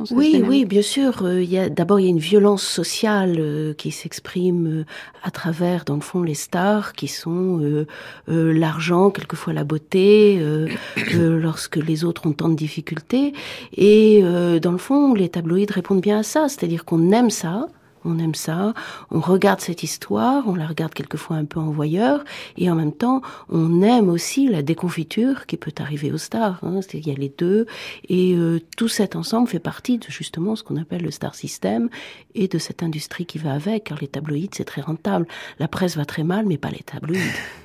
euh, 0.02 0.16
oui, 0.16 0.44
oui, 0.46 0.66
bien 0.66 0.82
sûr. 0.82 1.28
Il 1.30 1.74
d'abord 1.74 2.00
il 2.00 2.04
y 2.04 2.08
a 2.08 2.10
une 2.10 2.20
violence 2.20 2.64
sociale 2.64 3.76
qui 3.78 3.92
s'exprime 3.92 4.86
à 5.24 5.32
travers, 5.32 5.86
dans 5.86 5.96
le 5.96 6.02
fond, 6.02 6.24
les 6.24 6.34
stars, 6.34 6.94
qui 6.94 7.08
sont 7.08 7.86
l'argent, 8.28 9.10
quelquefois 9.12 9.54
la 9.54 9.64
beauté, 9.64 10.42
lorsque 11.14 11.78
les 11.78 12.04
autres 12.04 12.28
ont 12.28 12.34
tant 12.34 12.50
de 12.50 12.56
difficultés. 12.56 13.34
Et 13.76 14.24
dans 14.62 14.72
le 14.72 14.78
fond, 14.78 15.14
les 15.14 15.30
tabloïds 15.30 15.72
répondent 15.72 16.02
bien 16.02 16.20
à 16.20 16.24
ça, 16.24 16.48
c'est-à-dire 16.50 16.86
qu'on 16.86 17.12
aime 17.12 17.30
ça, 17.30 17.68
on 18.06 18.20
aime 18.20 18.36
ça, 18.36 18.74
on 19.10 19.20
regarde 19.20 19.62
cette 19.62 19.84
histoire, 19.84 20.48
on 20.48 20.56
la 20.56 20.68
regarde 20.68 20.94
quelquefois 20.94 21.38
un 21.38 21.46
peu 21.46 21.60
en 21.60 21.72
voyeur, 21.72 22.24
et 22.58 22.70
en 22.70 22.76
même 22.76 22.94
temps, 22.94 23.22
on 23.50 23.82
aime 23.82 24.10
aussi 24.10 24.48
la 24.48 24.62
déconfiture 24.62 25.46
qui 25.46 25.58
peut 25.58 25.74
arriver 25.80 26.12
aux 26.12 26.18
stars. 26.18 26.60
Hein, 26.64 26.80
il 26.94 27.08
y 27.08 27.12
a 27.12 27.16
les 27.16 27.34
deux, 27.38 27.66
et 28.10 28.36
euh, 28.36 28.60
tout 28.78 28.88
cet 28.88 29.16
ensemble 29.16 29.48
fait 29.48 29.60
partie 29.60 29.98
de 29.98 30.06
justement 30.10 30.56
ce 30.56 30.64
qu'on 30.64 30.78
appelle 30.78 31.04
le 31.04 31.12
star 31.12 31.36
system 31.36 31.90
et 32.36 32.48
de 32.48 32.58
cette 32.58 32.84
industrie 32.84 33.26
qui 33.26 33.38
va 33.38 33.54
avec, 33.54 33.86
car 33.86 33.98
les 34.00 34.08
tabloïds, 34.08 34.50
c'est 34.54 34.66
très 34.66 34.82
rentable. 34.82 35.28
La 35.60 35.68
presse 35.68 35.98
va 35.98 36.06
très 36.06 36.24
mal, 36.24 36.46
mais 36.46 36.58
pas 36.58 36.70
les 36.70 36.84
tabloïds. 36.84 37.20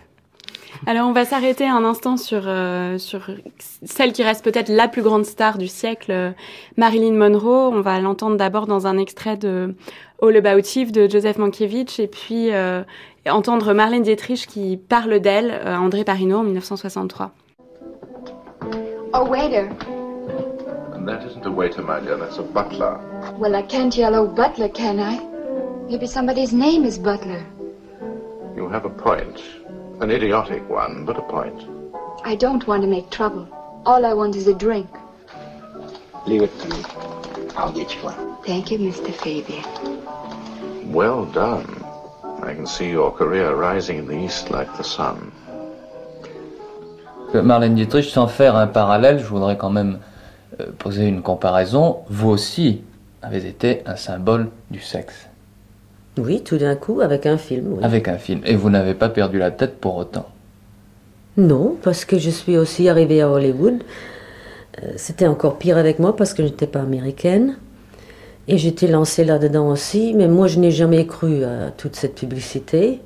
Alors 0.86 1.08
on 1.08 1.12
va 1.12 1.24
s'arrêter 1.24 1.66
un 1.66 1.84
instant 1.84 2.16
sur, 2.16 2.42
euh, 2.46 2.98
sur 2.98 3.30
celle 3.84 4.12
qui 4.12 4.22
reste 4.22 4.44
peut-être 4.44 4.68
la 4.68 4.88
plus 4.88 5.02
grande 5.02 5.24
star 5.24 5.58
du 5.58 5.68
siècle, 5.68 6.12
euh, 6.12 6.30
Marilyn 6.76 7.12
Monroe. 7.12 7.70
On 7.72 7.80
va 7.80 7.98
l'entendre 8.00 8.36
d'abord 8.36 8.66
dans 8.66 8.86
un 8.86 8.98
extrait 8.98 9.36
de 9.36 9.74
All 10.22 10.36
About 10.36 10.62
Eve 10.76 10.92
de 10.92 11.08
Joseph 11.08 11.38
Mankiewicz 11.38 11.98
et 11.98 12.06
puis 12.06 12.52
euh, 12.52 12.82
entendre 13.28 13.72
Marlène 13.72 14.02
Dietrich 14.02 14.46
qui 14.46 14.76
parle 14.76 15.20
d'elle, 15.20 15.50
euh, 15.50 15.76
André 15.76 16.04
Parino 16.04 16.38
en 16.38 16.44
1963. 16.44 17.32
Oh, 19.14 19.24
waiter. 19.28 19.68
That 21.06 21.24
isn't 21.24 21.46
a 21.46 21.50
waiter, 21.50 21.82
my 21.82 22.00
dear, 22.00 22.18
that's 22.18 22.38
a 22.38 22.42
butler. 22.42 22.98
Well, 23.38 23.54
I 23.54 23.62
can't 23.62 23.96
yell, 23.96 24.14
oh, 24.14 24.26
butler, 24.26 24.68
can 24.68 24.98
I? 24.98 25.20
Maybe 25.88 26.06
somebody's 26.06 26.52
name 26.52 26.84
is 26.84 26.98
Butler. 26.98 27.44
You 28.56 28.68
have 28.68 28.84
a 28.84 28.90
point. 28.90 29.40
An 30.00 30.10
idiotic 30.10 30.68
one, 30.68 31.06
but 31.06 31.16
a 31.16 31.22
point. 31.22 31.64
I 32.24 32.34
don't 32.36 32.66
want 32.66 32.82
to 32.82 32.88
make 32.88 33.10
trouble. 33.10 33.48
All 33.86 34.04
I 34.04 34.12
want 34.12 34.36
is 34.36 34.46
a 34.46 34.54
drink. 34.54 34.88
Leave 36.26 36.42
it 36.42 36.58
to 36.60 36.68
me. 36.68 36.82
I'll 37.56 37.72
get 37.72 37.94
you 37.94 38.02
one. 38.02 38.36
Thank 38.44 38.70
you, 38.70 38.78
Mr. 38.78 39.10
Fabian. 39.14 39.64
Well 40.92 41.24
done. 41.24 41.82
I 42.42 42.52
can 42.52 42.66
see 42.66 42.90
your 42.90 43.10
career 43.10 43.54
rising 43.54 43.98
in 43.98 44.06
the 44.06 44.18
east 44.22 44.50
like 44.50 44.68
the 44.76 44.84
sun. 44.84 45.32
Marlène 47.32 47.74
Dietrich, 47.74 48.10
sans 48.10 48.28
faire 48.28 48.56
un 48.56 48.66
parallèle, 48.66 49.18
je 49.18 49.24
voudrais 49.24 49.56
quand 49.56 49.70
même 49.70 49.98
euh, 50.60 50.66
poser 50.78 51.06
une 51.06 51.22
comparaison. 51.22 52.04
Vous 52.08 52.28
aussi 52.28 52.82
avez 53.22 53.46
été 53.46 53.82
un 53.86 53.96
symbole 53.96 54.50
du 54.70 54.80
sexe. 54.80 55.25
Oui, 56.18 56.42
tout 56.42 56.56
d'un 56.56 56.76
coup, 56.76 57.00
avec 57.00 57.26
un 57.26 57.36
film. 57.36 57.78
Avec 57.82 58.08
un 58.08 58.16
film. 58.16 58.40
Et 58.44 58.56
vous 58.56 58.70
n'avez 58.70 58.94
pas 58.94 59.08
perdu 59.08 59.38
la 59.38 59.50
tête 59.50 59.78
pour 59.78 59.96
autant. 59.96 60.26
Non, 61.36 61.76
parce 61.82 62.04
que 62.06 62.18
je 62.18 62.30
suis 62.30 62.56
aussi 62.56 62.88
arrivée 62.88 63.20
à 63.20 63.30
Hollywood. 63.30 63.82
Euh, 64.82 64.92
c'était 64.96 65.26
encore 65.26 65.58
pire 65.58 65.76
avec 65.76 65.98
moi 65.98 66.16
parce 66.16 66.32
que 66.32 66.42
je 66.42 66.48
n'étais 66.48 66.66
pas 66.66 66.80
américaine. 66.80 67.56
Et 68.48 68.58
j'étais 68.58 68.86
lancée 68.86 69.24
là-dedans 69.24 69.68
aussi, 69.68 70.14
mais 70.14 70.28
moi 70.28 70.46
je 70.46 70.58
n'ai 70.58 70.70
jamais 70.70 71.04
cru 71.06 71.44
à 71.44 71.70
toute 71.76 71.96
cette 71.96 72.14
publicité. 72.14 73.00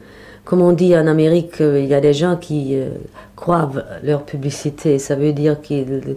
Comme 0.44 0.60
on 0.60 0.72
dit 0.72 0.96
en 0.96 1.06
Amérique, 1.06 1.60
euh, 1.60 1.80
il 1.80 1.86
y 1.86 1.94
a 1.94 2.00
des 2.00 2.12
gens 2.12 2.36
qui 2.36 2.76
euh, 2.76 2.90
croient 3.36 3.70
leur 4.02 4.24
publicité. 4.24 4.98
Ça 4.98 5.16
veut 5.16 5.32
dire 5.32 5.60
qu'ils 5.60 6.16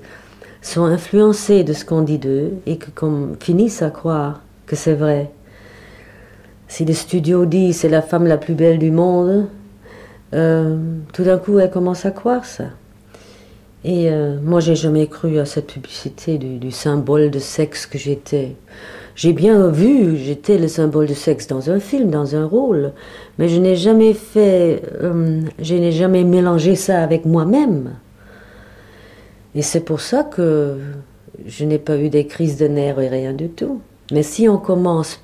sont 0.62 0.84
influencés 0.84 1.64
de 1.64 1.74
ce 1.74 1.86
qu'on 1.86 2.02
dit 2.02 2.20
d'eux 2.20 2.52
et 2.66 2.78
que 2.78 2.92
comme 2.92 3.36
finissent 3.40 3.82
à 3.82 3.90
croire 3.90 4.42
que 4.66 4.76
c'est 4.76 4.94
vrai. 4.94 5.32
Si 6.74 6.86
le 6.86 6.94
studio 6.94 7.46
dit 7.46 7.72
c'est 7.72 7.88
la 7.88 8.02
femme 8.02 8.26
la 8.26 8.38
plus 8.38 8.56
belle 8.56 8.80
du 8.80 8.90
monde, 8.90 9.46
euh, 10.34 10.76
tout 11.14 11.24
d'un 11.24 11.38
coup 11.38 11.60
elle 11.60 11.70
commence 11.70 12.04
à 12.08 12.10
croire 12.10 12.46
ça. 12.46 12.64
Et 13.86 14.10
moi 14.42 14.60
j'ai 14.60 14.74
jamais 14.74 15.06
cru 15.06 15.38
à 15.38 15.46
cette 15.46 15.68
publicité 15.68 16.40
du, 16.40 16.72
symbole 16.72 17.30
de 17.30 17.38
sexe 17.38 17.86
que 17.86 18.00
j'étais. 18.00 18.56
J'ai 19.16 19.34
bien 19.34 19.68
vu, 19.68 20.18
j'étais 20.18 20.58
le 20.58 20.68
symbole 20.68 21.06
du 21.06 21.14
sexe 21.14 21.46
dans 21.46 21.70
un 21.70 21.80
film, 21.80 22.10
dans 22.10 22.36
un 22.36 22.48
rôle, 22.48 22.94
mais 23.38 23.50
je 23.50 23.60
n'ai 23.60 23.76
jamais 23.76 24.16
fait, 24.16 24.82
euh, 25.00 25.42
je 25.60 25.76
n'ai 25.76 25.92
jamais 25.92 26.24
mélangé 26.24 26.74
ça 26.74 27.04
avec 27.04 27.26
moi-même. 27.26 27.92
Et 29.54 29.62
c'est 29.62 29.82
pour 29.82 30.02
ça 30.02 30.24
que 30.24 30.80
je 31.46 31.66
n'ai 31.66 31.78
pas 31.78 31.98
eu 31.98 32.10
des 32.10 32.26
crises 32.26 32.58
de 32.58 32.68
nerfs 32.68 33.00
et 33.00 33.10
rien 33.10 33.34
du 33.34 33.50
tout. 33.50 33.80
Mais 34.12 34.24
si 34.24 34.50
on 34.50 34.58
commence 34.58 35.20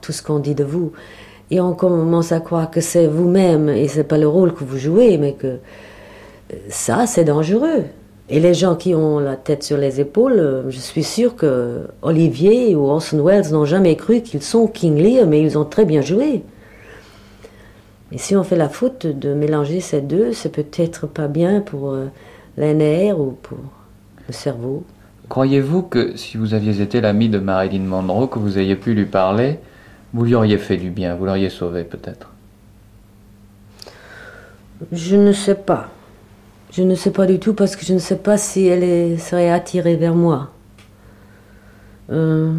tout 0.00 0.12
ce 0.12 0.22
qu'on 0.22 0.38
dit 0.38 0.54
de 0.54 0.64
vous, 0.64 0.92
et 1.50 1.60
on 1.60 1.74
commence 1.74 2.32
à 2.32 2.40
croire 2.40 2.70
que 2.70 2.80
c'est 2.80 3.06
vous-même 3.06 3.68
et 3.68 3.88
c'est 3.88 4.04
pas 4.04 4.18
le 4.18 4.28
rôle 4.28 4.52
que 4.52 4.64
vous 4.64 4.78
jouez, 4.78 5.16
mais 5.18 5.32
que 5.32 5.58
ça, 6.68 7.06
c'est 7.06 7.24
dangereux. 7.24 7.84
Et 8.30 8.40
les 8.40 8.52
gens 8.52 8.76
qui 8.76 8.94
ont 8.94 9.18
la 9.18 9.36
tête 9.36 9.62
sur 9.62 9.78
les 9.78 10.00
épaules, 10.00 10.38
euh, 10.38 10.70
je 10.70 10.78
suis 10.78 11.02
sûre 11.02 11.34
que 11.34 11.86
Olivier 12.02 12.74
ou 12.74 12.86
Orson 12.86 13.22
Welles 13.24 13.52
n'ont 13.52 13.64
jamais 13.64 13.96
cru 13.96 14.20
qu'ils 14.20 14.42
sont 14.42 14.66
King 14.66 14.96
Lear, 14.96 15.26
mais 15.26 15.40
ils 15.40 15.56
ont 15.56 15.64
très 15.64 15.86
bien 15.86 16.02
joué. 16.02 16.42
Et 18.12 18.18
si 18.18 18.36
on 18.36 18.44
fait 18.44 18.56
la 18.56 18.68
faute 18.68 19.06
de 19.06 19.32
mélanger 19.32 19.80
ces 19.80 20.02
deux, 20.02 20.32
c'est 20.32 20.50
peut-être 20.50 21.06
pas 21.06 21.28
bien 21.28 21.60
pour 21.62 21.92
euh, 21.92 22.06
nerfs 22.56 23.18
ou 23.18 23.34
pour 23.42 23.58
le 24.26 24.32
cerveau. 24.34 24.84
Croyez-vous 25.28 25.82
que 25.82 26.16
si 26.16 26.36
vous 26.36 26.54
aviez 26.54 26.80
été 26.80 27.00
l'ami 27.00 27.28
de 27.28 27.38
Marilyn 27.38 27.82
Monroe, 27.84 28.28
que 28.28 28.38
vous 28.38 28.58
ayez 28.58 28.76
pu 28.76 28.94
lui 28.94 29.04
parler, 29.04 29.58
vous 30.14 30.24
lui 30.24 30.34
auriez 30.34 30.58
fait 30.58 30.76
du 30.76 30.90
bien, 30.90 31.14
vous 31.14 31.26
l'auriez 31.26 31.50
sauvé 31.50 31.84
peut-être? 31.84 32.30
Je 34.92 35.16
ne 35.16 35.32
sais 35.32 35.54
pas. 35.54 35.88
Je 36.72 36.82
ne 36.82 36.94
sais 36.94 37.10
pas 37.10 37.26
du 37.26 37.38
tout 37.38 37.54
parce 37.54 37.76
que 37.76 37.84
je 37.84 37.94
ne 37.94 37.98
sais 37.98 38.18
pas 38.18 38.38
si 38.38 38.66
elle 38.66 39.18
serait 39.18 39.50
attirée 39.50 39.96
vers 39.96 40.14
moi. 40.14 40.50
Euh, 42.10 42.52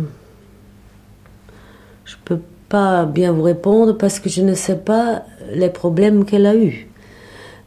je 2.05 2.15
ne 2.15 2.21
peux 2.25 2.41
pas 2.67 3.05
bien 3.05 3.31
vous 3.31 3.43
répondre 3.43 3.97
parce 3.97 4.19
que 4.19 4.29
je 4.29 4.41
ne 4.41 4.53
sais 4.53 4.77
pas 4.77 5.23
les 5.53 5.69
problèmes 5.69 6.25
qu'elle 6.25 6.45
a 6.45 6.55
eus. 6.55 6.88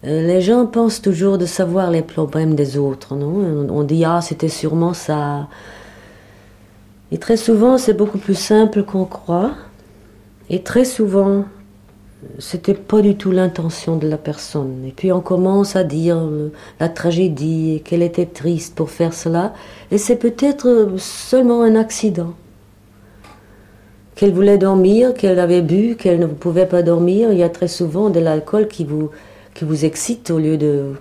Euh, 0.05 0.27
les 0.27 0.41
gens 0.41 0.67
pensent 0.67 1.01
toujours 1.01 1.39
de 1.39 1.47
savoir 1.47 1.91
les 1.91 2.03
problèmes 2.03 2.55
des 2.55 2.77
autres, 2.77 3.15
non? 3.15 3.67
On 3.71 3.85
dit 3.85 4.05
ah 4.05 4.21
c'était 4.21 4.49
sûrement 4.49 4.95
ça. 4.95 5.49
Et 7.13 7.19
très 7.19 7.37
souvent 7.37 7.79
c'est 7.79 7.95
beaucoup 7.95 8.19
plus 8.19 8.39
simple 8.39 8.83
qu'on 8.83 9.05
croit. 9.05 9.53
Et 10.51 10.63
très 10.63 10.85
souvent 10.85 11.45
c'était 12.39 12.75
pas 12.75 13.01
du 13.01 13.17
tout 13.17 13.31
l'intention 13.31 13.97
de 13.97 14.09
la 14.09 14.17
personne. 14.19 14.85
Et 14.87 14.93
puis 14.93 15.13
on 15.13 15.21
commence 15.21 15.77
à 15.77 15.85
dire 15.85 16.19
la 16.81 16.89
tragédie 16.89 17.77
et 17.77 17.81
qu'elle 17.81 18.03
était 18.03 18.27
triste 18.27 18.75
pour 18.75 18.91
faire 18.91 19.13
cela. 19.13 19.53
Et 19.91 19.99
c'est 19.99 20.17
peut-être 20.17 20.95
seulement 20.99 21.63
un 21.63 21.77
accident. 21.77 22.35
Qu'elle 24.15 24.33
voulait 24.33 24.59
dormir, 24.59 25.15
qu'elle 25.15 25.39
avait 25.39 25.63
bu, 25.63 25.97
qu'elle 25.97 26.21
ne 26.21 26.27
pouvait 26.27 26.67
pas 26.67 26.83
dormir. 26.83 27.33
Il 27.33 27.39
y 27.39 27.43
a 27.43 27.49
très 27.49 27.69
souvent 27.69 28.11
de 28.11 28.21
l'alcool 28.21 28.69
qui 28.69 28.85
vous, 28.85 29.11
qui 29.55 29.65
vous 29.65 29.85
excite 29.85 30.31
au 30.31 30.39
lieu 30.39 30.57
de 30.57 30.95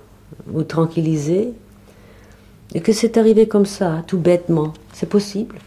vous 0.48 0.64
tranquilliser. 0.64 1.54
Et 2.74 2.80
que 2.80 2.94
c'est 2.94 3.18
arrivé 3.18 3.48
comme 3.48 3.66
ça, 3.66 4.04
tout 4.08 4.18
bêtement. 4.18 4.74
C'est 4.94 5.10
possible. 5.10 5.58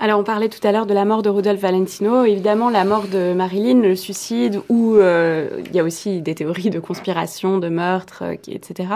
Alors, 0.00 0.20
on 0.20 0.24
parlait 0.24 0.48
tout 0.48 0.64
à 0.64 0.70
l'heure 0.70 0.86
de 0.86 0.94
la 0.94 1.04
mort 1.04 1.22
de 1.22 1.28
Rudolf 1.28 1.60
Valentino. 1.60 2.24
Évidemment, 2.24 2.70
la 2.70 2.84
mort 2.84 3.08
de 3.08 3.32
Marilyn, 3.32 3.80
le 3.80 3.96
suicide, 3.96 4.60
où 4.68 4.94
euh, 4.94 5.60
il 5.66 5.74
y 5.74 5.80
a 5.80 5.84
aussi 5.84 6.20
des 6.20 6.36
théories 6.36 6.70
de 6.70 6.78
conspiration, 6.78 7.58
de 7.58 7.68
meurtre, 7.68 8.22
euh, 8.22 8.36
etc. 8.46 8.90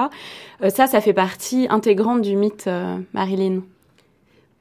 Euh, 0.62 0.70
ça, 0.70 0.86
ça 0.86 1.00
fait 1.00 1.12
partie 1.12 1.66
intégrante 1.70 2.22
du 2.22 2.36
mythe 2.36 2.70
Marilyn. 3.14 3.62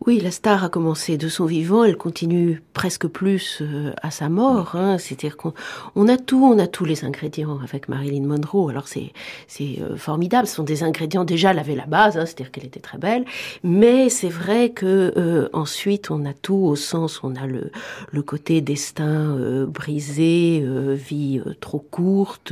Oui, 0.07 0.19
la 0.19 0.31
star 0.31 0.63
a 0.63 0.69
commencé 0.69 1.15
de 1.15 1.29
son 1.29 1.45
vivant, 1.45 1.83
elle 1.83 1.95
continue 1.95 2.63
presque 2.73 3.05
plus 3.05 3.59
euh, 3.61 3.93
à 4.01 4.09
sa 4.09 4.29
mort. 4.29 4.75
Hein. 4.75 4.97
C'est-à-dire 4.97 5.37
qu'on 5.37 5.53
on 5.93 6.07
a 6.07 6.17
tout, 6.17 6.43
on 6.43 6.57
a 6.57 6.65
tous 6.65 6.85
les 6.85 7.05
ingrédients 7.05 7.59
avec 7.63 7.87
Marilyn 7.87 8.25
Monroe. 8.25 8.71
Alors 8.71 8.87
c'est 8.87 9.13
c'est 9.47 9.77
euh, 9.79 9.95
formidable. 9.97 10.47
Ce 10.47 10.55
sont 10.55 10.63
des 10.63 10.81
ingrédients. 10.81 11.23
Déjà, 11.23 11.51
elle 11.51 11.59
avait 11.59 11.75
la 11.75 11.85
base, 11.85 12.17
hein, 12.17 12.25
c'est-à-dire 12.25 12.51
qu'elle 12.51 12.65
était 12.65 12.79
très 12.79 12.97
belle. 12.97 13.25
Mais 13.63 14.09
c'est 14.09 14.29
vrai 14.29 14.71
que 14.71 15.13
euh, 15.17 15.49
ensuite, 15.53 16.09
on 16.09 16.25
a 16.25 16.33
tout 16.33 16.55
au 16.55 16.75
sens, 16.75 17.19
on 17.23 17.35
a 17.35 17.45
le 17.45 17.71
le 18.09 18.23
côté 18.23 18.59
destin 18.61 19.37
brisé, 19.67 20.65
vie 20.95 21.41
trop 21.59 21.79
courte, 21.79 22.51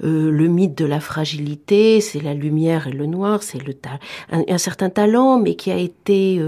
le 0.00 0.46
mythe 0.48 0.76
de 0.76 0.84
la 0.84 0.98
fragilité, 0.98 2.00
c'est 2.00 2.20
la 2.20 2.34
lumière 2.34 2.88
et 2.88 2.92
le 2.92 3.06
noir, 3.06 3.44
c'est 3.44 3.64
le 3.64 3.72
un, 4.32 4.42
un, 4.48 4.58
certain 4.58 4.90
talent, 4.90 5.38
mais 5.38 5.54
qui 5.54 5.70
a 5.70 5.76
été 5.76 6.40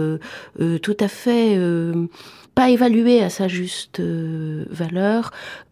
euh, 0.60 0.78
tout 0.78 0.96
à 1.00 1.08
fait 1.08 1.56
euh, 1.56 2.06
pas 2.54 2.70
évalué 2.70 3.22
à 3.22 3.30
sa 3.30 3.48
juste 3.48 4.00
euh, 4.00 4.64
valeur 4.70 5.30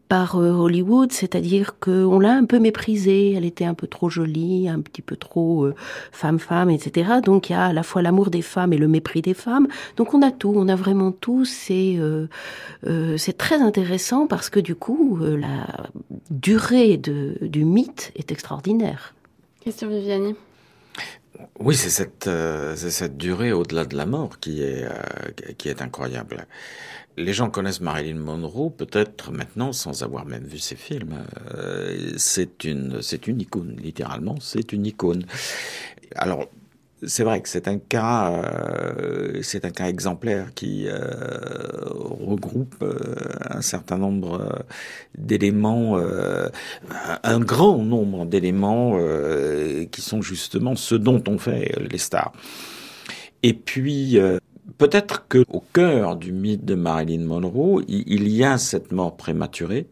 par 0.09 0.37
Hollywood, 0.37 1.11
c'est-à-dire 1.11 1.79
qu'on 1.81 2.21
l'a 2.21 2.35
un 2.35 2.45
peu 2.45 2.59
méprisée, 2.59 3.33
elle 3.33 3.47
était 3.47 3.65
un 3.65 3.73
peu 3.73 3.87
trop 3.87 4.11
jolie, 4.11 4.69
un 4.69 4.83
petit 4.83 5.01
peu 5.01 5.17
trop 5.17 5.71
femme-femme, 6.11 6.69
etc. 6.69 7.13
Donc 7.25 7.49
il 7.49 7.53
y 7.53 7.55
a 7.55 7.65
à 7.65 7.73
la 7.73 7.83
fois 7.83 8.03
l'amour 8.03 8.29
des 8.29 8.43
femmes 8.43 8.75
et 8.75 8.77
le 8.77 8.89
mépris 8.89 9.23
des 9.23 9.33
femmes. 9.33 9.69
Donc 9.97 10.13
on 10.13 10.21
a 10.21 10.31
tout, 10.31 10.53
on 10.55 10.69
a 10.69 10.77
vraiment 10.77 11.13
tout. 11.13 11.47
C'est 11.47 11.97
c'est 13.17 13.39
très 13.39 13.63
intéressant 13.63 14.27
parce 14.27 14.51
que 14.51 14.61
du 14.61 14.75
coup 14.75 15.19
la 15.19 15.89
durée 16.29 16.99
du 16.99 17.65
mythe 17.65 18.13
est 18.15 18.31
extraordinaire. 18.31 19.15
Question 19.65 19.89
Viviani. 19.89 20.35
Oui, 21.59 21.77
c'est 21.77 21.91
cette, 21.91 22.27
euh, 22.27 22.77
cette 22.77 23.17
durée 23.17 23.53
au-delà 23.53 23.85
de 23.85 23.97
la 23.97 24.07
mort 24.07 24.39
qui 24.41 24.63
est, 24.63 24.85
euh, 24.85 24.93
qui 25.57 25.69
est 25.69 25.81
incroyable. 25.81 26.47
Les 27.17 27.33
gens 27.33 27.51
connaissent 27.51 27.81
Marilyn 27.81 28.19
Monroe 28.19 28.71
peut-être 28.71 29.33
maintenant 29.33 29.73
sans 29.73 30.03
avoir 30.03 30.25
même 30.25 30.45
vu 30.45 30.59
ses 30.59 30.77
films. 30.77 31.25
Euh, 31.55 32.13
c'est 32.17 32.65
une, 32.65 33.01
une 33.27 33.41
icône, 33.41 33.77
littéralement, 33.77 34.37
c'est 34.41 34.73
une 34.73 34.87
icône. 34.87 35.25
Alors, 36.15 36.49
c'est 37.05 37.25
vrai 37.25 37.41
que 37.41 37.49
c'est 37.49 37.69
un 37.69 37.79
cas, 37.79 38.33
euh, 38.33 39.41
c'est 39.43 39.65
un 39.65 39.71
cas 39.71 39.89
exemplaire 39.89 40.55
qui 40.55 40.87
euh, 40.87 41.01
regroupe 41.91 42.77
euh, 42.83 42.95
un 43.51 43.61
certain 43.61 43.99
nombre 43.99 44.65
d'éléments, 45.17 45.99
un 47.23 47.41
grand 47.41 47.79
nombre 47.79 48.27
d'éléments 48.27 48.99
qui 49.91 50.01
sont 50.01 50.23
justement 50.23 50.77
ce 50.77 50.95
dont 50.95 51.23
on 51.29 51.39
fait 51.39 51.75
les 51.91 51.99
stars. 51.99 52.33
Et 53.43 53.55
puis 53.55 54.19
peut-être 54.79 55.27
que 55.29 55.45
au 55.49 55.63
cœur 55.73 56.17
du 56.17 56.33
mythe 56.33 56.65
de 56.65 56.75
Marilyn 56.75 57.25
Monroe, 57.25 57.83
il 57.89 58.29
y 58.29 58.45
a 58.45 58.59
cette 58.59 58.93
mort 58.93 59.17
prématurée 59.17 59.87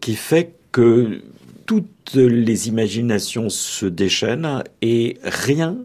qui 0.00 0.14
fait 0.14 0.54
que 0.72 1.22
toutes 1.68 2.14
les 2.14 2.68
imaginations 2.68 3.50
se 3.50 3.84
déchaînent 3.84 4.64
et 4.80 5.18
rien, 5.22 5.76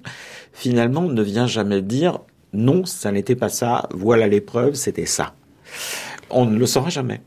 finalement, 0.53 1.01
ne 1.01 1.21
vient 1.21 1.45
jamais 1.45 1.81
dire 1.81 2.19
non, 2.53 2.85
ça 2.85 3.11
n'était 3.11 3.35
pas 3.35 3.49
ça, 3.49 3.89
voilà 3.91 4.27
l'épreuve, 4.27 4.75
c'était 4.75 5.05
ça. 5.05 5.33
On 6.29 6.45
ne 6.45 6.57
le 6.57 6.65
saura 6.67 6.89
jamais. 6.89 7.19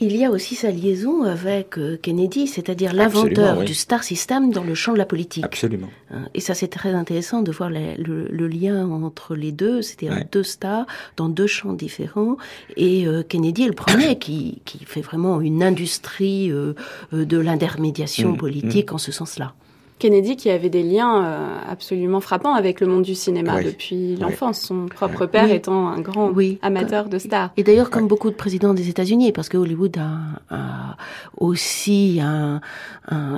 Il 0.00 0.16
y 0.16 0.24
a 0.24 0.30
aussi 0.30 0.54
sa 0.54 0.70
liaison 0.70 1.24
avec 1.24 1.76
euh, 1.76 1.98
Kennedy, 2.00 2.46
c'est-à-dire 2.46 2.92
l'inventeur 2.92 3.64
du 3.64 3.74
Star 3.74 4.04
System 4.04 4.50
dans 4.52 4.62
le 4.62 4.74
champ 4.74 4.92
de 4.92 4.98
la 4.98 5.06
politique. 5.06 5.44
Absolument. 5.44 5.88
Hein, 6.12 6.28
et 6.34 6.40
ça, 6.40 6.54
c'est 6.54 6.68
très 6.68 6.92
intéressant 6.92 7.42
de 7.42 7.50
voir 7.50 7.70
le, 7.70 8.48
lien 8.48 8.88
entre 8.88 9.34
les 9.34 9.52
deux, 9.52 9.82
c'est-à-dire 9.82 10.24
deux 10.30 10.42
stars 10.42 10.86
dans 11.16 11.28
deux 11.28 11.46
champs 11.46 11.72
différents. 11.72 12.36
Et 12.76 13.06
euh, 13.06 13.22
Kennedy 13.22 13.64
est 13.64 13.68
le 13.68 13.72
premier 13.72 14.18
qui, 14.18 14.62
qui, 14.64 14.84
fait 14.84 15.00
vraiment 15.00 15.40
une 15.40 15.62
industrie 15.62 16.50
euh, 16.52 16.74
de 17.12 17.38
l'intermédiation 17.38 18.32
mm, 18.32 18.36
politique 18.36 18.92
mm. 18.92 18.94
en 18.94 18.98
ce 18.98 19.12
sens-là. 19.12 19.54
Kennedy 19.98 20.36
qui 20.36 20.50
avait 20.50 20.70
des 20.70 20.82
liens 20.82 21.24
euh, 21.24 21.58
absolument 21.68 22.20
frappants 22.20 22.54
avec 22.54 22.80
le 22.80 22.86
monde 22.86 23.02
du 23.02 23.14
cinéma 23.14 23.62
depuis 23.62 24.16
l'enfance, 24.16 24.60
son 24.60 24.86
propre 24.86 25.26
père 25.26 25.50
étant 25.50 25.88
un 25.88 26.00
grand 26.00 26.32
amateur 26.62 27.08
de 27.08 27.18
stars. 27.18 27.50
Et 27.56 27.64
d'ailleurs, 27.64 27.90
comme 27.90 28.06
beaucoup 28.06 28.30
de 28.30 28.36
présidents 28.36 28.74
des 28.74 28.88
États-Unis, 28.88 29.32
parce 29.32 29.48
que 29.48 29.56
Hollywood 29.56 29.96
a, 29.98 30.96
aussi 31.36 32.20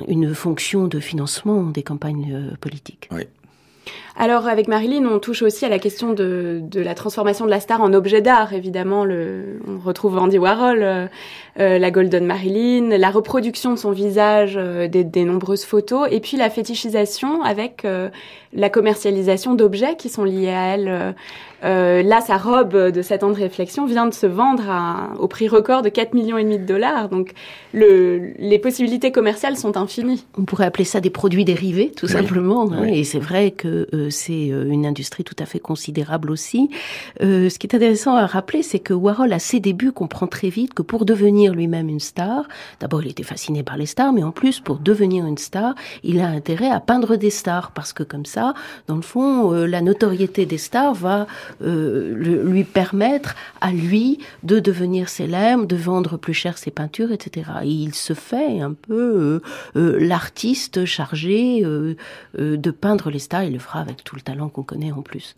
une 0.07 0.33
fonction 0.33 0.87
de 0.87 0.99
financement 0.99 1.63
des 1.63 1.83
campagnes 1.83 2.31
euh, 2.33 2.55
politiques. 2.59 3.09
Alors 4.21 4.47
avec 4.47 4.67
Marilyn, 4.67 5.07
on 5.07 5.17
touche 5.17 5.41
aussi 5.41 5.65
à 5.65 5.69
la 5.69 5.79
question 5.79 6.13
de, 6.13 6.61
la 6.75 6.93
transformation 6.93 7.45
de 7.45 7.49
la 7.49 7.59
star 7.59 7.81
en 7.81 7.91
objet 7.91 8.21
d'art. 8.21 8.53
Évidemment, 8.53 9.03
le, 9.03 9.59
on 9.67 9.79
retrouve 9.79 10.15
Andy 10.15 10.37
Warhol, 10.37 10.83
euh, 10.83 11.07
euh, 11.59 11.79
la 11.79 11.89
Golden 11.89 12.27
Marilyn, 12.27 12.99
la 12.99 13.09
reproduction 13.09 13.73
de 13.73 13.79
son 13.79 13.89
visage, 13.89 14.57
euh, 14.57 14.87
des, 14.87 15.25
nombreuses 15.25 15.65
photos, 15.65 16.07
et 16.11 16.19
puis 16.19 16.37
la 16.37 16.51
fétichisation 16.51 17.41
avec 17.41 17.83
la 18.53 18.69
commercialisation 18.69 19.55
d'objets 19.55 19.95
qui 19.97 20.09
sont 20.09 20.23
liés 20.23 20.51
à 20.51 20.75
elle. 20.75 21.15
Euh, 21.63 22.01
là, 22.01 22.21
sa 22.21 22.37
robe 22.37 22.75
de 22.75 23.01
7 23.01 23.23
ans 23.23 23.29
de 23.29 23.35
réflexion 23.35 23.85
vient 23.85 24.07
de 24.07 24.13
se 24.13 24.25
vendre 24.25 24.63
à, 24.67 25.11
au 25.19 25.27
prix 25.27 25.47
record 25.47 25.83
de 25.83 25.89
4 25.89 26.13
millions 26.13 26.37
et 26.37 26.43
demi 26.43 26.57
de 26.57 26.65
dollars. 26.65 27.09
Donc, 27.09 27.33
le, 27.73 28.33
les 28.39 28.57
possibilités 28.57 29.11
commerciales 29.11 29.57
sont 29.57 29.77
infinies. 29.77 30.25
On 30.37 30.43
pourrait 30.43 30.65
appeler 30.65 30.85
ça 30.85 31.01
des 31.01 31.11
produits 31.11 31.45
dérivés, 31.45 31.91
tout 31.95 32.07
simplement. 32.07 32.71
Hein, 32.71 32.85
Et 32.85 33.03
c'est 33.03 33.19
vrai 33.19 33.51
que 33.51 33.87
euh, 33.93 34.09
c'est 34.11 34.51
euh, 34.51 34.69
une 34.69 34.85
industrie 34.85 35.23
tout 35.23 35.35
à 35.39 35.45
fait 35.45 35.59
considérable 35.59 36.31
aussi. 36.31 36.69
Euh, 37.21 37.49
ce 37.49 37.57
qui 37.57 37.67
est 37.67 37.75
intéressant 37.75 38.15
à 38.15 38.25
rappeler, 38.25 38.63
c'est 38.63 38.79
que 38.79 38.93
Warhol, 38.93 39.33
à 39.33 39.39
ses 39.39 39.59
débuts, 39.59 39.91
comprend 39.91 40.27
très 40.27 40.49
vite 40.49 40.73
que 40.73 40.81
pour 40.81 41.05
devenir 41.05 41.53
lui-même 41.53 41.89
une 41.89 41.99
star, 41.99 42.47
d'abord 42.79 43.03
il 43.03 43.09
était 43.09 43.23
fasciné 43.23 43.63
par 43.63 43.77
les 43.77 43.85
stars, 43.85 44.13
mais 44.13 44.23
en 44.23 44.31
plus, 44.31 44.59
pour 44.59 44.77
devenir 44.77 45.25
une 45.25 45.37
star, 45.37 45.75
il 46.03 46.19
a 46.19 46.27
intérêt 46.27 46.69
à 46.69 46.79
peindre 46.79 47.15
des 47.15 47.29
stars, 47.29 47.71
parce 47.71 47.93
que 47.93 48.03
comme 48.03 48.25
ça, 48.25 48.53
dans 48.87 48.95
le 48.95 49.01
fond, 49.01 49.51
la 49.51 49.81
notoriété 49.81 50.45
des 50.45 50.57
stars 50.57 50.93
va 50.93 51.27
euh, 51.63 52.13
lui 52.43 52.63
permettre 52.63 53.35
à 53.59 53.71
lui 53.71 54.19
de 54.43 54.59
devenir 54.59 55.09
célèbre, 55.09 55.65
de 55.65 55.75
vendre 55.75 56.17
plus 56.17 56.33
cher 56.33 56.57
ses 56.57 56.71
peintures, 56.71 57.11
etc. 57.11 57.49
Et 57.63 57.69
il 57.69 57.93
se 57.93 58.13
fait 58.13 58.61
un 58.61 58.73
peu 58.73 58.93
euh, 58.93 59.41
euh, 59.75 59.97
l'artiste 59.99 60.85
chargé 60.85 61.63
de 61.63 62.71
peindre 62.71 63.09
les 63.09 63.19
stars. 63.19 63.43
Il 63.43 63.53
le 63.53 63.59
fera 63.59 63.79
avec 63.79 63.90
tout 63.93 64.15
le 64.15 64.21
talent 64.21 64.49
qu'on 64.49 64.63
connaît 64.63 64.91
en 64.91 65.01
plus. 65.01 65.35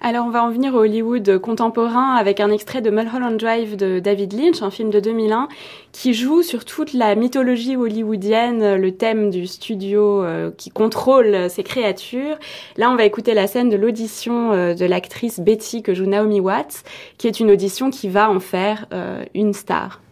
Alors 0.00 0.26
on 0.26 0.30
va 0.30 0.44
en 0.44 0.50
venir 0.50 0.74
au 0.74 0.80
Hollywood 0.80 1.38
contemporain 1.38 2.14
avec 2.16 2.38
un 2.38 2.50
extrait 2.50 2.82
de 2.82 2.90
Mulholland 2.90 3.38
Drive 3.38 3.74
de 3.74 4.00
David 4.00 4.34
Lynch, 4.34 4.60
un 4.60 4.70
film 4.70 4.90
de 4.90 5.00
2001 5.00 5.48
qui 5.92 6.12
joue 6.12 6.42
sur 6.42 6.66
toute 6.66 6.92
la 6.92 7.14
mythologie 7.14 7.74
hollywoodienne, 7.74 8.76
le 8.76 8.94
thème 8.94 9.30
du 9.30 9.46
studio 9.46 10.22
euh, 10.22 10.50
qui 10.58 10.68
contrôle 10.68 11.48
ces 11.48 11.62
créatures. 11.62 12.36
Là 12.76 12.90
on 12.90 12.96
va 12.96 13.04
écouter 13.04 13.32
la 13.32 13.46
scène 13.46 13.70
de 13.70 13.76
l'audition 13.76 14.52
euh, 14.52 14.74
de 14.74 14.84
l'actrice 14.84 15.40
Betty 15.40 15.82
que 15.82 15.94
joue 15.94 16.04
Naomi 16.04 16.38
Watts, 16.38 16.84
qui 17.16 17.26
est 17.26 17.40
une 17.40 17.50
audition 17.50 17.90
qui 17.90 18.10
va 18.10 18.28
en 18.28 18.40
faire 18.40 18.86
euh, 18.92 19.24
une 19.32 19.54
star. 19.54 20.02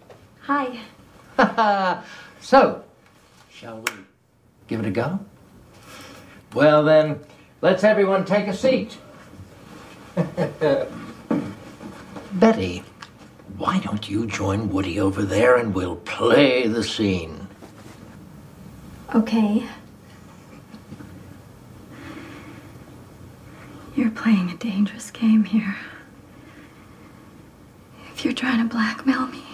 Hi. 0.49 0.69
so, 2.41 2.77
shall 3.51 3.77
we 3.77 3.93
give 4.69 4.81
it 4.81 4.87
a 4.87 4.91
go? 4.91 5.19
Well 6.55 6.83
then, 6.85 7.17
Let's 7.63 7.85
everyone 7.85 8.25
take 8.25 8.49
a 8.49 8.55
seat. 8.55 8.99
Betty, 12.33 12.83
why 13.57 13.79
don't 13.79 14.11
you 14.11 14.27
join 14.27 14.69
Woody 14.69 14.99
over 14.99 15.23
there 15.23 15.55
and 15.57 15.73
we'll 15.73 15.95
play 15.95 16.67
the 16.67 16.83
scene? 16.83 17.47
Okay. 19.15 19.65
You're 23.95 24.11
playing 24.11 24.51
a 24.51 24.57
dangerous 24.57 25.13
game 25.13 25.45
here. 25.45 25.77
If 28.13 28.25
you're 28.25 28.35
trying 28.35 28.59
to 28.59 28.75
blackmail 28.75 29.29
me, 29.29 29.45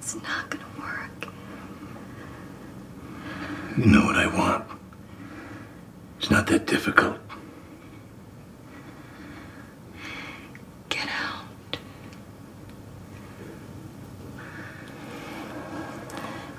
it's 0.00 0.16
not 0.16 0.50
gonna 0.50 0.64
work. 0.80 1.28
You 3.76 3.86
know 3.86 4.04
what 4.06 4.16
I 4.16 4.26
want. 4.26 4.77
It's 6.18 6.30
not 6.30 6.46
that 6.48 6.66
difficult. 6.66 7.16
Get 10.88 11.08
out. 11.08 11.78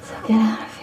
So 0.04 0.28
get 0.28 0.40
out 0.40 0.62
of 0.62 0.79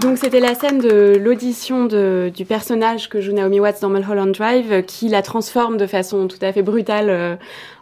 Donc 0.00 0.18
c'était 0.18 0.40
la 0.40 0.54
scène 0.54 0.78
de 0.78 1.16
l'audition 1.18 1.86
de- 1.86 2.30
du 2.34 2.44
personnage 2.44 3.08
que 3.08 3.20
joue 3.20 3.32
Naomi 3.32 3.60
Watts 3.60 3.80
dans 3.80 3.88
Mulholland 3.88 4.32
Drive 4.32 4.72
euh, 4.72 4.82
qui 4.82 5.08
la 5.08 5.22
transforme 5.22 5.76
de 5.78 5.86
façon 5.86 6.28
tout 6.28 6.38
à 6.42 6.52
fait 6.52 6.62
brutale 6.62 7.08
euh, 7.08 7.36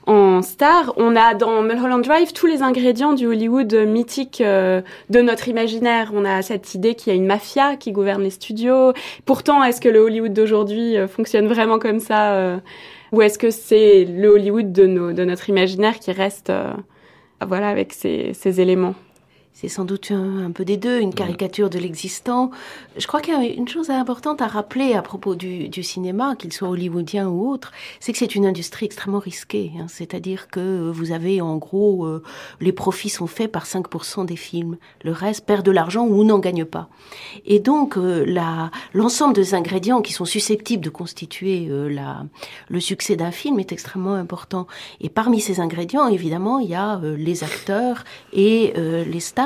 en 0.06 0.40
star. 0.42 0.92
On 0.96 1.16
a 1.16 1.34
dans 1.34 1.62
Mulholland 1.62 2.02
Drive 2.04 2.32
tous 2.32 2.46
les 2.46 2.62
ingrédients 2.62 3.14
du 3.14 3.26
Hollywood 3.26 3.72
mythique 3.86 4.40
euh, 4.40 4.80
de 5.10 5.20
notre 5.20 5.48
imaginaire. 5.48 6.12
On 6.14 6.24
a 6.24 6.42
cette 6.42 6.74
idée 6.74 6.94
qu'il 6.94 7.12
y 7.12 7.16
a 7.16 7.18
une 7.18 7.26
mafia 7.26 7.74
qui 7.76 7.90
gouverne 7.90 8.22
les 8.22 8.30
studios. 8.30 8.92
Pourtant, 9.26 9.64
est-ce 9.64 9.80
que 9.80 9.88
le 9.88 9.98
Hollywood 10.00 10.32
d'aujourd'hui 10.32 10.96
euh, 10.96 11.08
fonctionne 11.08 11.48
vraiment 11.48 11.78
comme 11.80 11.98
ça 12.00 12.32
euh, 12.34 12.58
ou 13.10 13.22
est-ce 13.22 13.38
que 13.38 13.50
c'est 13.50 14.04
le 14.04 14.28
Hollywood 14.28 14.72
de, 14.72 14.86
nos, 14.86 15.12
de 15.12 15.24
notre 15.24 15.48
imaginaire 15.48 15.98
qui 15.98 16.12
reste 16.12 16.50
euh, 16.50 16.70
voilà 17.44 17.68
avec 17.68 17.92
ces, 17.92 18.32
ces 18.34 18.60
éléments? 18.60 18.94
C'est 19.54 19.68
sans 19.68 19.84
doute 19.84 20.10
un, 20.10 20.46
un 20.46 20.50
peu 20.50 20.64
des 20.64 20.76
deux, 20.76 20.98
une 20.98 21.14
caricature 21.14 21.70
de 21.70 21.78
l'existant. 21.78 22.50
Je 22.96 23.06
crois 23.06 23.20
qu'il 23.20 23.34
y 23.34 23.36
a 23.36 23.44
une 23.44 23.68
chose 23.68 23.90
importante 23.90 24.42
à 24.42 24.48
rappeler 24.48 24.94
à 24.94 25.02
propos 25.02 25.36
du, 25.36 25.68
du 25.68 25.82
cinéma, 25.84 26.34
qu'il 26.36 26.52
soit 26.52 26.68
hollywoodien 26.68 27.28
ou 27.28 27.48
autre, 27.48 27.70
c'est 28.00 28.12
que 28.12 28.18
c'est 28.18 28.34
une 28.34 28.46
industrie 28.46 28.86
extrêmement 28.86 29.20
risquée. 29.20 29.70
hein. 29.78 29.86
C'est-à-dire 29.88 30.48
que 30.48 30.90
vous 30.90 31.12
avez 31.12 31.40
en 31.40 31.58
gros, 31.58 32.06
euh, 32.06 32.22
les 32.60 32.72
profits 32.72 33.10
sont 33.10 33.28
faits 33.28 33.52
par 33.52 33.66
5% 33.66 34.24
des 34.24 34.36
films. 34.36 34.78
Le 35.04 35.12
reste 35.12 35.44
perd 35.44 35.64
de 35.64 35.70
l'argent 35.70 36.06
ou 36.06 36.24
n'en 36.24 36.38
gagne 36.40 36.64
pas. 36.64 36.88
Et 37.44 37.60
donc, 37.60 37.96
euh, 37.98 38.24
l'ensemble 38.94 39.34
des 39.34 39.54
ingrédients 39.54 40.00
qui 40.00 40.12
sont 40.12 40.24
susceptibles 40.24 40.82
de 40.82 40.90
constituer 40.90 41.68
euh, 41.70 41.88
la, 41.88 42.24
le 42.68 42.80
succès 42.80 43.14
d'un 43.16 43.30
film 43.30 43.60
est 43.60 43.70
extrêmement 43.70 44.14
important. 44.14 44.66
Et 45.00 45.08
parmi 45.10 45.40
ces 45.40 45.60
ingrédients, 45.60 46.08
évidemment, 46.08 46.58
il 46.58 46.70
y 46.70 46.74
a 46.74 47.00
les 47.02 47.44
acteurs 47.44 48.02
et 48.32 48.72
les 48.76 49.20
stars 49.20 49.41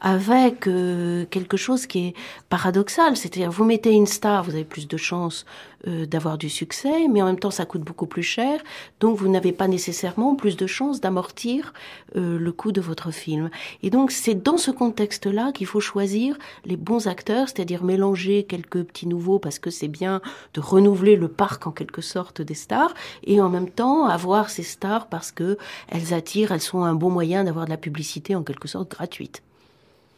avec 0.00 0.66
euh, 0.66 1.24
quelque 1.30 1.56
chose 1.56 1.86
qui 1.86 2.08
est 2.08 2.14
paradoxal. 2.48 3.16
C'est-à-dire, 3.16 3.50
vous 3.50 3.64
mettez 3.64 3.92
une 3.92 4.06
star, 4.06 4.44
vous 4.44 4.54
avez 4.54 4.64
plus 4.64 4.88
de 4.88 4.96
chances 4.96 5.44
euh, 5.86 6.06
d'avoir 6.06 6.38
du 6.38 6.50
succès, 6.50 7.08
mais 7.08 7.22
en 7.22 7.26
même 7.26 7.38
temps, 7.38 7.50
ça 7.50 7.64
coûte 7.64 7.82
beaucoup 7.82 8.06
plus 8.06 8.22
cher. 8.22 8.60
Donc, 9.00 9.16
vous 9.16 9.28
n'avez 9.28 9.52
pas 9.52 9.68
nécessairement 9.68 10.34
plus 10.34 10.56
de 10.56 10.66
chances 10.66 11.00
d'amortir 11.00 11.72
euh, 12.16 12.38
le 12.38 12.52
coût 12.52 12.72
de 12.72 12.80
votre 12.80 13.10
film. 13.10 13.50
Et 13.82 13.90
donc, 13.90 14.10
c'est 14.10 14.34
dans 14.34 14.58
ce 14.58 14.70
contexte-là 14.70 15.52
qu'il 15.52 15.66
faut 15.66 15.80
choisir 15.80 16.36
les 16.64 16.76
bons 16.76 17.06
acteurs, 17.06 17.48
c'est-à-dire 17.48 17.82
mélanger 17.82 18.44
quelques 18.44 18.82
petits 18.82 19.06
nouveaux 19.06 19.38
parce 19.38 19.58
que 19.58 19.70
c'est 19.70 19.88
bien 19.88 20.20
de 20.54 20.60
renouveler 20.60 21.16
le 21.16 21.28
parc 21.28 21.66
en 21.66 21.70
quelque 21.70 22.02
sorte 22.02 22.42
des 22.42 22.54
stars 22.54 22.94
et 23.24 23.40
en 23.40 23.48
même 23.48 23.70
temps 23.70 24.06
avoir 24.06 24.50
ces 24.50 24.62
stars 24.62 25.06
parce 25.06 25.32
que 25.32 25.56
elles 25.88 26.12
attirent, 26.14 26.52
elles 26.52 26.60
sont 26.60 26.84
un 26.84 26.94
bon 26.94 27.10
moyen 27.10 27.44
d'avoir 27.44 27.64
de 27.64 27.70
la 27.70 27.76
publicité 27.76 28.34
en 28.34 28.42
quelque 28.42 28.68
sorte 28.68 28.90
gratuite. 28.90 29.42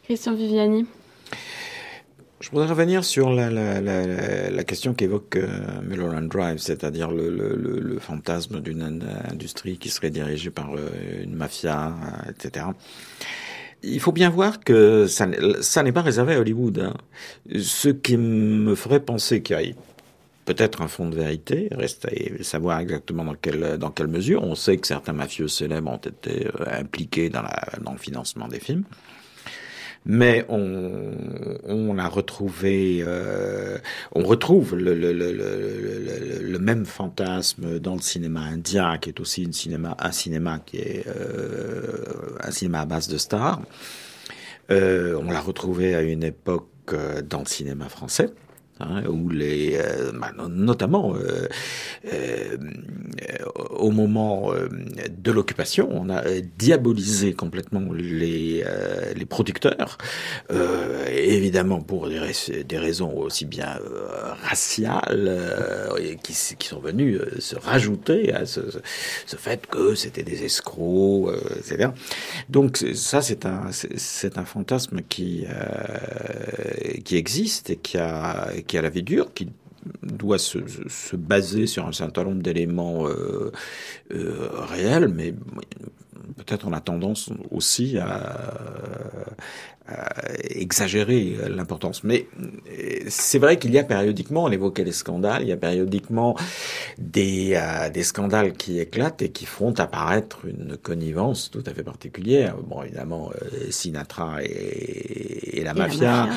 Christian 0.03 0.33
Viviani 0.33 0.85
Je 2.43 2.49
voudrais 2.49 2.67
revenir 2.67 3.05
sur 3.05 3.29
la, 3.31 4.63
question 4.65 4.93
qu'évoque 4.93 5.37
euh, 5.37 5.47
Mulholland 5.81 6.27
Drive, 6.27 6.57
c'est-à-dire 6.57 7.09
le, 7.09 7.97
fantasme 8.01 8.59
d'une 8.59 8.81
in- 8.81 9.31
industrie 9.31 9.77
qui 9.77 9.87
serait 9.87 10.09
dirigée 10.09 10.49
par 10.49 10.73
euh, 10.75 11.23
une 11.23 11.35
mafia, 11.35 11.87
euh, 11.87 12.31
etc. 12.31 12.65
Il 13.81 14.01
faut 14.01 14.11
bien 14.11 14.29
voir 14.29 14.59
que 14.59 15.07
ça, 15.07 15.25
n'est- 15.25 15.91
pas 15.93 16.01
réservé 16.01 16.33
à 16.35 16.41
Hollywood. 16.41 16.79
hein. 16.79 16.93
Ce 17.61 17.87
qui 17.87 18.17
me 18.17 18.75
ferait 18.75 18.99
penser 18.99 19.41
qu'il 19.41 19.55
y 19.61 19.71
a 19.71 19.73
peut-être 20.43 20.81
un 20.81 20.89
fond 20.89 21.07
de 21.07 21.15
vérité, 21.15 21.69
reste 21.71 22.07
à 22.07 22.43
savoir 22.43 22.79
exactement 22.79 23.23
dans 23.23 23.35
quelle, 23.91 24.07
mesure. 24.07 24.43
On 24.43 24.55
sait 24.55 24.75
que 24.75 24.85
certains 24.87 25.13
mafieux 25.13 25.47
célèbres 25.47 25.91
ont 25.91 25.95
été 25.95 26.47
euh, 26.47 26.65
impliqués 26.81 27.29
dans 27.29 27.41
le 27.93 27.97
financement 27.97 28.49
des 28.49 28.59
films. 28.59 28.83
Mais 30.05 30.45
on, 30.49 31.11
on 31.63 31.97
a 31.97 32.07
retrouvé, 32.07 33.03
euh, 33.07 33.77
on 34.13 34.23
retrouve 34.23 34.75
le, 34.75 34.93
le, 34.93 35.13
le, 35.13 36.39
le, 36.41 36.59
même 36.59 36.85
fantasme 36.85 37.79
dans 37.79 37.95
le 37.95 38.01
cinéma 38.01 38.41
indien, 38.41 38.97
qui 38.97 39.09
est 39.09 39.19
aussi 39.21 39.43
une 39.43 39.53
cinéma, 39.53 39.95
un 39.99 40.11
cinéma 40.11 40.59
qui 40.65 40.77
est 40.77 41.07
euh, 41.07 42.37
un 42.41 42.51
cinéma 42.51 42.81
à 42.81 42.85
base 42.85 43.07
de 43.07 43.17
stars. 43.17 43.61
Euh, 44.71 45.19
on 45.21 45.31
l'a 45.31 45.41
retrouvé 45.41 45.95
à 45.95 46.01
une 46.01 46.23
époque 46.23 46.67
euh, 46.91 47.21
dans 47.21 47.39
le 47.39 47.45
cinéma 47.45 47.87
français. 47.87 48.29
Hein, 48.89 49.03
où 49.07 49.29
les, 49.29 49.77
euh, 49.77 50.11
bah, 50.13 50.31
no- 50.37 50.49
notamment 50.49 51.15
euh, 51.15 51.47
euh, 52.11 52.57
au 53.69 53.91
moment 53.91 54.51
de 54.53 55.31
l'occupation, 55.31 55.89
on 55.91 56.09
a 56.09 56.23
diabolisé 56.57 57.33
complètement 57.33 57.91
les, 57.93 58.63
les 59.15 59.25
producteurs, 59.25 59.97
évidemment 61.09 61.81
pour 61.81 62.09
des, 62.09 62.19
rais- 62.19 62.63
des 62.67 62.77
raisons 62.77 63.15
aussi 63.15 63.45
bien 63.45 63.79
raciales 64.43 65.31
qui, 66.23 66.33
qui 66.57 66.67
sont 66.67 66.79
venues 66.79 67.19
se 67.39 67.55
rajouter 67.55 68.33
à 68.33 68.45
ce, 68.45 68.61
fait 69.37 69.65
que 69.67 69.95
c'était 69.95 70.23
des 70.23 70.43
escrocs, 70.43 71.31
etc. 71.57 71.89
Donc 72.49 72.77
ça, 72.93 73.21
c'est 73.21 73.45
un, 73.45 73.69
c'est 73.71 74.37
un 74.37 74.45
fantasme 74.45 75.01
qui, 75.09 75.45
qui 77.03 77.17
existe 77.17 77.69
et 77.69 77.77
qui 77.77 77.97
a, 77.97 78.49
a 78.77 78.81
la 78.81 78.89
vie 78.89 79.03
dure, 79.03 79.33
qui 79.33 79.49
doit 80.01 80.37
se, 80.39 80.59
se- 80.67 80.87
se 80.87 81.15
baser 81.15 81.67
sur 81.67 81.85
un 81.87 81.91
certain 81.91 82.23
nombre 82.23 82.41
d'éléments 82.41 83.07
euh, 83.07 83.51
euh, 84.13 84.47
réels, 84.51 85.07
mais 85.09 85.33
peut-être 86.37 86.65
on 86.67 86.73
a 86.73 86.79
tendance 86.81 87.29
aussi 87.51 87.97
à 87.97 88.53
exagérer 90.49 91.35
l'importance. 91.49 92.03
Mais 92.03 92.27
euh, 92.39 92.99
c'est 93.09 93.39
vrai 93.39 93.59
qu'il 93.59 93.71
y 93.73 93.79
a 93.79 93.83
périodiquement, 93.83 94.45
on 94.45 94.51
évoquait 94.51 94.83
les 94.83 94.91
scandales, 94.93 95.41
il 95.43 95.49
y 95.49 95.51
a 95.51 95.57
périodiquement 95.57 96.35
des, 96.97 97.53
euh, 97.55 97.89
des 97.89 98.03
scandales 98.03 98.53
qui 98.53 98.79
éclatent 98.79 99.21
et 99.21 99.29
qui 99.29 99.45
font 99.45 99.77
apparaître 99.79 100.45
une 100.45 100.77
connivence 100.77 101.51
tout 101.51 101.63
à 101.65 101.73
fait 101.73 101.83
particulière. 101.83 102.55
Bon, 102.57 102.81
évidemment, 102.83 103.31
euh, 103.41 103.71
Sinatra 103.71 104.37
et, 104.43 105.59
et 105.59 105.63
la 105.63 105.63
Et 105.63 105.63
la 105.63 105.73
mafia, 105.73 106.29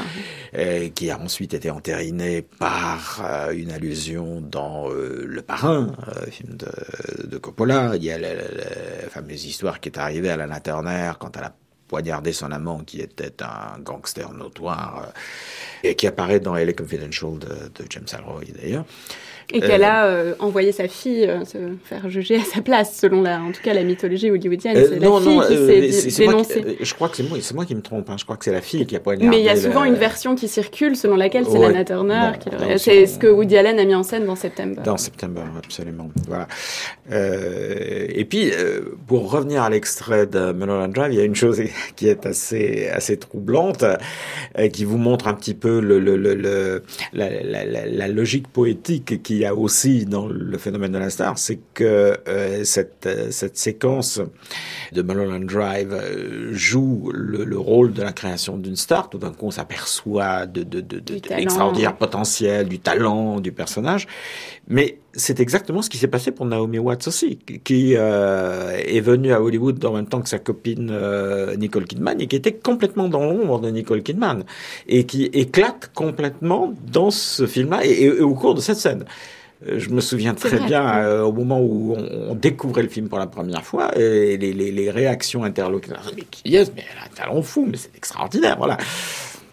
euh, 0.56 0.88
qui 0.88 1.10
a 1.10 1.18
ensuite 1.20 1.52
été 1.54 1.70
entérinée 1.70 2.42
par 2.42 3.22
euh, 3.24 3.52
une 3.52 3.70
allusion 3.70 4.40
dans 4.40 4.90
euh, 4.90 5.24
Le 5.26 5.42
Parrain, 5.42 5.92
euh, 6.08 6.26
film 6.30 6.56
de, 6.56 7.26
de 7.28 7.38
Coppola. 7.38 7.92
Il 7.96 8.04
y 8.04 8.10
a 8.10 8.18
la, 8.18 8.34
la- 8.34 8.42
la 8.42 9.08
fameuse 9.10 9.44
histoire 9.44 9.80
qui 9.80 9.88
est 9.88 9.98
arrivée 9.98 10.30
à 10.30 10.36
Lana 10.36 10.60
Turner 10.60 11.12
quand 11.18 11.36
elle 11.36 11.44
a 11.44 11.54
poignardé 11.88 12.32
son 12.32 12.50
amant 12.52 12.78
qui 12.84 13.00
était 13.00 13.32
un 13.42 13.78
gangster 13.80 14.32
notoire 14.32 15.04
euh, 15.06 15.88
et 15.88 15.94
qui 15.94 16.06
apparaît 16.06 16.40
dans 16.40 16.54
LA 16.54 16.72
Confidential 16.72 17.38
de, 17.38 17.46
de 17.46 17.86
James 17.90 18.06
Ellroy 18.12 18.42
d'ailleurs. 18.60 18.84
Et 19.52 19.60
qu'elle 19.60 19.84
a 19.84 20.06
euh, 20.06 20.34
envoyé 20.40 20.72
sa 20.72 20.88
fille 20.88 21.24
euh, 21.24 21.44
se 21.44 21.58
faire 21.84 22.10
juger 22.10 22.34
à 22.34 22.42
sa 22.42 22.62
place, 22.62 22.96
selon 22.98 23.22
la, 23.22 23.40
en 23.40 23.52
tout 23.52 23.62
cas 23.62 23.74
la 23.74 23.84
mythologie 23.84 24.28
hollywoodienne. 24.28 24.76
Euh, 24.76 24.88
c'est 24.94 24.98
non, 24.98 25.20
fille 25.20 25.36
non, 25.36 25.46
qui 25.46 25.54
euh, 25.54 25.92
s'est 25.92 26.10
qui- 26.10 26.22
euh, 26.26 26.74
je 26.80 26.94
crois 26.94 27.08
que 27.08 27.16
c'est 27.16 27.22
moi, 27.22 27.38
c'est 27.40 27.54
moi 27.54 27.64
qui 27.64 27.76
me 27.76 27.80
trompe. 27.80 28.10
Hein. 28.10 28.16
Je 28.18 28.24
crois 28.24 28.36
que 28.36 28.44
c'est 28.44 28.50
la 28.50 28.60
fille 28.60 28.84
qui 28.86 28.96
a 28.96 28.98
poignardé. 28.98 29.28
Mais 29.28 29.40
il 29.40 29.44
y 29.44 29.48
a 29.48 29.54
souvent 29.54 29.84
une 29.84 29.94
version 29.94 30.34
qui 30.34 30.48
circule 30.48 30.96
selon 30.96 31.14
laquelle 31.14 31.44
c'est 31.44 31.52
Ouais. 31.58 31.68
Lana 31.68 31.84
Turner. 31.84 32.32
Bon, 32.44 32.50
qui 32.72 32.78
C'est 32.80 33.06
ce 33.06 33.20
que 33.20 33.28
Woody 33.28 33.56
Allen 33.56 33.78
a 33.78 33.84
mis 33.84 33.94
en 33.94 34.02
scène 34.02 34.26
dans 34.26 34.34
September. 34.34 34.82
Dans 34.84 34.96
September, 34.96 35.42
absolument. 35.56 36.10
Voilà. 36.26 36.48
Euh, 37.12 38.06
et 38.08 38.24
puis, 38.24 38.50
euh, 38.52 38.80
pour 39.06 39.30
revenir 39.30 39.62
à 39.62 39.70
l'extrait 39.70 40.26
de 40.26 40.50
Mulholland 40.52 40.92
Drive, 40.92 41.12
il 41.12 41.18
y 41.18 41.22
a 41.22 41.24
une 41.24 41.36
chose 41.36 41.60
qui 41.96 42.08
est 42.08 42.26
assez 42.26 42.88
assez 42.88 43.16
troublante, 43.18 43.84
euh, 43.84 44.68
qui 44.68 44.84
vous 44.84 44.98
montre 44.98 45.28
un 45.28 45.34
petit 45.34 45.54
peu 45.54 45.80
le, 45.80 45.98
le, 46.00 46.16
le, 46.16 46.34
le- 46.34 46.82
la, 47.12 47.30
la, 47.42 47.64
la, 47.64 47.86
la 47.86 48.08
logique 48.08 48.48
poétique 48.48 49.22
qui 49.22 49.36
qu'il 49.36 49.38
y 49.38 49.44
a 49.44 49.54
aussi 49.54 50.06
dans 50.06 50.26
le 50.26 50.56
phénomène 50.58 50.92
de 50.92 50.98
la 50.98 51.10
star, 51.10 51.36
c'est 51.38 51.58
que 51.74 52.16
euh, 52.26 52.64
cette, 52.64 53.04
euh, 53.06 53.30
cette 53.30 53.56
séquence 53.58 54.20
de 54.92 55.02
Mulholland 55.02 55.44
Drive 55.44 55.92
euh, 55.92 56.52
joue 56.52 57.10
le, 57.12 57.44
le, 57.44 57.58
rôle 57.58 57.92
de 57.92 58.02
la 58.02 58.12
création 58.12 58.56
d'une 58.56 58.76
star. 58.76 59.10
Tout 59.10 59.18
d'un 59.18 59.32
coup, 59.32 59.46
on 59.46 59.50
s'aperçoit 59.50 60.46
de, 60.46 60.62
de, 60.62 60.80
de, 60.80 61.00
de 61.00 61.14
l'extraordinaire 61.28 61.96
potentiel, 61.96 62.68
du 62.68 62.78
talent 62.78 63.40
du 63.40 63.52
personnage. 63.52 64.06
Mais 64.68 64.98
c'est 65.16 65.40
exactement 65.40 65.82
ce 65.82 65.90
qui 65.90 65.96
s'est 65.96 66.08
passé 66.08 66.30
pour 66.30 66.46
Naomi 66.46 66.78
Watts 66.78 67.08
aussi, 67.08 67.38
qui 67.64 67.94
euh, 67.96 68.76
est 68.76 69.00
venue 69.00 69.32
à 69.32 69.42
Hollywood 69.42 69.82
en 69.84 69.94
même 69.94 70.06
temps 70.06 70.20
que 70.20 70.28
sa 70.28 70.38
copine 70.38 70.90
euh, 70.92 71.56
Nicole 71.56 71.86
Kidman 71.86 72.20
et 72.20 72.26
qui 72.26 72.36
était 72.36 72.52
complètement 72.52 73.08
dans 73.08 73.24
l'ombre 73.24 73.60
de 73.60 73.70
Nicole 73.70 74.02
Kidman 74.02 74.44
et 74.86 75.04
qui 75.04 75.24
éclate 75.24 75.90
complètement 75.94 76.74
dans 76.92 77.10
ce 77.10 77.46
film-là 77.46 77.84
et, 77.84 78.04
et, 78.04 78.20
au 78.20 78.34
cours 78.34 78.54
de 78.54 78.60
cette 78.60 78.76
scène. 78.76 79.04
Euh, 79.66 79.78
je 79.78 79.88
me 79.88 80.02
souviens 80.02 80.34
très 80.34 80.56
vrai. 80.56 80.66
bien 80.66 80.98
euh, 80.98 81.22
au 81.22 81.32
moment 81.32 81.60
où 81.60 81.94
on, 81.96 82.30
on, 82.30 82.34
découvrait 82.34 82.82
le 82.82 82.88
film 82.88 83.08
pour 83.08 83.18
la 83.18 83.26
première 83.26 83.64
fois 83.64 83.96
et 83.98 84.36
les, 84.36 84.52
les, 84.52 84.70
les 84.70 84.90
réactions 84.90 85.44
interlocuteurs. 85.44 86.12
Mais 86.14 86.24
qui 86.30 86.54
est 86.54 86.74
Mais 86.74 86.84
elle 86.92 86.98
a 86.98 87.06
un 87.06 87.14
talent 87.14 87.40
fou, 87.40 87.66
mais 87.70 87.78
c'est 87.78 87.96
extraordinaire, 87.96 88.56
voilà. 88.58 88.76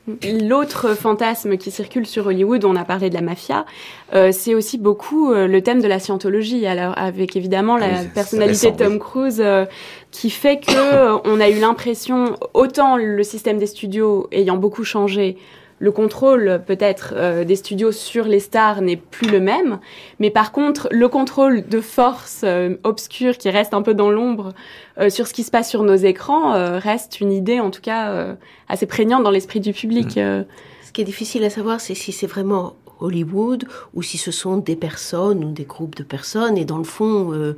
L'autre 0.08 0.96
fantasme 0.96 1.56
qui 1.56 1.72
circule 1.72 2.06
sur 2.06 2.28
Hollywood, 2.28 2.66
on 2.66 2.76
a 2.76 2.84
parlé 2.84 3.10
de 3.10 3.14
la 3.14 3.22
mafia, 3.22 3.66
euh, 4.14 4.34
c'est 4.34 4.54
aussi 4.54 4.78
beaucoup 4.78 5.32
euh, 5.32 5.48
le 5.48 5.62
thème 5.62 5.82
de 5.82 5.88
la 5.88 5.98
scientologie. 5.98 6.66
Alors 6.68 6.94
avec 6.98 7.38
évidemment 7.38 7.78
la 7.78 7.88
oui, 7.88 8.08
personnalité 8.14 8.72
de 8.72 8.78
Tom 8.78 9.00
Cruise 9.00 9.42
euh, 9.42 9.66
qui 10.12 10.30
fait 10.30 10.60
que 10.60 11.26
on 11.26 11.40
a 11.40 11.48
eu 11.48 11.58
l'impression, 11.58 12.36
autant 12.54 12.98
le 12.98 13.24
système 13.24 13.58
des 13.58 13.66
studios 13.66 14.28
ayant 14.34 14.58
beaucoup 14.58 14.84
changé, 14.84 15.38
le 15.84 15.92
contrôle 15.92 16.62
peut-être 16.66 17.14
euh, 17.18 17.44
des 17.44 17.58
studios 17.58 17.92
sur 17.92 18.24
les 18.24 18.40
stars 18.40 18.82
n'est 18.82 18.96
plus 18.96 19.30
le 19.30 19.42
même, 19.42 19.80
mais 20.18 20.30
par 20.30 20.54
contre 20.54 20.88
le 20.92 21.10
contrôle 21.10 21.68
de 21.68 21.82
force 21.82 22.44
euh, 22.46 22.78
obscure 22.86 23.38
qui 23.38 23.50
reste 23.50 23.74
un 23.74 23.82
peu 23.82 23.94
dans 23.94 24.10
l'ombre 24.10 24.54
euh, 24.98 25.10
sur 25.10 25.28
ce 25.28 25.34
qui 25.34 25.44
se 25.44 25.52
passe 25.52 25.70
sur 25.70 25.84
nos 25.84 25.96
écrans 25.96 26.54
reste 26.80 27.20
une 27.20 27.34
idée 27.34 27.60
en 27.60 27.70
tout 27.70 27.82
cas 27.82 28.28
assez 28.70 28.86
prégnante 28.86 29.24
dans 29.24 29.30
l'esprit 29.30 29.60
du 29.60 29.74
public. 29.74 30.16
Mmh. 30.16 30.46
Ce 30.86 30.92
qui 30.94 31.02
est 31.02 31.06
difficile 31.06 31.44
à 31.44 31.50
savoir, 31.50 31.82
c'est 31.82 31.96
si 31.96 32.14
c'est 32.14 32.28
vraiment 32.28 32.76
Hollywood 33.04 33.66
ou 33.94 34.02
si 34.02 34.18
ce 34.18 34.32
sont 34.32 34.58
des 34.58 34.76
personnes 34.76 35.44
ou 35.44 35.52
des 35.52 35.66
groupes 35.66 35.96
de 35.96 36.04
personnes. 36.04 36.58
Et 36.58 36.66
dans 36.66 36.78
le 36.78 36.84
fond, 36.84 37.34
euh, 37.34 37.56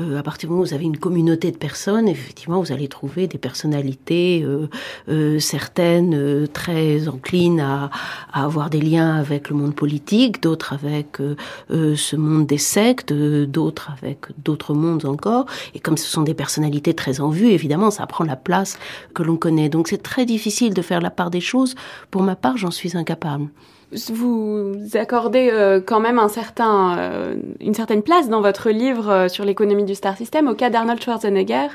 euh, 0.00 0.18
à 0.18 0.22
partir 0.22 0.48
du 0.48 0.50
moment 0.50 0.62
où 0.62 0.66
vous 0.66 0.74
avez 0.74 0.84
une 0.84 0.98
communauté 0.98 1.50
de 1.52 1.56
personnes, 1.56 2.08
effectivement, 2.08 2.60
vous 2.60 2.72
allez 2.72 2.88
trouver 2.88 3.26
des 3.28 3.38
personnalités, 3.38 4.44
euh, 5.08 5.38
certaines 5.38 6.48
très 6.52 7.08
enclines 7.08 7.60
à, 7.60 7.90
à, 8.32 8.44
avoir 8.44 8.70
des 8.70 8.80
liens 8.80 9.14
avec 9.14 9.48
le 9.48 9.56
monde 9.56 9.74
politique, 9.74 10.42
d'autres 10.42 10.72
avec 10.72 11.18
ce 11.68 12.16
monde 12.16 12.46
des 12.46 12.58
sectes, 12.58 13.12
d'autres 13.12 13.90
avec 13.96 14.26
d'autres 14.44 14.74
mondes 14.74 15.04
encore. 15.04 15.46
Et 15.74 15.80
comme 15.80 15.96
ce 15.96 16.08
sont 16.08 16.22
des 16.22 16.34
personnalités 16.34 16.94
très 16.94 17.20
en 17.20 17.30
vue, 17.30 17.50
évidemment, 17.50 17.90
ça 17.90 18.06
prend 18.06 18.24
la 18.24 18.36
place 18.36 18.78
que 19.14 19.22
l'on 19.22 19.36
connaît. 19.36 19.68
Donc 19.68 19.88
c'est 19.88 20.02
très 20.02 20.26
difficile 20.26 20.74
de 20.74 20.82
faire 20.82 21.00
la 21.00 21.10
part 21.10 21.30
des 21.30 21.40
choses. 21.40 21.74
Pour 22.10 22.22
ma 22.22 22.36
part, 22.36 22.56
j'en 22.56 22.70
suis 22.70 22.96
incapable 22.96 23.48
vous 24.10 24.74
accordez 24.94 25.50
euh, 25.50 25.80
quand 25.84 26.00
même 26.00 26.18
un 26.18 26.28
certain, 26.28 26.98
euh, 26.98 27.34
une 27.60 27.74
certaine 27.74 28.02
place 28.02 28.28
dans 28.28 28.40
votre 28.40 28.70
livre 28.70 29.08
euh, 29.08 29.28
sur 29.28 29.44
l'économie 29.44 29.84
du 29.84 29.94
star 29.94 30.16
system 30.16 30.48
au 30.48 30.54
cas 30.54 30.70
d'Arnold 30.70 31.02
Schwarzenegger. 31.02 31.68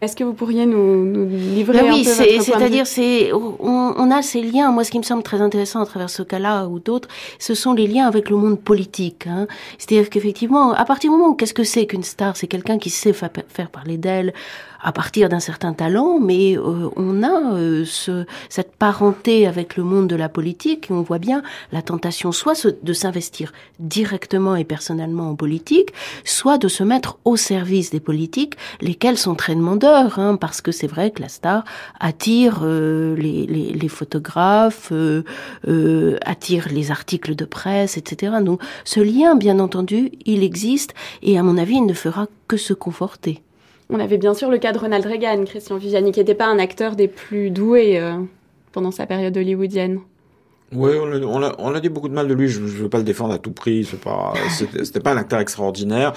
Est-ce 0.00 0.16
que 0.16 0.24
vous 0.24 0.32
pourriez 0.32 0.66
nous, 0.66 1.04
nous 1.04 1.28
livrer 1.28 1.82
ben 1.82 1.90
un 1.90 1.92
oui, 1.92 2.02
peu 2.02 2.10
votre 2.10 2.42
c'est-à-dire 2.42 2.88
c'est 2.88 3.32
on, 3.32 3.94
on, 3.96 4.10
a 4.10 4.20
ces 4.20 4.42
liens. 4.42 4.72
Moi, 4.72 4.82
ce 4.82 4.90
qui 4.90 4.98
me 4.98 5.04
semble 5.04 5.22
très 5.22 5.40
intéressant 5.40 5.80
à 5.80 5.86
travers 5.86 6.10
ce 6.10 6.24
cas-là 6.24 6.66
ou 6.66 6.80
d'autres, 6.80 7.08
ce 7.38 7.54
sont 7.54 7.72
les 7.72 7.86
liens 7.86 8.08
avec 8.08 8.28
le 8.28 8.34
monde 8.34 8.58
politique. 8.58 9.28
Hein. 9.28 9.46
C'est-à-dire 9.78 10.10
qu'effectivement, 10.10 10.72
à 10.72 10.84
partir 10.84 11.08
du 11.08 11.16
moment 11.16 11.30
où 11.30 11.34
qu'est-ce 11.34 11.54
que 11.54 11.62
c'est 11.62 11.86
qu'une 11.86 12.02
star, 12.02 12.36
c'est 12.36 12.48
quelqu'un 12.48 12.78
qui 12.78 12.90
sait 12.90 13.12
fa 13.12 13.30
faire 13.48 13.70
parler 13.70 13.96
d'elle 13.96 14.32
à 14.82 14.92
partir 14.92 15.28
d'un 15.28 15.40
certain 15.40 15.72
talent, 15.72 16.18
mais 16.20 16.56
euh, 16.56 16.90
on 16.96 17.22
a 17.22 17.54
euh, 17.54 17.84
ce, 17.84 18.26
cette 18.48 18.76
parenté 18.76 19.46
avec 19.46 19.76
le 19.76 19.84
monde 19.84 20.08
de 20.08 20.16
la 20.16 20.28
politique 20.28 20.90
et 20.90 20.92
on 20.92 21.02
voit 21.02 21.18
bien 21.18 21.42
la 21.70 21.82
tentation 21.82 22.32
soit 22.32 22.66
de 22.82 22.92
s'investir 22.92 23.52
directement 23.78 24.56
et 24.56 24.64
personnellement 24.64 25.30
en 25.30 25.36
politique, 25.36 25.92
soit 26.24 26.58
de 26.58 26.68
se 26.68 26.82
mettre 26.82 27.18
au 27.24 27.36
service 27.36 27.90
des 27.90 28.00
politiques, 28.00 28.56
lesquels 28.80 29.18
sont 29.18 29.34
très 29.34 29.54
demandeurs, 29.54 30.18
hein, 30.18 30.36
parce 30.36 30.60
que 30.60 30.72
c'est 30.72 30.86
vrai 30.86 31.10
que 31.10 31.22
la 31.22 31.28
star 31.28 31.64
attire 32.00 32.60
euh, 32.62 33.16
les, 33.16 33.46
les, 33.46 33.72
les, 33.72 33.88
photographes, 33.88 34.90
euh, 34.92 35.22
euh, 35.68 36.18
attire 36.24 36.68
les 36.70 36.90
articles 36.90 37.34
de 37.34 37.44
presse, 37.44 37.96
etc. 37.96 38.34
Donc 38.42 38.60
ce 38.84 39.00
lien, 39.00 39.34
bien 39.36 39.58
entendu, 39.58 40.12
il 40.24 40.42
existe 40.42 40.94
et 41.22 41.38
à 41.38 41.42
mon 41.42 41.58
avis, 41.58 41.76
il 41.76 41.86
ne 41.86 41.94
fera 41.94 42.26
que 42.48 42.56
se 42.56 42.74
conforter. 42.74 43.42
On 43.94 44.00
avait 44.00 44.16
bien 44.16 44.32
sûr 44.32 44.50
le 44.50 44.56
cas 44.56 44.72
de 44.72 44.78
Ronald 44.78 45.04
Reagan, 45.04 45.44
Christian 45.44 45.76
Viviani, 45.76 46.12
qui 46.12 46.20
n'était 46.20 46.34
pas 46.34 46.46
un 46.46 46.58
acteur 46.58 46.96
des 46.96 47.08
plus 47.08 47.50
doués 47.50 48.00
euh, 48.00 48.14
pendant 48.72 48.90
sa 48.90 49.04
période 49.04 49.36
hollywoodienne. 49.36 50.00
Oui, 50.74 50.90
on 51.00 51.12
on, 51.24 51.42
a, 51.42 51.54
on 51.58 51.74
a 51.74 51.80
dit 51.80 51.88
beaucoup 51.88 52.08
de 52.08 52.14
mal 52.14 52.28
de 52.28 52.34
lui. 52.34 52.48
Je 52.48 52.60
ne 52.60 52.66
veux 52.66 52.88
pas 52.88 52.98
le 52.98 53.04
défendre 53.04 53.34
à 53.34 53.38
tout 53.38 53.52
prix. 53.52 53.84
C'est 53.84 54.00
pas, 54.00 54.32
c'était 54.82 55.00
pas 55.00 55.12
un 55.12 55.16
acteur 55.16 55.40
extraordinaire, 55.40 56.12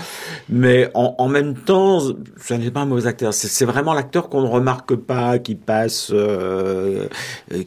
mais 0.50 0.90
en, 0.94 1.16
en 1.18 1.28
même 1.28 1.56
temps, 1.56 2.00
ce 2.00 2.54
n'est 2.54 2.72
pas 2.72 2.82
un 2.82 2.86
mauvais 2.86 3.08
acteur. 3.08 3.34
C'est 3.34 3.66
vraiment 3.66 3.94
l'acteur 3.94 4.30
qu'on 4.30 4.42
ne 4.42 4.48
remarque 4.48 4.96
pas, 4.96 5.40
qui 5.40 5.56
passe, 5.56 6.12
euh, 6.14 7.08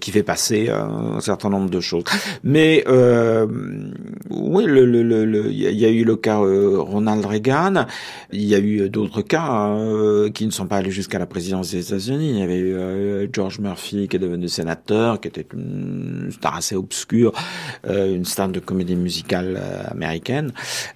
qui 0.00 0.10
fait 0.10 0.22
passer 0.22 0.70
un 0.70 1.20
certain 1.20 1.50
nombre 1.50 1.70
de 1.70 1.80
choses. 1.80 2.04
Mais 2.42 2.84
euh, 2.88 3.46
oui, 4.30 4.64
le, 4.64 4.86
le, 4.86 5.02
le, 5.02 5.50
il 5.50 5.78
y 5.78 5.84
a 5.84 5.90
eu 5.90 6.04
le 6.04 6.16
cas 6.16 6.40
euh, 6.40 6.78
Ronald 6.80 7.24
Reagan. 7.24 7.86
Il 8.32 8.44
y 8.44 8.54
a 8.54 8.58
eu 8.58 8.88
d'autres 8.88 9.22
cas 9.22 9.46
hein, 9.48 10.30
qui 10.32 10.46
ne 10.46 10.50
sont 10.50 10.66
pas 10.66 10.76
allés 10.76 10.90
jusqu'à 10.90 11.18
la 11.18 11.26
présidence 11.26 11.70
des 11.72 11.86
États-Unis. 11.86 12.30
Il 12.30 12.38
y 12.38 12.42
avait 12.42 12.58
eu 12.58 12.74
euh, 12.74 13.26
George 13.32 13.58
Murphy 13.58 14.08
qui 14.08 14.16
est 14.16 14.20
devenu 14.20 14.48
sénateur, 14.48 15.20
qui 15.20 15.28
était 15.28 15.46
une 15.52 16.30
star 16.30 16.56
assez 16.56 16.77
obscure, 16.78 17.32
euh, 17.86 18.14
une 18.14 18.24
star 18.24 18.48
de 18.48 18.60
comédie 18.60 18.96
musicale 18.96 19.58
euh, 19.60 19.82
américaine. 19.90 20.52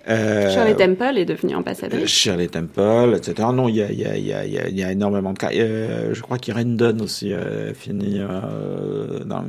Euh, 0.08 0.50
Shirley 0.50 0.74
Temple 0.74 1.18
est 1.18 1.24
devenue 1.24 1.54
ambassadrice. 1.54 2.06
Shirley 2.06 2.48
Temple, 2.48 3.14
etc. 3.16 3.48
Non, 3.52 3.68
il 3.68 3.76
y 3.76 3.82
a, 3.82 3.92
y 3.92 4.04
a, 4.04 4.16
y 4.16 4.32
a, 4.32 4.68
y 4.68 4.82
a 4.82 4.92
énormément 4.92 5.32
de 5.32 5.38
cas. 5.38 5.50
je 5.52 6.20
crois 6.20 6.38
qu'Irene 6.38 6.76
Dunn 6.76 7.00
aussi 7.00 7.32
a 7.32 7.74
fini 7.74 8.20
dans, 9.26 9.44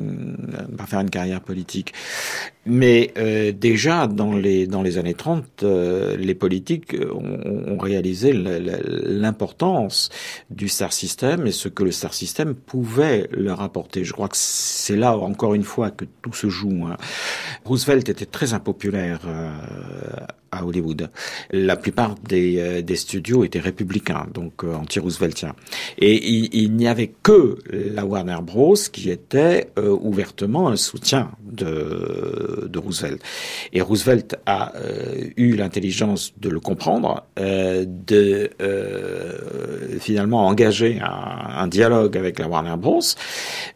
par 0.77 0.88
faire 0.88 0.99
une 0.99 1.09
carrière 1.09 1.41
politique. 1.41 1.93
Mais 2.65 3.11
euh, 3.17 3.51
déjà 3.51 4.07
dans 4.07 4.34
les 4.34 4.67
dans 4.67 4.81
les 4.81 4.97
années 4.97 5.13
30, 5.13 5.63
euh, 5.63 6.15
les 6.15 6.34
politiques 6.34 6.95
ont, 7.13 7.73
ont 7.73 7.77
réalisé 7.77 8.31
l'importance 8.31 10.09
du 10.49 10.69
star 10.69 10.93
system 10.93 11.45
et 11.45 11.51
ce 11.51 11.67
que 11.67 11.84
le 11.84 11.91
star 11.91 12.13
system 12.13 12.55
pouvait 12.55 13.27
leur 13.31 13.61
apporter. 13.61 14.05
Je 14.05 14.13
crois 14.13 14.29
que 14.29 14.38
c'est 14.38 14.95
là 14.95 15.17
encore 15.17 15.55
une 15.55 15.63
fois 15.63 15.91
que 15.91 16.05
tout 16.24 16.34
se 16.34 16.49
joue. 16.49 16.88
Hein. 16.88 16.97
Roosevelt 17.65 18.09
était 18.09 18.26
très 18.26 18.53
impopulaire 18.53 19.19
euh, 19.28 19.51
à 20.54 20.66
Hollywood. 20.66 21.10
La 21.51 21.76
plupart 21.76 22.16
des, 22.28 22.58
euh, 22.60 22.82
des 22.82 22.95
studios 22.95 23.43
étaient 23.43 23.60
républicains, 23.60 24.28
donc 24.34 24.64
euh, 24.64 24.76
anti-rooseveltiens. 24.76 25.56
Et 25.97 26.26
il, 26.26 26.76
n'y 26.76 26.88
avait 26.88 27.12
que 27.24 27.58
la 27.72 28.06
Warner 28.06 28.39
Bros. 28.41 28.76
qui 28.91 29.10
était 29.10 29.68
euh, 29.78 29.89
ouvertement 29.89 30.70
un 30.70 30.76
soutien 30.76 31.32
de, 31.43 32.68
de 32.70 32.80
Roosevelt. 32.80 33.22
Et 33.74 33.82
Roosevelt 33.82 34.36
a 34.45 34.74
eu 35.38 35.56
l'intelligence 35.56 36.34
de 36.38 36.49
le 36.49 36.60
comprendre, 36.60 37.24
de 37.38 38.49
finalement 39.99 40.47
engager 40.47 40.99
un, 41.01 41.68
dialogue 41.68 42.18
avec 42.18 42.39
la 42.39 42.47
Warner 42.47 42.76
Bros. 42.78 43.01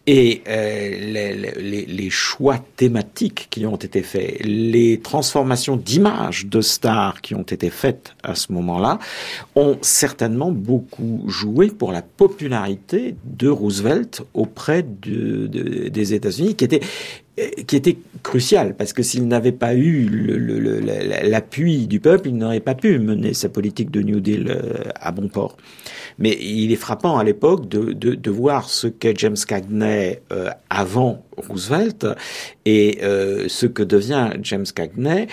Et 0.05 0.41
les, 0.45 1.85
les, 1.85 2.09
choix 2.09 2.57
thématiques 2.75 3.47
qui 3.49 3.65
ont 3.65 3.75
été 3.75 4.01
faits, 4.01 4.39
les 4.43 4.99
transformations 4.99 5.77
d'image 5.77 6.45
de 6.45 6.61
stars 6.67 7.21
qui 7.21 7.35
ont 7.35 7.43
été 7.43 7.69
faites 7.69 8.13
à 8.23 8.35
ce 8.35 8.51
moment-là 8.53 8.99
ont 9.55 9.77
certainement 9.81 10.51
beaucoup 10.51 11.23
joué 11.27 11.67
pour 11.69 11.91
la 11.91 12.01
popularité 12.01 13.15
de 13.23 13.49
Roosevelt 13.49 14.21
auprès 14.33 14.83
de, 14.83 15.47
de, 15.47 15.89
des 15.89 16.13
États-Unis, 16.13 16.55
qui 16.55 16.65
était 16.65 16.81
qui 17.67 17.75
était 17.75 17.97
crucial 18.23 18.75
parce 18.75 18.93
que 18.93 19.03
s'il 19.03 19.27
n'avait 19.27 19.51
pas 19.51 19.75
eu 19.75 20.07
l'appui 21.23 21.85
du 21.85 21.99
peuple, 21.99 22.29
il 22.29 22.35
n'aurait 22.35 22.59
pas 22.61 22.73
pu 22.73 22.97
mener 22.97 23.35
sa 23.35 23.47
politique 23.47 23.91
de 23.91 24.01
New 24.01 24.19
Deal 24.19 24.57
à 24.95 25.11
bon 25.11 25.27
port. 25.27 25.55
Mais 26.19 26.35
il 26.41 26.71
est 26.71 26.77
frappant 26.77 27.17
à 27.17 27.23
l'époque 27.23 27.69
de, 27.69 27.93
de, 27.93 28.31
voir 28.31 28.69
ce 28.69 28.87
qu'est 28.87 29.17
James 29.19 29.37
Cagney 29.47 30.21
euh, 30.31 30.49
avant 30.69 31.23
Roosevelt 31.37 32.07
et 32.65 32.99
euh, 33.03 33.45
ce 33.47 33.67
que 33.67 33.83
devient 33.83 34.31
James 34.41 34.65
Cagney 34.73 35.27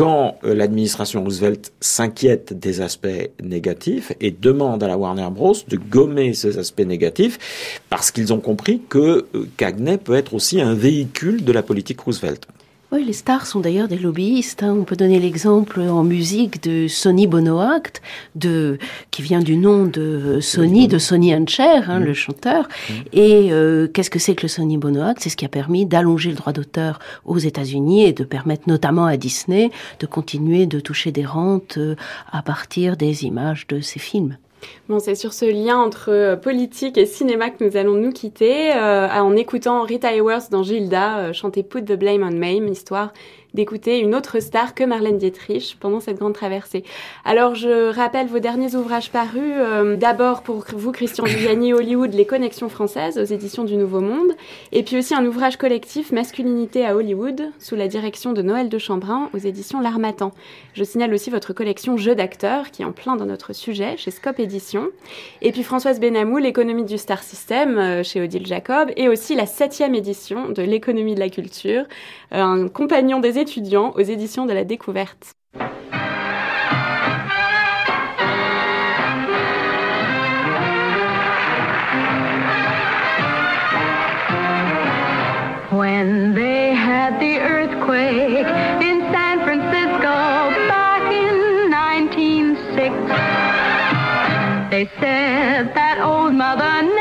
quand 0.00 0.38
euh, 0.44 0.54
l'administration 0.54 1.22
Roosevelt 1.22 1.74
s'inquiète 1.78 2.58
des 2.58 2.80
aspects 2.80 3.30
négatifs 3.42 4.14
et 4.18 4.30
demande 4.30 4.82
à 4.82 4.88
la 4.88 4.96
Warner 4.96 5.28
Bros 5.30 5.54
de 5.68 5.76
gommer 5.76 6.32
ces 6.32 6.56
aspects 6.56 6.80
négatifs 6.86 7.82
parce 7.90 8.10
qu'ils 8.10 8.32
ont 8.32 8.40
compris 8.40 8.80
que 8.88 9.26
euh, 9.34 9.46
Cagney 9.58 9.98
peut 9.98 10.14
être 10.14 10.32
aussi 10.32 10.58
un 10.62 10.72
véhicule 10.72 11.44
de 11.44 11.52
la 11.52 11.62
politique 11.62 12.00
Roosevelt. 12.00 12.46
Oui, 12.92 13.04
les 13.04 13.12
stars 13.12 13.46
sont 13.46 13.60
d'ailleurs 13.60 13.86
des 13.86 13.98
lobbyistes. 13.98 14.64
Hein. 14.64 14.76
On 14.76 14.82
peut 14.82 14.96
donner 14.96 15.20
l'exemple 15.20 15.80
en 15.80 16.02
musique 16.02 16.60
de 16.64 16.88
Sonny 16.88 17.28
Bonoact, 17.28 18.02
de, 18.34 18.78
qui 19.12 19.22
vient 19.22 19.38
du 19.38 19.56
nom 19.56 19.84
de 19.84 20.40
Sonny, 20.40 20.88
de 20.88 20.98
Sonny 20.98 21.32
and 21.32 21.46
Cher, 21.46 21.88
hein, 21.88 22.00
le 22.00 22.14
chanteur. 22.14 22.68
Et 23.12 23.52
euh, 23.52 23.86
qu'est-ce 23.86 24.10
que 24.10 24.18
c'est 24.18 24.34
que 24.34 24.42
le 24.42 24.48
Sonny 24.48 24.76
Bonoact? 24.76 25.20
C'est 25.22 25.28
ce 25.28 25.36
qui 25.36 25.44
a 25.44 25.48
permis 25.48 25.86
d'allonger 25.86 26.30
le 26.30 26.36
droit 26.36 26.52
d'auteur 26.52 26.98
aux 27.24 27.38
États-Unis 27.38 28.06
et 28.06 28.12
de 28.12 28.24
permettre 28.24 28.64
notamment 28.66 29.06
à 29.06 29.16
Disney 29.16 29.70
de 30.00 30.06
continuer 30.06 30.66
de 30.66 30.80
toucher 30.80 31.12
des 31.12 31.24
rentes 31.24 31.76
euh, 31.78 31.94
à 32.32 32.42
partir 32.42 32.96
des 32.96 33.24
images 33.24 33.68
de 33.68 33.80
ses 33.80 34.00
films. 34.00 34.36
Bon, 34.88 34.98
c'est 34.98 35.14
sur 35.14 35.32
ce 35.32 35.44
lien 35.44 35.78
entre 35.78 36.10
euh, 36.10 36.36
politique 36.36 36.98
et 36.98 37.06
cinéma 37.06 37.50
que 37.50 37.64
nous 37.64 37.76
allons 37.76 37.94
nous 37.94 38.12
quitter 38.12 38.72
euh, 38.74 39.08
en 39.08 39.36
écoutant 39.36 39.82
Rita 39.82 40.12
Hayworth 40.12 40.50
dans 40.50 40.62
Gilda 40.62 41.18
euh, 41.18 41.32
chanter 41.32 41.62
Put 41.62 41.84
the 41.84 41.92
Blame 41.92 42.22
on 42.22 42.36
Mame, 42.36 42.68
histoire 42.68 43.12
d'écouter 43.54 43.98
une 43.98 44.14
autre 44.14 44.40
star 44.40 44.74
que 44.74 44.84
Marlène 44.84 45.18
Dietrich 45.18 45.76
pendant 45.80 46.00
cette 46.00 46.18
grande 46.18 46.34
traversée. 46.34 46.84
Alors 47.24 47.54
je 47.54 47.92
rappelle 47.92 48.26
vos 48.26 48.38
derniers 48.38 48.74
ouvrages 48.74 49.10
parus. 49.10 49.54
Euh, 49.56 49.96
d'abord 49.96 50.42
pour 50.42 50.64
vous, 50.72 50.92
Christian 50.92 51.24
Viviani, 51.24 51.72
Hollywood, 51.74 52.14
Les 52.14 52.26
Connexions 52.26 52.68
françaises 52.68 53.18
aux 53.18 53.24
éditions 53.24 53.64
du 53.64 53.76
Nouveau 53.76 54.00
Monde. 54.00 54.32
Et 54.72 54.82
puis 54.82 54.98
aussi 54.98 55.14
un 55.14 55.24
ouvrage 55.26 55.56
collectif, 55.56 56.12
Masculinité 56.12 56.86
à 56.86 56.94
Hollywood, 56.96 57.50
sous 57.58 57.76
la 57.76 57.88
direction 57.88 58.32
de 58.32 58.42
Noël 58.42 58.68
de 58.68 58.78
Chambrun 58.78 59.30
aux 59.34 59.38
éditions 59.38 59.80
L'Armatan. 59.80 60.32
Je 60.74 60.84
signale 60.84 61.12
aussi 61.12 61.30
votre 61.30 61.52
collection 61.52 61.96
Jeux 61.96 62.14
d'acteurs, 62.14 62.70
qui 62.70 62.82
est 62.82 62.84
en 62.84 62.92
plein 62.92 63.16
dans 63.16 63.26
notre 63.26 63.52
sujet, 63.52 63.96
chez 63.96 64.10
Scope 64.10 64.38
Éditions. 64.38 64.88
Et 65.42 65.52
puis 65.52 65.62
Françoise 65.62 66.00
Benamou, 66.00 66.38
L'économie 66.38 66.84
du 66.84 66.98
Star 66.98 67.22
System, 67.22 67.78
euh, 67.78 68.02
chez 68.02 68.20
Odile 68.20 68.46
Jacob. 68.46 68.90
Et 68.96 69.08
aussi 69.08 69.34
la 69.34 69.46
septième 69.46 69.94
édition 69.94 70.48
de 70.50 70.62
L'économie 70.62 71.14
de 71.14 71.20
la 71.20 71.28
culture, 71.28 71.84
euh, 72.32 72.40
un 72.40 72.68
compagnon 72.68 73.20
des 73.20 73.38
étudiants 73.40 73.92
aux 73.96 74.00
éditions 74.00 74.46
de 74.46 74.52
la 74.52 74.64
découverte. 74.64 75.34
When 85.72 86.34
they 86.34 86.74
had 86.74 87.18
the 87.20 87.38
earthquake 87.38 88.46
in 88.82 89.00
San 89.12 89.40
Francisco 89.44 90.14
back 90.68 91.02
in 91.10 91.70
1906, 91.70 92.92
they 94.70 94.86
said 95.00 95.74
that 95.74 96.00
old 96.02 96.34
Mother 96.34 96.99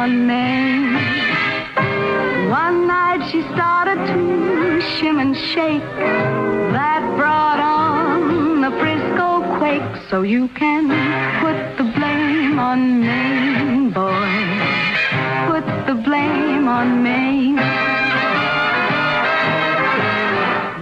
on 0.00 0.26
Maine. 0.26 0.94
One 2.48 2.86
night 2.86 3.20
she 3.30 3.42
started 3.52 3.98
to 4.10 4.18
shim 4.92 5.20
and 5.20 5.36
shake. 5.36 5.88
That 6.76 7.02
brought 7.18 7.60
on 7.60 8.62
the 8.64 8.70
Frisco 8.80 9.28
quake. 9.58 9.92
So 10.08 10.22
you 10.22 10.48
can 10.60 10.84
put 11.42 11.58
the 11.76 11.86
blame 11.96 12.58
on 12.58 12.80
Maine, 13.02 13.90
boy. 13.90 14.32
Put 15.52 15.66
the 15.88 15.96
blame 16.06 16.66
on 16.66 17.02
Maine. 17.02 17.60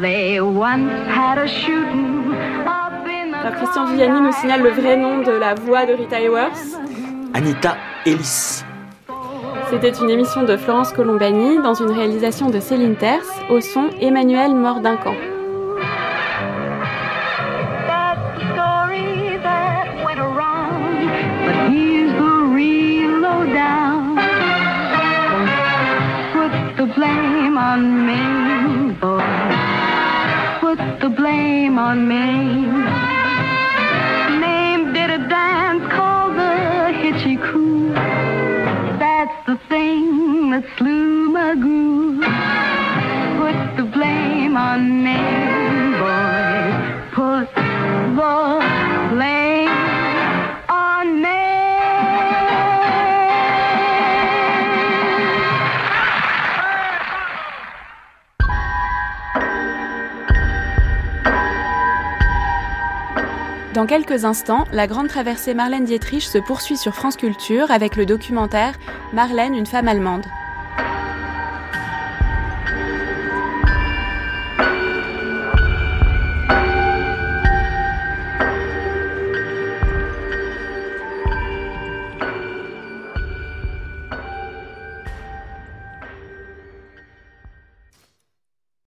They 0.01 0.41
once 0.41 0.93
had 1.19 1.39
a 1.39 1.49
shooting 1.49 2.07
Christian 3.59 3.87
Viviani 3.87 4.21
nous 4.21 4.33
signale 4.33 4.63
le 4.63 4.71
vrai 4.71 4.97
nom 4.97 5.23
de 5.23 5.33
la 5.33 5.55
voix 5.55 5.87
de 5.87 5.95
Rita 5.95 6.17
Hayworth. 6.17 6.77
Anita 7.35 7.77
Ellis. 8.05 8.63
C'était 9.71 9.91
une 9.91 10.09
émission 10.09 10.45
de 10.45 10.57
Florence 10.57 10.93
Colombani 10.93 11.59
dans 11.59 11.75
une 11.75 11.91
réalisation 11.91 12.49
de 12.49 12.59
Céline 12.59 12.97
Terce, 12.97 13.29
au 13.51 13.61
son 13.61 13.91
Emmanuel 14.01 14.55
Mordincan. 14.55 15.15
The 17.87 18.53
story 18.53 19.19
Put 40.59 40.65
the 40.65 40.83
blame 43.93 44.57
on 44.57 45.05
boys. 46.01 46.75
Put 47.13 47.49
the 47.55 47.63
blame 49.15 49.77
on 50.69 51.23
Dans 63.75 63.87
quelques 63.87 64.25
instants, 64.25 64.65
la 64.73 64.89
grande 64.89 65.07
traversée 65.07 65.55
Marlène 65.55 65.85
Dietrich 65.85 66.25
se 66.25 66.39
poursuit 66.39 66.77
sur 66.77 66.97
France 66.97 67.17
Culture 67.17 67.71
avec 67.71 67.95
le 67.95 68.07
documentaire 68.07 68.75
Marlène, 69.13 69.55
une 69.55 69.67
femme 69.67 69.87
allemande. 69.87 70.27